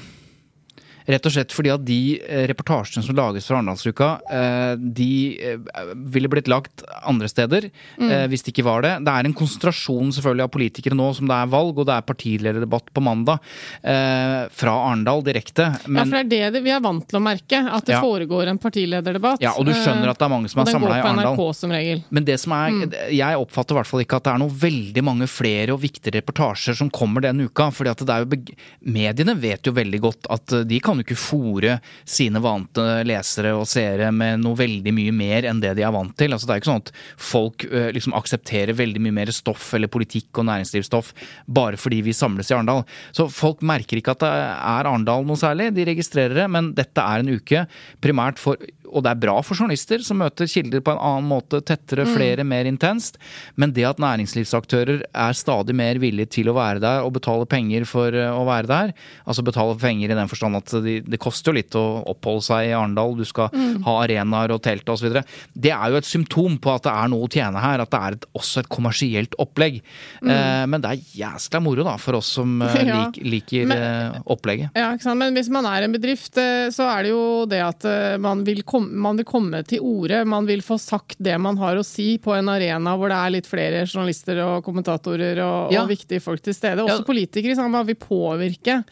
[1.06, 5.92] Rett og slett fordi at de eh, reportasjene som lages fra Arendalsuka, eh, de eh,
[6.12, 8.26] ville blitt lagt andre steder mm.
[8.30, 8.92] hvis det ikke var det.
[9.06, 12.06] Det er en konsentrasjon selvfølgelig av politikere nå som det er valg, og det er
[12.06, 13.42] partilederdebatt på mandag
[13.82, 15.68] fra Arendal direkte.
[15.86, 18.00] Men, ja, for det er det vi er vant til å merke, at det ja.
[18.02, 19.42] foregår en partilederdebatt.
[19.44, 21.40] Ja, og du skjønner at det er mange som er samla i Arendal.
[21.56, 22.02] som regel.
[22.10, 22.96] Men det som er, mm.
[23.14, 26.16] jeg oppfatter i hvert fall ikke at det er noe veldig mange flere og viktige
[26.18, 27.70] reportasjer som kommer denne uka.
[27.74, 28.58] fordi at det er jo,
[28.96, 31.76] Mediene vet jo veldig godt at de kan kan jo ikke fòre
[32.08, 36.14] sine vante lesere og seere med noe veldig mye mer enn det de er vant
[36.16, 36.32] til.
[36.32, 36.92] Altså, det er ikke sånn at
[37.28, 41.12] folk uh, liksom aksepterer veldig mye mer stoff eller politikk og næringslivsstoff
[41.46, 42.84] bare fordi vi samles i Arendal.
[43.16, 47.02] Så folk merker ikke at det er Arendal noe særlig, de registrerer det, men dette
[47.02, 47.66] er en uke
[48.04, 48.60] primært for
[48.96, 52.12] og det er bra for journalister som møter kilder på en annen måte, tettere, mm.
[52.16, 52.52] flere, mm.
[52.52, 53.20] mer intenst.
[53.60, 57.86] Men det at næringslivsaktører er stadig mer villige til å være der og betale penger
[57.88, 58.94] for eh, å være der,
[59.26, 62.74] altså betale penger i den forstand at det, koster jo litt å oppholde seg i
[62.76, 63.82] Arendal, du skal mm.
[63.86, 65.20] ha arenaer og telt osv.,
[65.56, 68.00] det er jo et symptom på at det er noe å tjene her, at det
[68.00, 69.80] er et, også et kommersielt opplegg.
[70.22, 70.32] Mm.
[70.32, 73.00] Eh, men det er jæskla moro da, for oss som eh, ja.
[73.06, 74.76] lik, liker men, eh, opplegget.
[74.76, 75.20] Ja, ikke sant?
[75.22, 77.86] Men hvis man er en bedrift, så er det jo det at
[78.22, 81.58] man vil komme kom, man vil komme til orde, man vil få sagt det man
[81.58, 85.72] har å si på en arena hvor det er litt flere journalister og kommentatorer og,
[85.74, 85.82] ja.
[85.82, 86.84] og viktige folk til stede.
[86.84, 87.06] Også ja.
[87.06, 87.68] politikere.
[87.68, 88.82] Man vil påvirke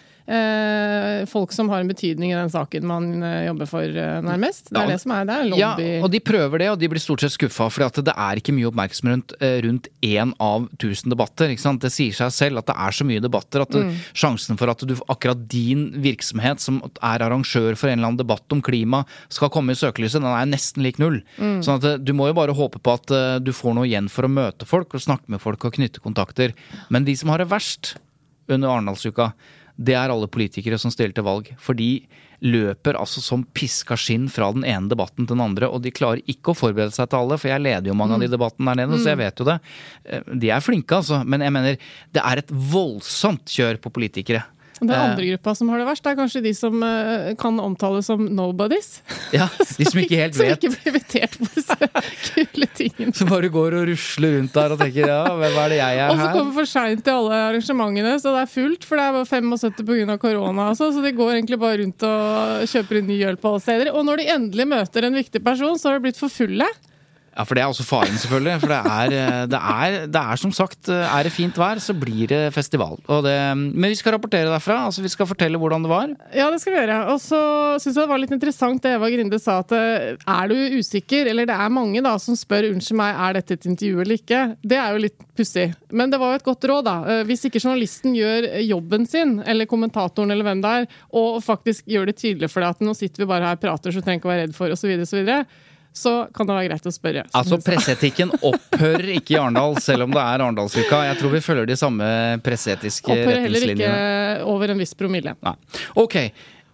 [1.28, 4.70] folk som har en betydning i den saken man eh, jobber for, eh, nærmest.
[4.72, 5.36] Det er det som er det.
[5.36, 5.72] er Ja,
[6.02, 7.68] og de prøver det, og de blir stort sett skuffa.
[7.72, 9.34] For det er ikke mye oppmerksomhet
[9.66, 11.52] rundt, eh, én av tusen debatter.
[11.52, 13.84] Det sier seg selv at det er så mye debatter at det,
[14.16, 18.52] sjansen for at du, akkurat din virksomhet, som er arrangør for en eller annen debatt
[18.52, 21.20] om klima, skal komme i søkelyset, den er nesten lik null.
[21.38, 24.08] Sånn at eh, du må jo bare håpe på at eh, du får noe igjen
[24.12, 26.54] for å møte folk og snakke med folk og knytte kontakter.
[26.88, 27.96] Men de som har det verst
[28.48, 29.32] under Arendalsuka,
[29.76, 31.48] det er alle politikere som stiller til valg.
[31.58, 32.04] For de
[32.44, 36.22] løper altså som piska skinn fra den ene debatten til den andre, og de klarer
[36.30, 38.84] ikke å forberede seg til alle, for jeg leder jo mange av de debattene der
[38.84, 39.58] nede, så jeg vet jo det.
[40.04, 41.78] Eh, De er flinke, altså, men jeg mener
[42.14, 44.44] det er et voldsomt kjør på politikere.
[44.86, 48.06] Den Eh, andre gruppa som har det verst, er kanskje de som eh, kan omtales
[48.06, 49.00] som nobodies.
[49.34, 49.48] Ja,
[49.78, 50.54] De som ikke helt vet.
[50.60, 51.76] Som ikke blir invitert på disse
[52.28, 53.14] kule tingene.
[53.16, 56.02] Som bare går og rusler rundt der og tenker ja, hvem er det jeg er
[56.04, 56.14] her?
[56.14, 58.84] Og så kommer for seint til alle arrangementene, så det er fullt.
[58.88, 60.18] For det er bare 75 pga.
[60.22, 60.68] korona.
[60.72, 63.92] Altså, så de går egentlig bare rundt og kjøper en ny øl på alle steder.
[63.94, 66.66] Og når de endelig møter en viktig person, så har de blitt for fulle.
[67.34, 68.60] Ja, for det er også faren, selvfølgelig.
[68.62, 71.80] For det er, eh, det er, det er som sagt, eh, er det fint vær,
[71.82, 72.94] så blir det festival.
[73.26, 74.84] Det, men vi skal rapportere derfra.
[74.86, 76.14] altså Vi skal fortelle hvordan det var.
[76.34, 77.00] Ja, det skal vi gjøre.
[77.10, 77.40] Og så
[77.82, 81.26] syns jeg det var litt interessant det Eva Grinde sa, at eh, er du usikker,
[81.32, 84.42] eller det er mange da som spør unnskyld meg, er dette et intervju eller ikke,
[84.62, 85.66] det er jo litt pussig.
[85.90, 87.20] Men det var jo et godt råd, da.
[87.26, 90.88] Hvis ikke journalisten gjør jobben sin, eller kommentatoren eller hvem det er,
[91.18, 93.90] og faktisk gjør det tydelig for deg at nå sitter vi bare her og prater,
[93.90, 95.32] så du trenger ikke å være redd for, osv., osv.,
[95.94, 97.22] så kan det være greit å spørre.
[97.38, 101.04] Altså, Presseetikken opphører ikke i Arendal, selv om det er Arendalsuka.
[101.06, 102.08] Jeg tror vi følger de samme
[102.44, 103.94] presseetiske Opphører heller ikke
[104.50, 105.36] over en viss promille.
[105.46, 105.54] Nei.
[106.02, 106.18] Ok.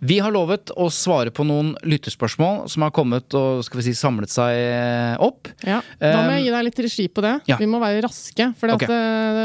[0.00, 3.92] Vi har lovet å svare på noen lyttespørsmål som har kommet og skal vi si,
[3.98, 5.50] samlet seg eh, opp.
[5.60, 7.34] Ja, Da må jeg gi deg litt regi på det.
[7.52, 7.60] ja.
[7.60, 8.88] Vi må være raske, for okay.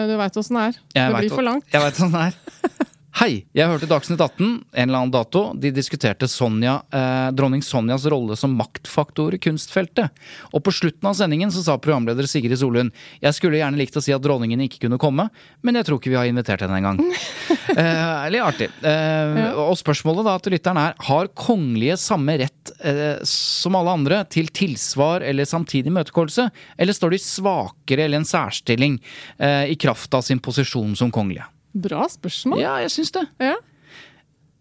[0.07, 0.79] du veit åssen det er.
[0.95, 1.67] Jeg det blir for langt.
[1.75, 2.71] Jeg vet hvordan det er.
[3.15, 5.45] Hei, jeg hørte Dagsnytt 18, en eller annen dato.
[5.55, 10.11] De diskuterte Sonja, eh, dronning Sonjas rolle som maktfaktor i kunstfeltet.
[10.51, 12.91] Og på slutten av sendingen så sa programleder Sigrid Solund
[13.23, 15.29] jeg skulle gjerne likt å si at dronningen ikke kunne komme,
[15.63, 16.99] men jeg tror ikke vi har invitert henne engang.
[17.79, 18.69] eh, litt artig.
[18.83, 24.23] Eh, Og spørsmålet da til lytteren er har kongelige samme rett eh, som alle andre
[24.27, 28.99] til tilsvar eller samtidig imøtekommelse, eller står de svakere eller en særstilling
[29.39, 31.47] eh, i kraft av sin posisjon som kongelige?
[31.75, 32.59] Bra spørsmål.
[32.61, 33.25] Ja, jeg syns det.
[33.43, 33.55] Ja.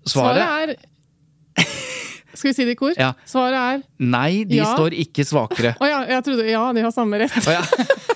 [0.04, 0.74] Svaret, Svaret er
[2.34, 2.92] Skal vi si det i kor?
[2.98, 3.12] Ja.
[3.30, 4.72] Svaret er nei, de Ja.
[4.74, 5.76] står ikke svakere.
[5.82, 7.36] Å ja, jeg trodde ja, de har samme rett.
[7.46, 7.62] Oh, ja.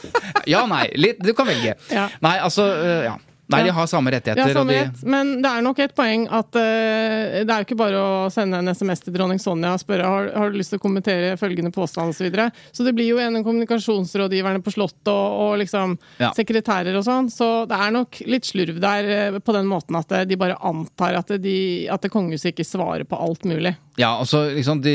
[0.59, 0.89] ja, nei.
[0.99, 1.77] Litt, du kan velge.
[1.95, 3.17] Nei, altså øh, Ja.
[3.49, 4.51] Nei, de har samme rettigheter.
[4.51, 7.67] Ja, samme de, rett, men det er nok et poeng at uh, det er jo
[7.67, 10.75] ikke bare å sende en SMS til dronning Sonja og spørre har, har du lyst
[10.75, 12.19] til å kommentere følgende påstand osv.
[12.19, 12.49] Så, videre.
[12.75, 16.33] så det blir jo en kommunikasjonsrådgiverne på Slottet og, og liksom Ja.
[16.37, 17.31] sekretærer og sånn.
[17.33, 20.59] Så det er nok litt slurv der uh, på den måten at eh, de bare
[20.67, 21.57] antar at, de,
[21.89, 23.77] at kongehuset ikke svarer på alt mulig.
[23.99, 24.95] ja, altså, liksom, de,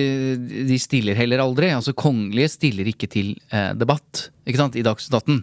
[0.70, 1.72] de stiller heller aldri.
[1.74, 5.38] Altså, Kongelige stiller ikke til uh, debatt ikke sant, i Dagsnytt 18.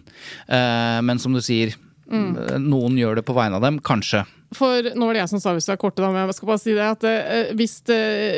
[0.53, 1.73] Eh, men som du sier,
[2.11, 2.67] Mm.
[2.67, 3.79] noen gjør det på vegne av dem.
[3.83, 4.25] Kanskje.
[4.51, 6.49] For nå var det jeg som sa hvis du er korte, da, men jeg skal
[6.49, 7.77] bare si det at eh, hvis,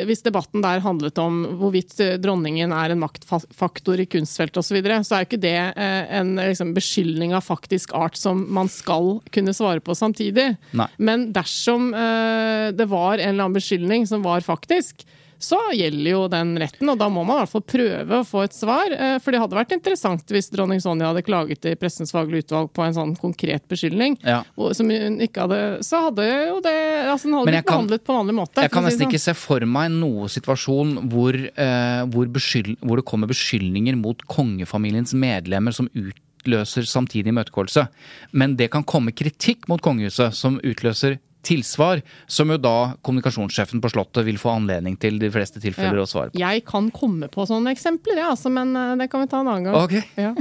[0.06, 4.76] hvis debatten der handlet om hvorvidt eh, dronningen er en maktfaktor i kunstfeltet osv., så,
[4.78, 8.70] videre, så er jo ikke det eh, en liksom, beskyldning av faktisk art som man
[8.70, 10.52] skal kunne svare på samtidig.
[10.78, 10.88] Nei.
[11.02, 15.04] Men dersom det var en eller annen beskyldning som var faktisk,
[15.42, 18.44] så gjelder jo den retten, og da må man i hvert fall prøve å få
[18.46, 18.92] et svar.
[18.92, 22.72] eh, For det hadde vært interessant hvis dronning Sonja hadde klaget til Pressens faglige utvalg
[22.74, 24.16] på en sånn konkret beskyldning.
[24.24, 24.42] Ja.
[24.76, 26.74] Som hun ikke hadde Så hadde jo det
[27.04, 28.64] Altså, den hadde blitt behandlet på vanlig måte.
[28.64, 33.00] Jeg kan si nesten ikke se for meg noen situasjon hvor, uh, hvor, beskyld, hvor
[33.00, 37.86] det kommer beskyldninger mot kongefamiliens medlemmer som utløser samtidig imøtegåelse.
[38.32, 43.90] Men det kan komme kritikk mot kongehuset som utløser tilsvar, som jo da kommunikasjonssjefen på
[43.92, 46.06] Slottet vil få anledning til de fleste tilfeller Ja.
[46.06, 46.40] å svare på.
[46.40, 49.48] Jeg kan komme på sånne eksempler, ja, altså, men eh, det kan vi ta en
[49.52, 49.78] annen gang.
[49.84, 49.96] Ok.
[50.24, 50.34] Ja.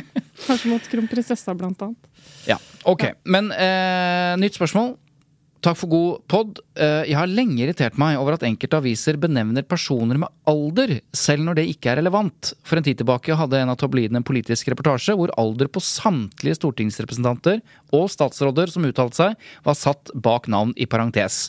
[0.47, 2.09] Kanskje mot kronprinsessa, blant annet.
[2.47, 2.57] Ja,
[2.89, 3.03] ok.
[3.29, 4.95] Men eh, nytt spørsmål.
[5.63, 6.59] Takk for god pod.
[6.75, 11.45] Eh, jeg har lenge irritert meg over at enkelte aviser benevner personer med alder, selv
[11.47, 12.51] når det ikke er relevant.
[12.67, 16.59] For en tid tilbake hadde en av tabloidene en politisk reportasje hvor alder på samtlige
[16.59, 17.63] stortingsrepresentanter
[17.95, 21.45] og statsråder som uttalte seg, var satt bak navn i parentes.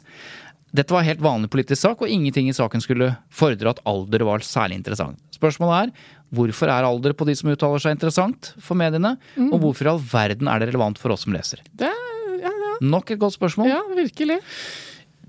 [0.74, 4.27] Dette var en helt vanlig politisk sak, og ingenting i saken skulle fordre at alder
[4.27, 5.19] var særlig interessant.
[5.35, 9.16] Spørsmålet er hvorfor er alder på de som uttaler seg interessant for mediene,
[9.51, 11.62] og hvorfor i all verden er det relevant for oss som leser?
[11.70, 11.94] Det.
[12.85, 13.70] Nok et godt spørsmål.
[13.73, 14.40] ja, virkelig.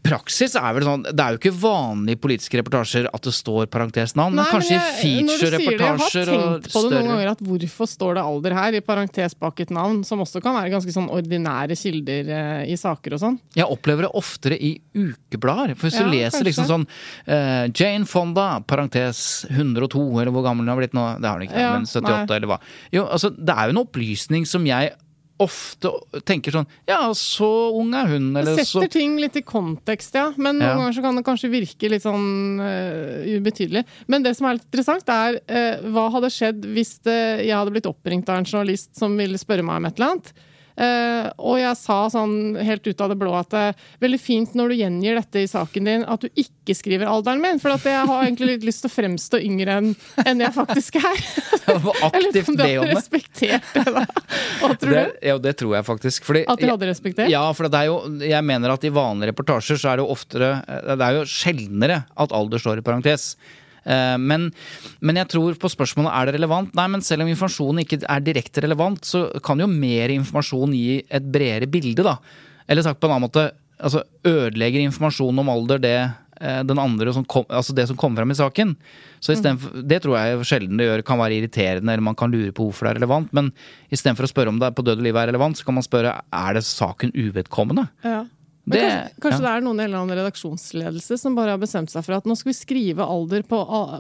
[0.06, 4.36] praksis er vel sånn Det er jo ikke vanlige politiske reportasjer at det står parentesnavn,
[4.38, 7.90] men kanskje i feature-reportasjer og større jeg har tenkt på det noen ganger at hvorfor
[7.90, 11.07] står det alder her, i parentes bak et navn, som også kan være ganske sånn
[11.10, 13.40] ordinære kilder eh, i saker og sånn.
[13.57, 15.73] Jeg opplever det oftere i ukeblader.
[15.73, 16.45] For hvis Ja, du leser kanskje.
[16.52, 21.32] liksom sånn uh, Jane Fonda, parentes 102, eller hvor gammel hun har blitt nå, det
[21.32, 22.38] har hun ikke, Ja, men 78 nei.
[22.38, 22.60] eller hva.
[22.94, 24.94] Jo, altså, det er jo en opplysning som jeg
[25.44, 25.91] ofte
[26.24, 30.16] tenker sånn Ja, så ung er hun, eller Det så setter ting litt i kontekst,
[30.16, 30.30] ja.
[30.38, 30.76] Men noen Ja.
[30.80, 33.84] ganger så kan det kanskje virke litt sånn uh, ubetydelig.
[34.07, 37.72] Men det som er litt interessant, er uh, hva hadde skjedd hvis det, jeg hadde
[37.76, 40.34] blitt oppringt av en journalist som ville spørre meg om et eller annet.
[40.76, 44.56] Eh, og jeg sa sånn helt ut av det blå at det er veldig fint
[44.60, 47.61] når du gjengir dette i saken din, at du ikke skriver alderen min.
[47.64, 49.91] For at jeg har egentlig litt lyst til å fremstå yngre enn
[50.26, 51.23] en jeg faktisk er.
[51.76, 52.95] Eller aktivt om de hadde det.
[52.97, 54.06] respektert det, da.
[54.61, 55.19] Hva tror det, du?
[55.30, 56.27] ja, det tror jeg faktisk.
[56.27, 57.31] Fordi, At de hadde respektert?
[57.31, 60.14] Ja, for det er jo, jeg mener at i vanlige reportasjer så er det jo
[60.14, 63.35] oftere Det er jo sjeldnere at alder står i parentes.
[63.86, 64.49] Eh, Men,
[65.02, 66.74] men jeg tror på spørsmålet er det relevant.
[66.78, 71.03] Nei, men selv om informasjonen ikke er direkte relevant, så kan jo mer informasjon gi
[71.06, 72.18] et bredere bilde, da.
[72.68, 73.49] Eller sagt på en annen måte,
[73.80, 78.24] altså ødelegger informasjon om alder det eh, den andre som kom, altså det som kommer
[78.24, 78.76] fram i saken.
[79.24, 82.32] Så i for, Det tror jeg sjelden det gjør kan være irriterende, eller man kan
[82.34, 83.34] lure på hvorfor det er relevant.
[83.34, 83.52] Men
[83.94, 86.16] istedenfor å spørre om det på død og liv er relevant, så kan man spørre
[86.34, 87.88] er det saken uvedkommende.
[88.06, 88.24] Ja.
[88.66, 89.46] Det- kanskje kanskje ja.
[89.46, 92.26] det er noen i en eller annen redaksjonsledelse som bare har bestemt seg for at
[92.26, 93.60] nå skal vi skrive alder på,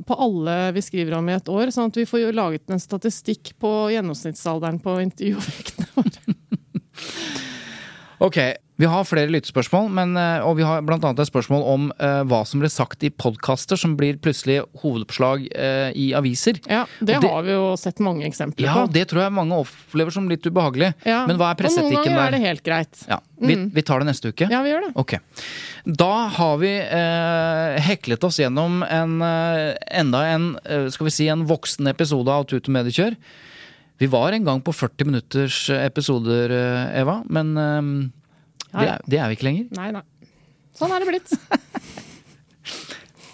[0.09, 3.53] på alle vi skriver om i et år, sånn at vi får laget en statistikk
[3.61, 6.35] på gjennomsnittsalderen på intervjuobjektene våre.
[8.25, 8.37] Ok,
[8.77, 12.41] vi har flere lyttespørsmål, men, eh, og vi har annet et spørsmål om eh, hva
[12.47, 16.59] som ble sagt i podkaster som blir plutselig hovedoppslag eh, i aviser.
[16.67, 18.91] Ja, det, det- har vi jo sett mange eksempler Ja, på.
[18.91, 20.89] det tror jeg mange opplever som litt ubehagelig.
[21.07, 23.05] Ja, Men hva er Og noen presseetikken ganger er det helt greit.
[23.07, 24.49] Ja, vi, vi tar det neste uke.
[24.51, 24.91] Ja, vi gjør det.
[24.99, 25.15] Ok.
[26.03, 30.51] Da har vi eh, heklet oss gjennom en, enda en
[30.91, 33.15] skal vi si, en voksen episode av Tut og mediekjør.
[34.03, 36.51] Vi var en gang på 40 minutters episoder,
[36.91, 38.24] Eva, men Ja,
[38.79, 39.69] det, det er vi ikke lenger.
[39.77, 40.31] Nei, nei.
[40.75, 41.35] Sånn er det blitt.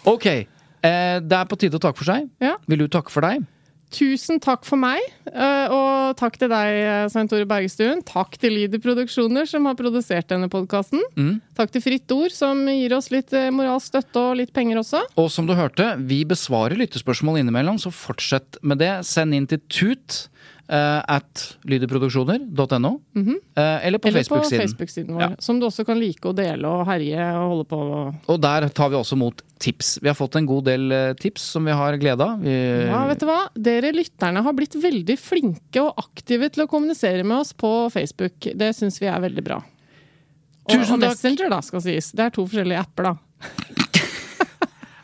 [0.01, 2.25] Ok, eh, det er på tide å takke for seg.
[2.41, 2.55] Ja.
[2.65, 3.43] Vil du takke for deg?
[3.91, 7.99] Tusen takk for meg, eh, og takk til deg, eh, Svein Tore Bergestuen.
[8.07, 11.03] Takk til Lyder Produksjoner, som har produsert denne podkasten.
[11.17, 11.41] Mm.
[11.53, 15.03] Takk til Fritt Ord, som gir oss litt eh, moralsk støtte og litt penger også.
[15.19, 18.93] Og som du hørte, vi besvarer lyttespørsmål innimellom, så fortsett med det.
[19.05, 20.29] Send inn til tut
[20.71, 22.91] eh, at lydeproduksjoner.no.
[23.15, 24.61] Mm eller på Eller på Facebook-siden.
[24.61, 25.29] Facebook-siden vår, Ja.
[25.39, 27.79] som du også kan like og dele og herje og holde på.
[28.31, 29.99] Og der tar vi også mot tips.
[30.01, 32.39] Vi har fått en god del eh, tips som vi har glede av.
[32.41, 32.55] Vi,
[32.87, 33.41] Ja, vet du hva?
[33.55, 38.39] Dere lytterne har blitt veldig flinke og aktive til å kommunisere med oss på Facebook.
[38.55, 39.59] Det syns vi er veldig bra.
[39.61, 41.09] Og, Tusen og takk.
[41.17, 42.11] Messenger, da, skal sies.
[42.15, 43.15] Det er to forskjellige apper, da.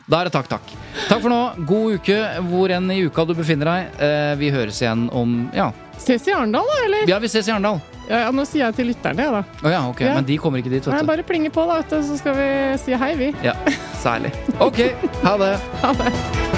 [0.08, 0.70] Da er det takk, takk.
[1.08, 1.40] Takk for nå.
[1.68, 2.16] God uke
[2.48, 4.00] hvor enn i uka du befinner deg.
[4.00, 7.08] Eh, vi høres igjen om Ja, Ses i Arendal, da, eller?
[7.10, 7.80] ja vi ses i Arendal.
[8.08, 9.42] Ja, ja, nå sier jeg til lytterne, da.
[9.60, 10.00] Oh, ja, ok.
[10.06, 10.14] Ja.
[10.16, 11.08] Men de kommer ikke dit, vet du.
[11.10, 12.48] bare plinge på, da, så skal vi
[12.80, 13.32] si hei, vi.
[13.44, 13.52] Ja,
[14.00, 14.32] særlig.
[14.64, 14.80] Ok,
[15.26, 15.52] ha det.
[15.82, 16.57] Ha det.